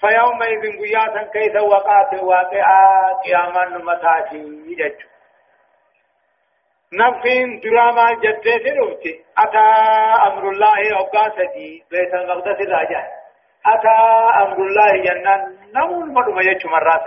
فيومئذ 0.00 0.62
قياسا 0.80 1.22
كيف 1.32 1.62
وقعت 1.62 2.12
الواقعة؟ 2.12 3.12
قياما 3.24 3.64
نمتاتي 3.64 4.36
يجج 4.66 4.98
نفين 6.92 7.60
دراما 7.60 8.06
جدت 8.22 8.66
روتي 8.78 9.24
أتى 9.38 9.66
أمر 10.28 10.48
الله 10.48 11.00
أقاسدي 11.00 11.84
بيت 11.90 12.14
المقدس 12.14 12.60
الراجع 12.60 13.02
أتى 13.66 13.96
أمر 14.42 14.58
الله 14.66 15.02
جنان. 15.04 15.56
نمون 15.74 16.08
مدوما 16.14 16.42
يجو 16.42 16.68
مرات 16.68 17.04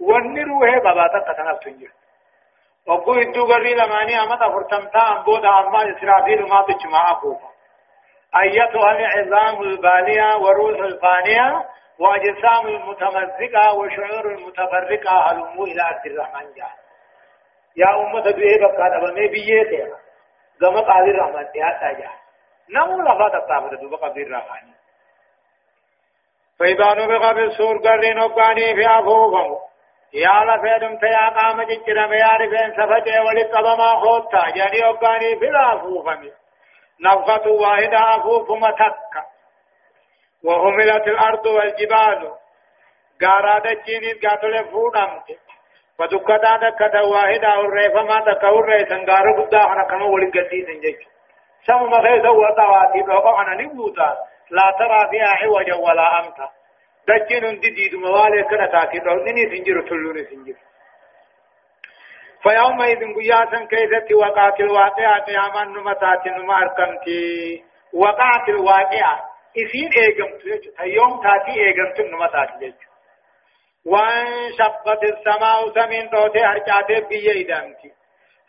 ونروه 0.00 0.78
باباتا 0.84 1.18
قتنف 1.18 1.58
تنجر 1.58 1.90
وقو 2.86 3.12
إدو 3.12 3.44
قري 3.46 3.74
لماني 3.74 4.22
أمتا 4.22 4.48
فرتمتا 4.48 5.12
أنبودا 5.12 5.48
أما 5.48 5.80
إسرافيل 5.90 6.42
ما 6.42 6.62
تجمع 6.68 7.10
أبوها 7.10 7.50
أيتها 8.42 8.90
العظام 8.92 9.62
البالية 9.62 10.36
وروح 10.36 10.78
الفانية 10.80 11.64
وأجسام 11.98 12.66
المتمزقة 12.66 13.74
وشعور 13.74 14.32
المتفرقة 14.32 15.30
هلموا 15.30 15.66
إلى 15.66 15.82
عبد 15.82 16.06
الرحمن 16.06 16.52
جاء 16.54 16.70
يا 17.76 17.86
أمة 17.96 18.22
بيه 18.32 18.56
بقى 18.66 18.90
دبمي 19.00 19.28
بيه 19.28 19.94
قام 20.60 20.80
قال 20.80 21.10
الرحمن 21.10 21.46
يا 21.54 21.78
تاجا. 21.80 22.10
نمو 22.70 23.02
لفا 23.02 23.28
تطابت 23.38 23.80
دوبا 23.80 23.96
قبل 23.96 24.22
الرحمن. 24.22 24.72
فإذا 26.58 26.94
نبغى 26.94 27.34
بالسور 27.34 27.78
قرين 27.78 28.18
وقاني 28.18 28.74
في 28.74 28.86
أفوفهم 28.98 29.56
يا 30.14 30.44
لفيدم 30.44 30.98
تيا 30.98 31.28
قام 31.28 31.62
ججرم 31.62 32.12
يا 32.12 32.28
رفين 32.40 32.70
سفتي 32.76 33.18
ولقب 33.20 33.78
ما 33.78 33.96
خوتا 33.96 34.50
جاني 34.50 34.88
وقاني 34.88 35.38
في 35.38 35.48
الأفوفهم 35.48 36.30
نفقة 37.00 37.50
واحدة 37.52 38.16
أفوف 38.16 38.50
متكة. 38.50 39.24
وهملت 40.46 41.06
الأرض 41.08 41.46
والجبال. 41.46 42.32
قارادة 43.22 43.82
جينيت 43.86 44.26
قاتل 44.26 44.64
فودمت 44.70 45.28
فدكتا 45.98 46.56
دكتا 46.56 47.00
واحدة 47.00 47.60
الرئيفة 47.60 48.02
ما 48.02 48.20
تكو 48.20 48.58
الرئيسا 48.58 48.96
قارو 49.08 49.42
قدا 49.42 49.62
أنا 49.72 49.84
كما 49.90 50.04
ولي 50.04 50.26
قديد 50.26 50.80
جيش 50.80 51.00
سم 51.66 51.82
مخيزة 51.82 52.30
وطواتي 52.30 53.02
بقى 53.02 53.42
أنا 53.42 53.62
نبوتا. 53.62 54.16
لا 54.50 54.66
ترى 54.78 55.10
فيها 55.10 55.30
عوجا 55.42 55.74
ولا 55.74 56.20
أمتا. 56.20 56.48
دجين 57.08 57.60
جديد 57.60 57.94
موالي 57.94 58.42
كنا 58.42 58.66
تاكي 58.66 58.98
نني 58.98 59.56
سنجر 59.56 59.88
تلوني 59.88 60.24
سنجر. 60.24 60.56
فيومئذ 62.42 63.00
قياسا 63.16 63.66
كيست 63.70 64.12
وقعت 64.12 64.60
الواقعة 64.60 65.20
قياما 65.24 65.64
نمتات 65.64 66.26
نما 66.26 66.58
أركمتي 66.58 67.64
وقعت 67.94 68.48
الواقعة. 68.48 69.35
إسين 69.62 69.90
إيجمت 70.02 70.42
يوم 70.80 71.22
تاتي 71.22 71.60
إيجمت 71.60 72.00
نما 72.00 72.26
تاتي 72.26 72.74
وانشقت 73.86 75.02
السماء 75.04 75.58
سمين 75.74 76.10
توتي 76.10 76.38
هرجاتي 76.44 77.00
بيه 77.08 77.44
إدامتي 77.44 77.90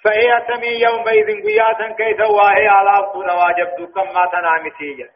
فهي 0.03 0.45
سمي 0.47 0.67
يومئذ 0.67 1.27
قياسا 1.45 1.87
كيف 1.97 2.19
واهي 2.19 2.67
على 2.67 2.89
أفضل 2.99 3.31
واجب 3.31 3.75
دوكم 3.77 4.07
ما 4.13 4.25
تنامتي 4.31 5.09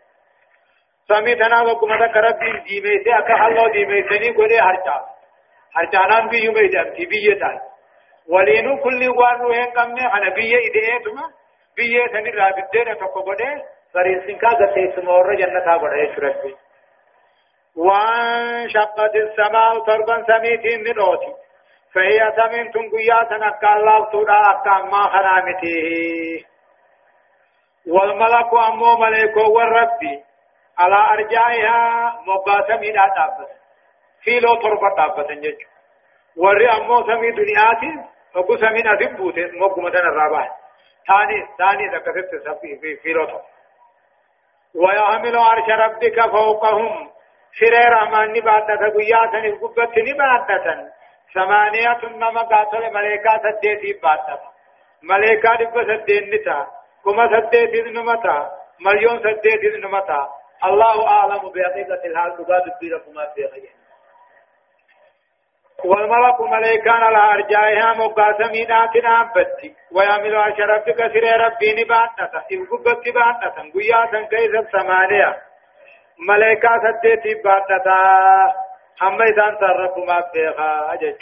سمي 1.10 1.36
تنا 1.36 1.62
وكما 1.62 1.96
ذكرت 1.96 2.40
ديميسي 2.68 3.12
أكا 3.20 3.48
الله 3.48 3.72
ديميسني 3.72 4.30
قولي 4.38 4.60
هرجات 4.60 5.06
هرجانان 5.76 6.30
بيه 6.30 6.50
إدامتي 6.50 7.06
بيه 7.06 7.34
تاتي 7.40 7.72
ولينو 8.28 8.84
كل 8.84 9.10
وانو 9.10 9.52
هن 9.52 9.66
كمني 9.66 10.06
أنا 10.14 10.30
بيه 10.36 10.58
إدئتما 10.58 11.32
بيه 11.78 12.08
سني 12.14 12.30
رابدين 12.30 12.98
تقبضه 12.98 13.64
فريسين 13.94 14.38
كا 14.38 14.48
غتي 14.48 14.92
سمور 14.96 15.36
جنة 15.36 15.76
غره 15.76 16.16
شربي 16.16 16.56
وانشقت 17.76 19.16
السماء 19.16 19.80
تربا 19.86 20.24
سميتين 20.28 20.80
ندوتي 20.82 21.34
فهي 21.94 22.34
سمين 22.38 22.72
تنقيا 22.72 23.24
تنكا 23.30 23.76
الله 23.76 24.12
تودا 24.12 24.34
أكا 24.52 24.76
ما 24.92 25.04
خرامته 25.14 26.46
والملك 27.88 28.54
أمو 28.54 28.98
ملك 28.98 29.38
والربي 29.38 30.24
على 30.80 31.00
أرجائها 31.14 31.80
مقاسمين 32.28 33.00
أتابت 33.00 33.50
في 34.24 34.40
لو 34.40 34.56
تربة 34.56 34.96
تابت 34.98 35.32
نجو 35.32 35.58
وري 36.38 36.70
أمو 36.70 37.04
سمي 37.04 37.32
دنياتي 37.32 37.94
وقو 38.36 38.58
سمين 38.58 38.88
أدبوت 38.88 39.40
مقو 39.40 39.82
مدن 39.82 40.00
الرابع 40.12 40.48
ثاني 41.08 41.48
ثاني 41.58 41.88
ذكرت 41.88 42.30
سفي 42.46 42.80
في 42.82 42.96
في 42.96 43.10
لو 43.10 43.26
تربة 43.26 43.51
ويحمل 44.76 45.38
عرش 45.38 45.70
ربك 45.70 46.32
فوقهم. 46.32 47.10
سرير 47.60 48.04
أمان 48.04 48.34
نبادة 48.34 48.90
قياتا 48.96 49.38
القبة 49.38 49.94
نبادة 49.98 50.92
ثمانية 51.34 52.00
نما 52.04 52.42
قاتل 52.42 52.94
ملائكة 52.94 53.42
سديتي 53.44 54.00
بادة 54.04 54.40
ملائكة 55.04 55.56
دب 55.56 55.76
سدين 55.84 56.30
نتا. 56.34 56.68
كما 57.06 57.28
سديتي 57.34 57.82
نمتا. 57.82 58.50
مليون 58.86 59.20
سديتي 59.20 59.78
نمتا. 59.84 60.30
الله 60.64 61.08
أعلم 61.08 61.44
بحقيقة 61.54 62.02
الحال 62.06 62.32
تقاد 62.38 62.64
بيركما 62.82 63.26
في 63.36 63.42
غير 63.46 63.81
والملك 65.86 66.42
ملائكان 66.42 67.04
على 67.04 67.18
أرجائها 67.34 67.94
مقاسمين 67.94 68.72
آتنا 68.72 69.32
بتي 69.36 69.76
ويعمل 69.92 70.36
عرش 70.36 70.60
ربك 70.60 70.98
سر 70.98 71.26
ربي 71.46 71.84
نباتة 71.84 72.34
إن 72.52 72.66
قبت 72.66 73.06
باتة 73.10 73.56
قياسا 73.74 74.22
كيسا 74.32 74.62
ثمانية 74.72 75.42
ملائكة 76.30 76.70
سديتي 76.84 77.34
باتتا 77.34 78.02
أما 79.02 79.26
إذا 79.26 79.44
رب 79.62 79.98
ما 80.08 80.20
بيخا 80.34 80.94
أجج 80.94 81.22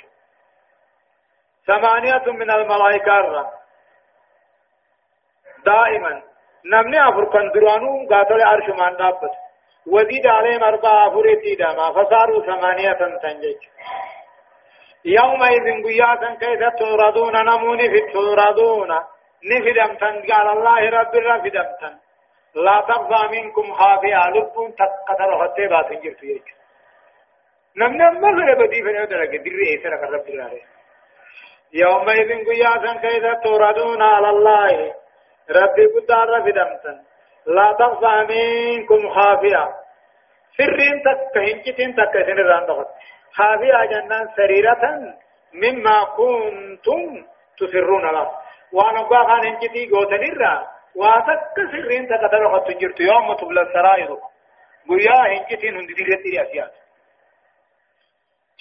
ثمانية 1.67 2.23
من 2.27 2.51
الملائكة 2.51 3.49
دائما 5.65 6.21
نمني 6.65 7.09
أفر 7.09 7.25
كان 7.33 7.51
درانو 7.51 8.07
قاتل 8.09 8.41
عرش 8.41 8.69
من 8.69 8.97
دابت 8.97 9.31
وزيد 9.87 10.27
عليهم 10.27 10.63
أربعة 10.63 11.07
أفريتي 11.07 11.55
داما 11.55 11.89
فصاروا 11.91 12.45
ثمانية 12.45 12.91
تنجج 12.93 13.57
يومئذ 15.05 15.83
قياتا 15.83 16.33
كيف 16.35 16.59
تردون 16.79 17.45
نموني 17.45 17.89
في 17.89 17.99
تردون 18.13 18.91
نفدمتن. 19.51 20.15
قال 20.31 20.47
الله 20.57 20.89
رب 20.89 21.15
الرفدمتن 21.15 21.97
لا 22.55 22.81
تخفى 22.89 23.21
منكم 23.31 23.73
خافية. 23.73 24.29
لب 24.29 24.75
تقدر 24.79 25.43
حتى 25.43 25.67
باتن 25.67 25.99
جرت 26.03 26.23
يجي. 26.23 26.53
نمنا 27.77 28.09
مغرب 28.11 28.57
بدي 28.57 28.81
فنو 28.83 29.05
درك 29.05 29.29
دري 29.29 29.65
ايسر 29.71 29.89
رب 29.89 30.29
الراري 30.29 30.63
يومئذ 31.73 32.29
قياتا 32.49 32.93
كيف 32.93 33.23
تردون 33.43 34.01
على 34.01 34.29
الله. 34.29 34.95
ربي 35.49 35.85
قدار 35.85 36.29
رفدمتن. 36.29 36.97
لا 37.45 37.75
تخفى 37.79 38.15
منكم 38.29 39.09
خافية. 39.09 39.69
سرين 40.57 41.01
تك 41.05 41.37
هنجتين 41.37 41.95
تك 41.95 42.15
خافية 43.33 43.85
جنان 43.85 44.27
سريرة 44.35 44.83
مما 45.53 46.03
كنتم 46.03 47.25
تسرون 47.57 48.05
له. 48.11 48.31
وأنا 48.73 49.01
قاقان 49.01 49.45
هنجتي 49.45 49.89
قوتنرا 49.89 50.67
وأتك 50.95 51.55
سرين 51.71 52.07
تقدر 52.07 52.57
قد 52.57 52.63
تنجرت. 52.63 52.99
يوم 52.99 53.33
تبلى 53.33 53.61
السرائر 53.61 54.17
قويا 54.89 55.39
هنجتين 55.39 55.75
هندي 55.75 55.93
رتي 55.93 56.41
أسيات 56.41 56.73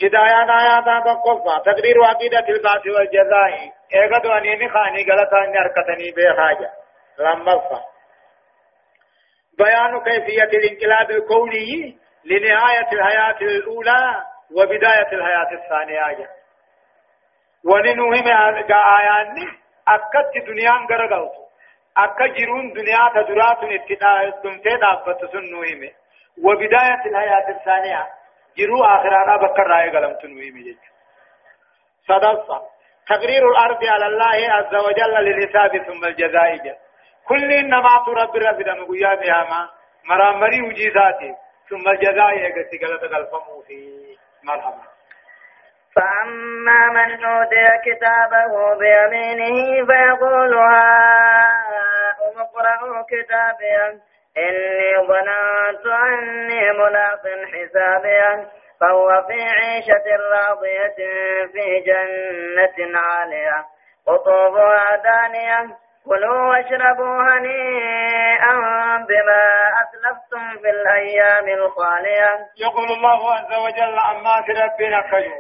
هدايان 0.03 0.51
آيات 0.51 1.05
تقفى 1.05 1.63
تقرير 1.65 2.05
عقيدة 2.05 2.49
البعث 2.49 2.87
والجزاء. 2.87 3.73
ايغد 3.95 4.27
وانيني 4.27 4.69
خاني 4.69 5.03
غلطا 5.11 5.47
نركتني 5.47 6.11
بحاجة 6.17 6.71
لما 7.19 7.55
بيان 9.59 10.01
كيفية 10.01 10.59
الانقلاب 10.59 11.11
الكوني 11.11 11.99
لنهاية 12.25 12.89
الحياة 12.93 13.41
الأولى. 13.43 14.23
وبداية 14.57 15.13
الحياة 15.13 15.51
الثانية 15.53 16.31
وننوهم 17.65 18.27
آيان 18.99 19.37
أكدت 19.89 20.49
ta 23.15 23.23
duraatun 23.29 23.71
itti 23.71 23.97
dhumtee 24.43 24.77
dhaabbattu 24.81 25.29
sun 25.33 25.51
nu 25.51 25.63
hime 25.63 25.91
وبداية 26.45 27.03
الحياة 27.07 27.49
الثانية 27.49 28.07
جرو 28.59 28.85
آخرانا 28.85 29.37
بكر 29.37 29.67
رأي 29.67 29.91
قلمت 29.91 30.25
نويم 30.25 30.55
جيج 30.55 30.79
صدصة 32.09 32.63
تقرير 33.09 33.51
الأرض 33.51 33.85
على 33.85 34.07
الله 34.07 34.53
عز 34.53 34.75
وجل 34.75 35.15
للحساب 35.25 35.83
ثم 35.87 36.05
الجزاء 36.05 36.57
جل 36.57 36.77
كل 37.29 37.53
إنما 37.53 38.05
ترب 38.07 38.37
رب 38.37 38.63
دم 38.63 38.85
قيا 38.87 39.15
بهما 39.15 39.69
مرامري 40.05 40.63
وجيزاتي 40.63 41.35
ثم 41.69 41.89
الجزاء 41.89 42.39
يقتي 42.39 42.79
قلت 42.79 43.05
قلفمو 43.15 43.63
في 43.67 43.77
مرحبا 43.77 43.98
فأما 45.97 46.87
من 46.89 47.25
أوتي 47.25 47.69
كتابه 47.85 48.75
بيمينه 48.75 49.87
فيقول 49.87 50.55
هاؤم 50.55 52.39
اقرءوا 52.39 53.03
كتابيا. 53.11 54.01
إني 54.39 55.07
ظننت 55.09 55.87
أني 55.87 56.73
ملاق 56.73 57.25
حسابيا. 57.53 58.47
فهو 58.81 59.25
في 59.29 59.43
عيشة 59.43 60.05
راضية 60.33 60.97
في 61.53 61.81
جنة 61.81 62.99
عالية. 62.99 63.65
قطوبها 64.07 64.97
دانية. 64.97 65.77
كلوا 66.05 66.49
واشربوا 66.49 67.23
هنيئا 67.29 68.53
بما 69.09 69.43
أسلفتم 69.83 70.59
في 70.63 70.71
الأيام 70.71 71.49
الخالية. 71.59 72.31
يقول 72.61 72.85
الله 72.93 73.35
عز 73.35 73.53
وجل 73.65 73.99
عما 73.99 74.43
في 74.47 74.53
ربنا 74.53 75.11
خير 75.11 75.33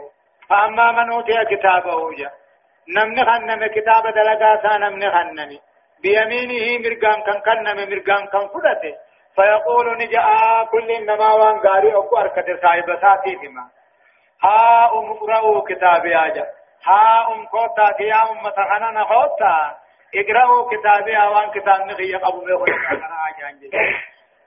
فأما 0.50 0.92
من 0.92 1.12
أوتي 1.12 1.44
كتابه 1.56 2.16
جاء 2.18 2.32
نمن 2.96 3.24
خنم 3.24 3.66
كتاب 3.66 4.02
دلقا 4.14 4.76
نمن 4.78 5.10
خنم 5.10 5.58
بيمينه 6.02 6.78
مرقام 6.88 7.22
كان 7.22 7.40
كنم 7.40 7.76
مرقام 7.90 8.26
كان 8.26 8.48
فدته 8.48 8.94
فيقول 9.36 9.98
نجاء 9.98 10.64
كل 10.64 10.90
إنما 10.90 11.32
وان 11.32 11.56
غاري 11.58 11.96
أكو 11.96 12.16
أركت 12.16 12.62
صاحب 12.62 12.86
ساتي 13.02 13.38
فيما. 13.40 13.64
ها 14.44 14.90
أم 14.98 15.10
اقرأوا 15.12 15.62
كتابي 15.68 16.16
آجا 16.16 16.46
ها 16.86 17.32
أم 17.32 17.46
كوتا 17.46 18.02
يا 18.02 18.22
أم 18.30 18.48
تخننا 18.48 19.04
خوتا. 19.04 19.76
اقرأوا 20.14 20.70
كتابي 20.70 21.16
آوان 21.16 21.50
كتاب 21.50 21.86
نخي 21.86 22.16
أبو 22.16 22.44
ميخون 22.44 22.68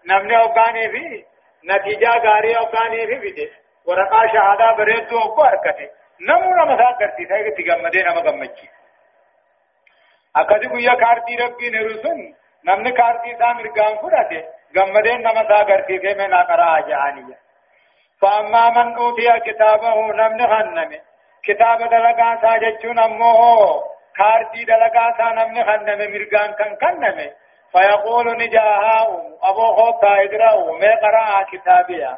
نمني 0.06 0.38
أوقاني 0.38 0.90
في 0.90 1.26
نتيجة 1.64 2.10
غاري 2.10 2.58
أوقاني 2.58 3.08
في 3.08 3.16
بده 3.16 3.50
ورقا 3.86 4.28
شهادة 4.28 4.72
بريدو 4.78 5.20
أكو 5.20 5.44
أركته 5.44 5.90
نمونا 6.28 6.64
مسا 6.66 6.90
کرتی 6.98 7.26
تھا 7.26 7.38
کہ 7.44 7.52
تگمدے 7.58 8.02
نما 8.04 8.22
گمچی 8.26 8.68
اکدی 10.36 10.68
گویا 10.72 10.94
کارتی 11.04 11.38
ربی 11.38 11.70
نرسن 11.76 12.20
نمنے 12.66 12.92
کارتی 13.00 13.32
سا 13.40 13.52
مرگان 13.54 13.96
فرتے 14.02 14.42
گمدے 14.76 15.16
نما 15.24 15.44
سا 15.52 15.62
کرتی 15.70 15.98
تھے 16.04 16.14
میں 16.18 16.28
ناکرا 16.34 16.68
آجانیہ 16.74 17.40
فاما 18.22 18.64
من 18.76 18.94
اوتي 18.96 19.28
كتابه 19.46 19.96
نمن 20.20 20.48
خنمه 20.52 21.00
كتاب 21.44 21.80
دلقا 21.94 22.30
سا 22.42 22.58
جچون 22.64 23.00
امو 23.06 23.32
کارتی 24.18 24.66
دلقا 24.66 25.12
سا 25.18 25.30
نمن 25.32 25.64
خنمه 25.64 26.08
مرگان 26.08 26.54
کن 26.54 26.76
کنمه 26.76 27.32
فيقول 27.72 28.38
نجاها 28.38 29.08
ابو 29.50 29.66
خوتا 29.76 30.24
ادراو 30.24 30.78
ما 30.78 30.96
قرأ 31.04 31.44
كتابيا 31.52 32.18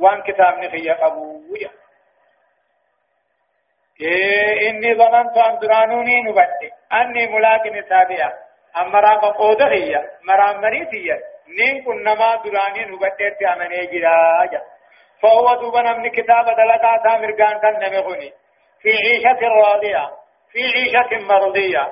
وان 0.00 0.22
كتاب 0.22 0.58
نخي 0.58 0.90
قبويا 0.90 1.70
إيه 4.00 4.70
إني 4.70 4.94
ظننت 4.94 5.36
أن 5.38 5.58
درانوني 5.58 6.22
نبدي 6.22 6.70
أني 6.92 7.26
ملاك 7.26 7.66
نسابيا 7.66 8.32
أما 8.80 9.00
راق 9.00 9.36
قودة 9.36 9.68
هي 9.68 10.08
مرام 10.28 10.60
مريتية 10.60 11.18
نين 11.58 11.84
كن 11.84 12.02
نما 12.02 12.36
دراني 12.44 12.84
نبدي 12.84 13.30
تأمني 13.40 13.86
جراجا 13.86 14.62
فهو 15.22 15.54
دوبنا 15.60 15.92
من 15.92 16.10
كتاب 16.10 16.44
دلقا 16.44 17.02
سامر 17.04 17.30
كان 17.30 17.58
كان 17.60 17.74
نمغني 17.74 18.32
في 18.82 18.90
عيشة 18.90 19.40
راضية 19.48 20.10
في 20.54 20.62
عيشة 20.74 21.12
مرضية 21.30 21.84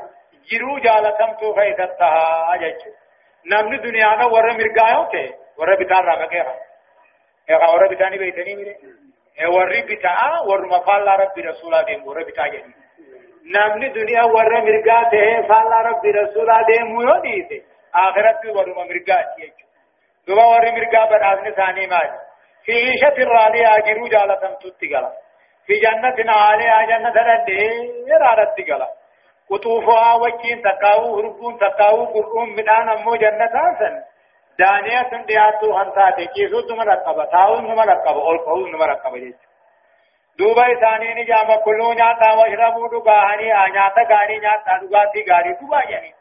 جرو 0.50 0.78
جالتم 0.86 1.30
خيثتها 1.56 2.54
أجج 2.54 2.80
نمن 3.52 3.80
دنيانا 3.86 4.24
ورى 4.34 4.52
مرقايو 4.58 5.02
تي 5.12 5.24
ورى 5.58 5.74
بتان 5.80 6.02
رامكيها 6.10 6.54
ايغا 7.50 7.66
ورى 7.74 7.86
بتاني 7.94 8.18
بيتني 8.18 8.54
ميري 8.58 8.76
warri 9.56 9.82
bitaa 9.88 10.44
warruma 10.48 10.78
faallaa 10.86 11.16
rabbi 11.22 11.42
rasuulaa 11.42 11.82
deemu 11.88 12.08
warra 12.08 12.24
bitaa 12.30 12.48
jedhu 12.54 12.70
namni 13.54 13.88
duniyaa 13.94 14.26
warra 14.36 14.58
mirgaa 14.66 15.04
ta'ee 15.14 15.38
faallaa 15.50 15.82
rabbi 15.88 16.12
rasuulaa 16.18 16.58
deemu 16.70 17.02
yoo 17.06 17.16
dhiise 17.24 17.58
akhiratti 18.02 18.54
warruma 18.56 18.84
mirgaati 18.90 19.40
jechuudha 19.42 20.26
duba 20.26 20.44
warri 20.52 20.72
mirgaa 20.78 21.06
badhaasni 21.12 21.50
isaanii 21.54 21.88
maali 21.94 22.12
fi 22.66 22.74
ishatin 22.94 23.32
raadiyaa 23.36 23.78
jiruu 23.88 24.12
jaalatamtutti 24.14 24.92
gala 25.66 25.66
fi 25.66 25.80
jannatin 25.80 26.28
aaliyaa 26.28 26.86
jannata 26.86 27.24
dhandheeraadhatti 27.24 28.62
gala 28.62 28.88
quxuufuhaa 29.48 30.16
wajjiin 30.16 30.62
takkaawuu 30.62 31.12
hurbuun 31.16 31.58
takkaawuu 31.58 32.06
qur'uun 32.06 32.50
midhaan 32.60 32.88
ammoo 32.88 33.16
jannataa 33.16 33.68
san 33.78 34.02
دانية 34.58 35.24
دياتو 35.26 35.78
هنتاتي 35.78 36.26
كيسو 36.26 36.60
نما 36.60 36.84
رقبا 36.84 37.24
تاو 37.24 37.60
نما 37.60 37.84
رقبا 37.84 38.10
اول 38.10 38.38
قول 38.38 38.70
نما 38.72 38.86
رقبا 38.86 39.18
جيش 39.18 39.34
دوبا 40.38 40.62
إساني 40.72 41.14
نجاما 41.14 41.56
كلو 41.56 41.92
نياتا 41.92 42.32
وشربو 42.32 42.86
دقاهني 42.86 43.66
آنياتا 43.66 44.02
غاري 44.02 44.38
نياتا 44.38 44.78
دقاتي 44.82 45.24
غاري 45.30 45.52
دوبا 45.60 45.80
يعني 45.90 46.14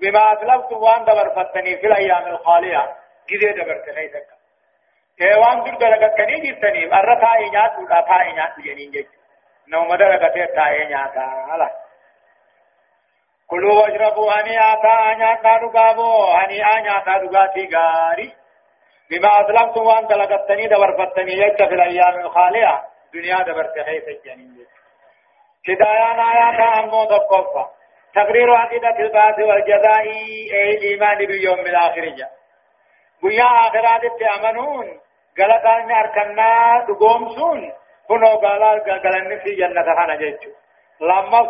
بما 0.00 0.32
أسلفتم 0.32 0.76
وان 0.76 1.04
دبر 1.04 1.30
فتني 1.30 1.76
في 1.76 1.86
الأيام 1.86 2.26
الخالية 2.26 2.96
جزي 3.30 3.52
دبر 3.52 3.76
تني 3.86 4.08
سكا 4.08 4.33
ايوان 5.20 5.64
در 5.64 5.74
دلقت 5.74 6.16
كني 6.16 6.40
جيتني 6.40 6.86
مرة 6.86 7.14
تاي 7.20 7.50
نياتو 7.50 7.82
لا 7.82 8.00
تاي 8.08 8.32
نياتو 8.32 8.62
جنين 8.62 8.90
جيش 8.90 9.06
نوم 9.68 9.94
دلقت 9.94 10.34
تاي 10.34 10.84
نياتا 10.84 11.24
الله 11.54 11.70
كلوا 13.46 13.82
واشربوا 13.82 14.32
هنيئا 14.32 15.14
نياتا 15.14 15.58
دغابو 15.58 16.24
هنيئا 16.32 16.80
نياتا 16.80 17.18
دغاتي 17.18 17.68
غاري 17.74 18.34
بما 19.10 19.28
أسلمتم 19.40 19.82
وأن 19.86 20.06
دلقتني 20.06 20.66
دبرفتني 20.66 21.32
يجت 21.32 21.62
في 21.62 21.74
الأيام 21.74 22.20
الخالية 22.20 22.82
دنيا 23.14 23.42
دبرت 23.42 23.78
حيث 23.86 24.08
الجنين 24.08 24.66
هدايان 25.68 26.20
آيات 26.20 26.84
أمو 26.84 27.04
دقفة 27.04 27.70
تقرير 28.14 28.54
عقيدة 28.54 28.98
البعث 28.98 29.38
والجزاء 29.38 30.00
أي 30.00 30.74
الإيمان 30.74 31.18
باليوم 31.18 31.60
الآخر 31.60 32.04
جاء 32.04 32.30
قيا 33.22 33.44
آخرات 33.44 34.02
أمنون 34.38 35.00
قلقان 35.38 35.90
أركنا 35.90 36.84
دقومسون 36.88 37.72
كنو 38.08 38.36
قالا 38.44 38.70
قلن 39.04 39.38
في 39.38 39.54
جنة 39.54 39.94
خانا 39.96 40.16
جيتشو 40.16 40.50
لما 41.00 41.40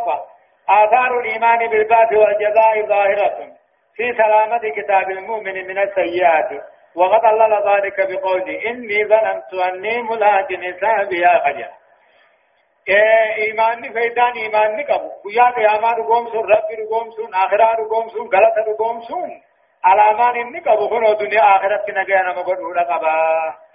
آثار 0.68 1.20
الإيمان 1.20 1.66
بالبعث 1.70 2.12
والجزاء 2.12 2.86
ظاهرة 2.86 3.38
في 3.96 4.12
سلامة 4.12 4.62
كتاب 4.76 5.10
المؤمن 5.10 5.66
من 5.66 5.78
السيئات 5.78 6.50
وقد 6.94 7.24
الله 7.24 7.76
ذلك 7.76 7.96
بقوله 8.10 8.70
إني 8.70 9.04
ظننت 9.04 9.54
أني 9.54 10.02
ملاك 10.02 10.46
حسابي 10.46 11.26
خجل 11.44 11.70
ایمان 12.86 13.82
فیدان 13.92 14.32
ایمان 14.36 14.74
نی 14.76 14.82
قبو 14.84 15.08
گویا 15.24 15.44
قیاما 15.56 15.90
رقوم 15.98 16.26
سن 16.32 16.50
رب 16.52 16.72
رقوم 16.78 17.10
سن 17.10 17.34
آخرا 17.44 17.68
رقوم 17.78 18.08
سن 18.08 18.26
غلط 18.34 18.58
رقوم 18.68 19.00
سن 19.08 19.30
علامان 19.84 20.62
qabu 20.64 20.88
kun 20.88 21.04
duniyaa 21.20 21.54
akhiratti 21.56 21.92
nagaya 21.92 22.22
nama 22.22 22.42
godhuudha 22.42 22.84
qaba. 22.84 23.12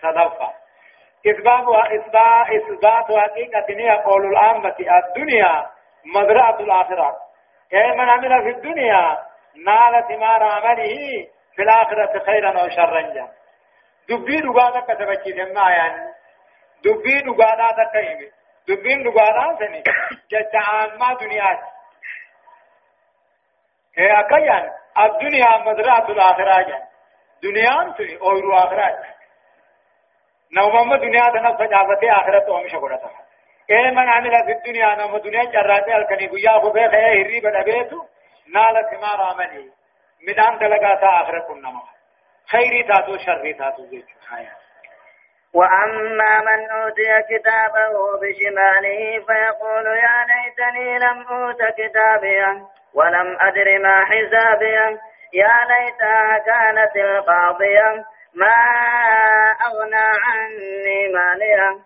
Sadaffaa 0.02 0.60
إثبات 1.28 1.66
إثبات 2.50 3.06
حقيقة 3.12 4.04
قول 4.06 4.26
العامة 4.26 4.76
الدنيا 4.80 5.70
مزرعة 6.06 6.60
الآخرة 6.60 7.18
أي 7.74 7.92
من 7.92 8.10
عمل 8.10 8.44
في 8.44 8.50
الدنيا 8.50 9.18
نال 9.66 10.08
ثمار 10.08 10.44
عمله 10.44 11.28
في 11.56 11.62
الآخرة 11.62 12.20
خيرا 12.26 12.62
أو 12.62 12.70
شرا 12.70 13.02
جا 13.02 13.28
دبي 14.10 14.42
دغانا 14.42 14.80
كتبتي 14.80 15.32
دما 15.32 15.70
يعني 15.70 16.14
دبي 16.84 17.22
دغانا 17.22 17.68
تكيمي 17.78 18.32
دبي 18.68 19.04
دغانا 19.04 19.58
سني 19.60 19.84
جتعامة 20.32 21.14
دنيا 21.14 21.60
هي 23.98 24.20
أكيان 24.20 24.72
الدنيا 25.06 25.58
مزرعة 25.58 26.10
الآخرة 26.10 26.78
دنيا 27.44 27.94
تي 27.98 28.18
أو 28.22 28.54
آخرة 28.54 28.98
نوما 30.52 30.98
دنيا 30.98 31.30
تنفس 31.30 31.62
جافتي 31.62 32.12
آخرة 32.12 32.52
ومشى 32.52 32.78
قرأتها 32.78 33.26
إيه 33.70 33.92
من 33.92 34.10
عمل 34.10 34.32
في 34.46 34.52
الدنيا 34.52 34.96
نوما 34.96 35.20
دنيا 35.20 35.44
جراتي 35.44 35.96
الكني 35.96 36.28
قيا 36.28 36.60
خبه 36.60 36.90
خيه 36.90 37.26
هري 37.26 37.40
بدأبيتو 37.40 38.06
نال 38.56 38.90
ثمار 38.92 39.22
عمله 39.22 39.66
مدان 40.28 40.58
دلقاتا 40.58 41.08
آخرة 41.22 41.40
كنما 41.40 41.82
خيري 42.52 42.84
تاتو 42.84 43.18
شري 43.18 43.54
تاتو 43.54 43.86
زيتو. 43.86 44.14
وأما 45.54 46.40
من 46.40 46.70
أوتي 46.72 47.22
كتابه 47.30 48.20
بشماله 48.22 49.26
فيقول 49.26 49.86
يا 49.86 50.26
ليتني 50.30 50.98
لم 50.98 51.28
أوت 51.28 51.62
كتابيا. 51.78 52.66
ولم 52.94 53.38
أدر 53.42 53.80
ما 53.80 54.06
حسابيا 54.06 54.98
يا 55.34 55.58
ليتها 55.70 56.38
كانت 56.38 56.96
القاضية. 56.96 58.06
ما 58.34 58.56
أغنى 59.68 60.08
عني 60.26 61.08
ماليا 61.14 61.80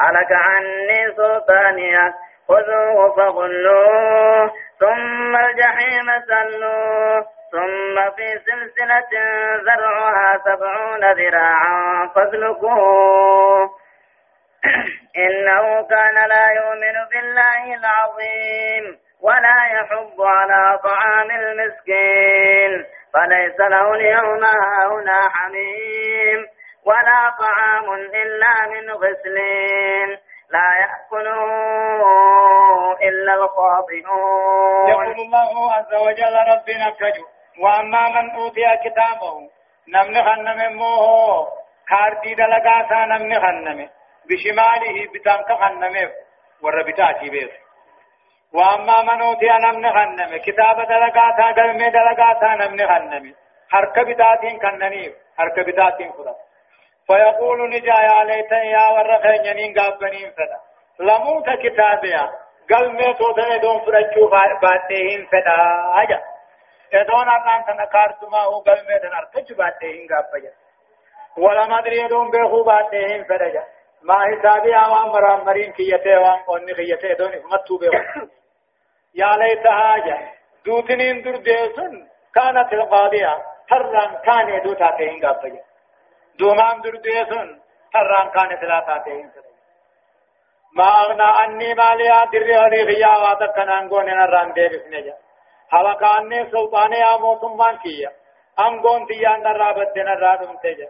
هلك 0.00 0.32
عني 0.32 1.14
سلطانيا 1.16 2.14
خذوه 2.48 3.16
فغلوه. 3.16 4.52
ثم 4.80 5.36
الجحيم 5.36 6.06
سلوه. 6.28 7.26
ثم 7.52 8.10
في 8.16 8.40
سلسلة 8.46 9.10
ذرعها 9.56 10.38
سبعون 10.44 11.12
ذراعا 11.12 12.10
فاسلكوه. 12.14 13.70
إنه 15.24 15.82
كان 15.82 16.28
لا 16.28 16.46
يؤمن 16.50 16.96
بالله 17.12 17.74
العظيم. 17.74 18.98
ولا 19.22 19.58
يحب 19.76 20.16
على 20.22 20.78
طعام 20.84 21.30
المسكين. 21.30 22.86
فليس 23.12 23.60
له 23.60 23.94
اليوم 23.94 24.44
هنا 24.92 25.20
حميم 25.34 26.46
ولا 26.86 27.20
طعام 27.38 27.92
إلا 27.94 28.54
من 28.72 28.90
غسلين. 28.90 30.18
لا 30.50 30.68
يأكله 30.80 31.44
إلا 33.08 33.34
الخاطئون. 33.34 34.88
يقول 34.90 35.20
الله 35.20 35.72
عز 35.72 35.94
وجل 35.94 36.34
ربنا 36.52 36.90
كجو 36.90 37.24
وأما 37.62 38.08
من 38.08 38.30
أوتي 38.30 38.66
كتابه 38.84 39.34
نمن 39.88 40.14
خنم 40.22 40.76
موه. 40.76 41.48
كارتي 41.88 42.34
دلقاسا 42.34 43.04
نمن 43.04 43.34
خنم 43.40 43.88
بشماله 44.28 44.96
بتانك 45.14 45.52
خنم 45.60 46.10
ور 46.62 46.82
بتاتي 46.82 47.30
وأما 48.54 49.02
من 49.02 49.22
أوتي 49.22 49.48
نمن 49.64 49.90
خنم 49.92 50.36
كتاب 50.36 50.76
دلقاسا 50.76 51.46
قلم 51.58 51.78
دلقاسا 51.78 52.54
نمن 52.54 52.86
خنم 52.88 53.34
حرك 53.72 53.98
بتاتين 53.98 54.60
خننيف 54.62 55.12
حرك 55.38 55.60
بتاتين 55.60 56.12
فرق 56.12 56.36
فيقول 57.06 57.70
نجا 57.70 57.98
يا 58.08 58.24
ليتني 58.24 58.70
يا 58.70 58.88
ورخين 58.94 59.44
ينين 59.46 59.78
قابنين 59.78 60.30
فدا. 60.30 60.58
لموت 61.00 61.50
كتابيا 61.62 62.30
قل 62.70 62.92
ميتو 62.92 63.32
دون 63.62 63.80
فرجو 63.80 64.28
باتين 64.62 65.26
فدا. 65.26 65.56
أجا. 66.02 66.20
ادون 66.94 67.28
ارنان 67.28 67.64
تنكارتما 67.66 68.38
هو 68.38 68.58
قل 68.60 68.78
ميتن 68.88 69.12
ارتج 69.14 69.52
باتين 69.52 70.08
قابجا 70.10 70.52
ولا 71.36 71.66
مدري 71.66 71.96
يدون 72.00 72.30
بيخو 72.30 72.62
باتين 72.64 73.24
فدا 73.24 73.64
ما 74.02 74.14
حسابي 74.14 74.76
اوان 74.76 75.08
مرام 75.12 75.44
مرين 75.46 75.72
كيته 75.72 76.20
وان 76.20 76.38
قوني 76.46 76.74
كيته 76.74 77.12
دون 77.12 77.32
متو 77.52 77.78
بيخو 77.78 78.26
يا 79.14 79.36
ليتها 79.36 79.98
جا 79.98 80.18
دوتنين 80.66 81.22
در 81.22 81.36
ديسن 81.36 82.08
كانت 82.34 82.72
القاضية 82.72 83.34
هران 83.70 84.10
كان 84.26 84.62
دوتا 84.62 84.90
تين 84.96 85.26
قابجا 85.26 85.62
دومان 86.38 86.80
در 86.80 86.96
ديسن 87.06 87.60
هران 87.94 88.30
كان 88.30 88.56
ثلاثة 88.60 88.98
تين 89.04 89.30
ما 90.76 90.84
أغنى 90.84 91.22
عني 91.22 91.74
ماليا 91.74 92.24
دري 92.24 92.56
هري 92.56 92.82
غيا 92.82 93.16
واتكن 93.22 93.68
أنغون 93.68 94.06
نران 94.06 94.52
دي 94.52 94.68
بسنجا 94.68 95.16
هوا 95.74 95.92
كاني 95.92 96.50
سلطاني 96.50 96.98
يا 96.98 97.16
موتم 97.16 97.56
مان 97.56 97.76
كيا 97.76 98.12
أنغون 98.60 99.06
تيان 99.06 99.42
نرابت 99.42 99.96
نرادم 99.96 100.56
تجا 100.62 100.88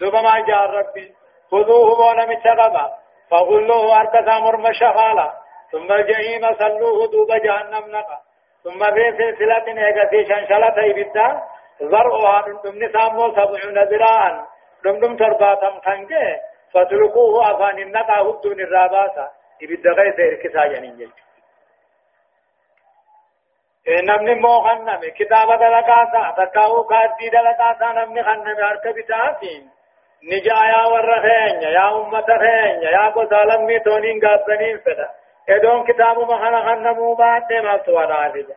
دوبما 0.00 0.40
جار 0.40 0.70
ربي 0.70 1.14
خذوه 1.50 1.96
بونا 1.96 2.24
متشغبا 2.26 2.84
فغلوه 3.30 4.00
أركزا 4.00 4.38
مرمشغالا 4.38 5.39
ثم 5.72 5.92
الجحيم 5.92 6.54
صلوه 6.58 7.10
دوب 7.12 7.30
جهنم 7.44 7.84
نقا. 7.96 8.18
ثم 8.64 8.80
في 8.94 9.04
سلسلة 9.18 9.66
ايغتي 9.86 10.24
شنشلة 10.24 10.78
إبدا 10.90 11.42
ذرعها 11.82 12.46
من 12.64 12.84
نسامو 12.84 13.32
سبعون 13.32 13.78
ذراعا. 13.90 14.46
دم 14.84 15.00
دم 15.00 15.16
ترباتم 15.16 15.80
خنجه. 15.80 16.40
فتركوه 16.74 17.50
أفان 17.50 17.78
النقا 17.78 18.20
هدون 18.20 18.60
الراباسا 18.60 19.30
إبدا 19.62 19.90
غيث 19.90 20.20
إركسا 20.20 20.66
جنين 20.66 21.12
نمني 23.88 24.34
مو 24.34 24.60
خنمي 24.60 25.10
كتابة 25.10 25.56
دلقاسا 25.56 26.34
تكاو 26.36 26.84
كادي 26.84 27.28
دلقاسا 27.28 27.92
نمني 27.92 28.22
خنمي 28.22 28.62
هرك 28.62 28.88
بتاسين 28.96 29.70
نجايا 30.30 30.82
ورخين 30.92 31.62
يا 31.62 31.88
أمة 31.96 32.26
خين 32.42 32.82
يا 32.82 33.08
قصالم 33.08 33.66
ميتونين 33.66 34.20
قابنين 34.26 34.78
فدا. 34.78 35.08
ادون 35.50 35.84
كتاب 35.84 36.18
مخنا 36.18 36.60
خنمو 36.66 37.14
باتي 37.14 37.60
ما 37.60 37.78
سوانا 37.86 38.14
عليجا 38.14 38.56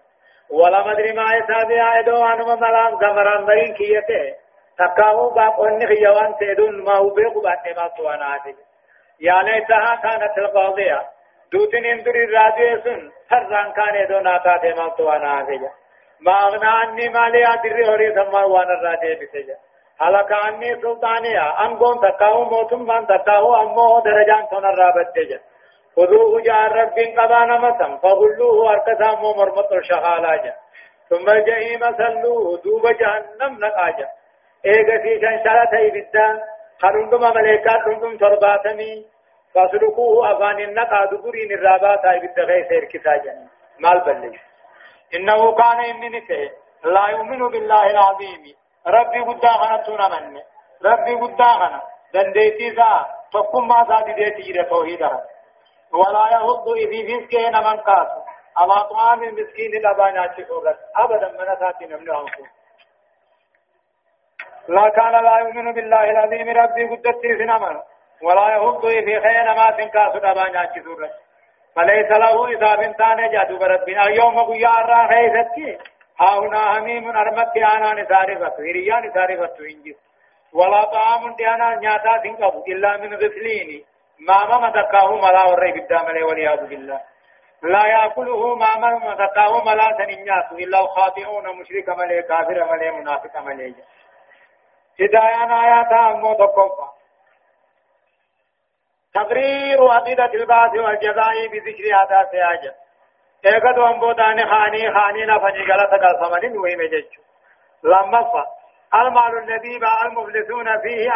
ولا 0.50 0.88
مدري 0.88 1.12
ما 1.14 1.26
يسابي 1.36 1.82
ادو 1.82 2.26
انما 2.26 2.56
ملام 2.56 3.00
زمران 3.02 3.46
برين 3.46 3.74
كيته 3.74 4.36
تكاو 4.80 5.30
با 5.30 5.48
قن 5.50 5.88
خيوان 5.88 6.36
تدون 6.40 6.84
ما 6.84 6.96
هو 6.98 7.10
بيقو 7.10 7.42
باتي 7.42 7.74
ما 7.78 7.90
سوانا 7.98 8.26
عليجا 8.26 8.64
يا 9.20 9.42
ليتها 9.44 9.96
كانت 10.04 10.38
القاضية 10.38 11.02
دوتين 11.52 11.86
اندري 11.86 12.26
راجيسن 12.26 13.12
هران 13.32 13.72
كان 13.78 13.96
ادو 14.04 14.20
ناتا 14.20 14.58
تي 14.58 14.74
ما 14.74 14.92
سوانا 14.98 15.30
عليجا 15.32 15.72
ما 16.26 16.34
اغنى 16.48 16.70
عني 16.80 17.10
مالي 17.10 17.54
ادري 17.54 17.90
هوري 17.90 18.10
ثم 18.16 18.34
وأنا 18.34 18.74
راجي 18.84 19.16
بسجا 19.16 19.58
هلك 20.02 20.32
عني 20.32 20.82
سلطانيا 20.82 21.66
أنقون 21.66 22.00
تكاو 22.02 22.44
موتم 22.44 22.82
من 22.82 23.08
تكاو 23.08 23.56
أمو 23.62 24.00
درجان 24.00 24.48
تنر 24.52 24.76
رابط 24.78 25.16
جا 25.30 25.40
خذوه 25.96 26.42
جاء 26.42 26.62
رب 26.80 26.98
قبانا 27.18 27.58
متم 27.58 27.98
فغلوه 27.98 28.72
أركسام 28.72 29.22
مرمط 29.38 29.72
الشغالاجا 29.72 30.54
ثم 31.10 31.30
الجحيم 31.30 31.80
سلوه 31.98 32.62
دوب 32.64 32.88
جهنم 32.88 33.66
نقاجا. 33.66 34.08
ايغا 34.66 34.98
في 35.04 35.20
شنشالة 35.22 35.74
إبدا 35.88 36.44
خلندم 36.82 37.20
ملائكات 37.20 37.82
رندم 37.88 38.18
ترباتمي 38.18 39.06
فاسلكوه 39.54 40.32
أفان 40.32 40.60
النقا 40.60 41.06
دبرين 41.06 41.52
الرابات 41.52 42.06
إبدا 42.06 42.44
غير 42.44 42.68
سير 42.70 42.86
كساجا 42.86 43.34
مال 43.80 44.00
بلش 44.06 44.40
إنه 45.16 45.56
كان 45.56 45.80
إنني 45.92 46.52
لا 46.84 47.10
يؤمن 47.10 47.48
بالله 47.52 47.86
العظيم. 47.92 48.44
ربي 48.88 49.20
قد 49.20 49.46
غنتنا 49.46 50.30
من 50.30 50.42
ربي 50.86 51.14
قد 51.22 51.42
غنى 51.42 51.82
دنديتي 52.14 52.70
ذا 52.70 53.06
تقوم 53.34 53.68
ما 53.68 53.86
ذا 53.90 54.14
ديتي 54.14 54.64
توحيدها 54.64 55.22
ولا 55.94 56.26
يهض 56.32 56.70
إذي 56.70 57.06
فيسكين 57.08 57.54
من 57.58 57.78
قاس 57.80 58.08
أما 58.62 58.82
طعام 58.82 59.24
المسكين 59.24 59.76
الأبانات 59.76 60.32
شكورت 60.38 60.78
أبدا 60.96 61.32
من 61.32 61.50
أساتي 61.50 61.86
نمنعهم 61.86 62.28
لا 64.68 64.90
كان 64.90 65.12
لا 65.12 65.38
يؤمن 65.38 65.74
بالله 65.74 66.04
العظيم 66.04 66.50
ربي 66.50 66.88
قدت 66.96 67.22
في 67.22 67.44
نمر 67.44 67.84
ولا 68.22 68.50
يهب 68.56 68.82
في 68.82 69.20
خير 69.22 69.56
ما 69.56 69.72
تنكاس 69.72 70.14
دبان 70.16 70.54
ياكي 70.56 70.82
سورة 70.84 71.10
فليس 71.76 72.12
له 72.12 72.48
إذا 72.48 72.76
بنتان 72.76 73.32
جادو 73.32 73.58
بربنا 73.58 74.04
يوم 74.10 74.40
قيا 74.40 74.82
الرا 74.82 75.08
خيزتي. 75.08 75.78
ها 76.20 76.40
هنا 76.40 76.78
هميم 76.78 77.18
أرمت 77.18 77.58
أنا 77.58 77.94
نسارفت 78.02 78.60
هريا 78.60 79.00
نسارفت 79.00 79.60
إنجي. 79.62 79.96
ولا 80.54 80.84
طعام 80.86 81.36
ديانا 81.36 81.76
نياتا 81.76 82.18
تنقب 82.18 82.64
إلا 82.68 82.98
من 82.98 83.14
غفلين 83.14 83.86
ما 84.28 84.46
ما 84.46 84.58
مدكاه 84.68 85.16
ملا 85.16 85.44
وري 85.44 85.72
بالدام 85.72 86.06
والعياذ 86.06 86.68
بالله. 86.68 87.02
لا 87.64 87.86
يأكله 87.86 88.56
ما 88.56 88.76
ما 88.78 88.90
مدكاه 88.96 89.64
ملا 89.66 89.98
سنينيات 89.98 90.52
إلا 90.52 90.80
الخاطئون 90.80 91.60
مشرك 91.60 91.90
ملي 91.90 92.22
كافر 92.22 92.72
ملي 92.72 92.92
منافق 92.92 93.38
ملي 93.40 93.76
هدايان 95.02 95.52
آيات 95.52 95.92
أمو 95.92 96.34
تقوم 96.34 96.90
تقرير 99.14 99.88
عقيدة 99.88 100.34
البعث 100.34 100.74
والجزاء 100.76 101.48
بذكر 101.48 101.84
هذا 101.96 102.30
سياجة. 102.32 102.76
ايقظ 103.46 103.80
وانبودان 103.80 104.50
خاني 104.50 104.94
خاني 104.94 105.26
نفني 105.26 105.64
غلطة 105.72 105.98
قلصمن 105.98 106.58
وهم 106.58 106.82
جج 106.82 107.12
لما 107.84 108.46
المال 108.96 109.38
الذي 109.44 109.80
باع 109.80 110.06
المفلسون 110.06 110.82
فيه 110.82 111.12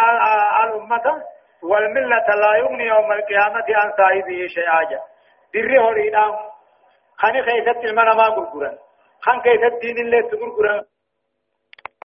الأمة 0.63 1.23
والملة 1.63 2.27
لا 2.35 2.57
يغني 2.57 2.83
يوم 2.83 3.11
القيامة 3.11 3.65
عن 3.69 3.91
صاحبه 3.97 4.47
شيئا. 4.47 4.99
دري 5.53 5.79
هورينا 5.79 6.39
خاني 7.17 7.41
خيست 7.43 7.85
المنما 7.85 8.29
قرقرا. 8.35 8.77
خان 9.21 9.41
كيست 9.41 9.81
دين 9.81 9.97
الله 9.97 10.21
تقرقرا. 10.21 10.83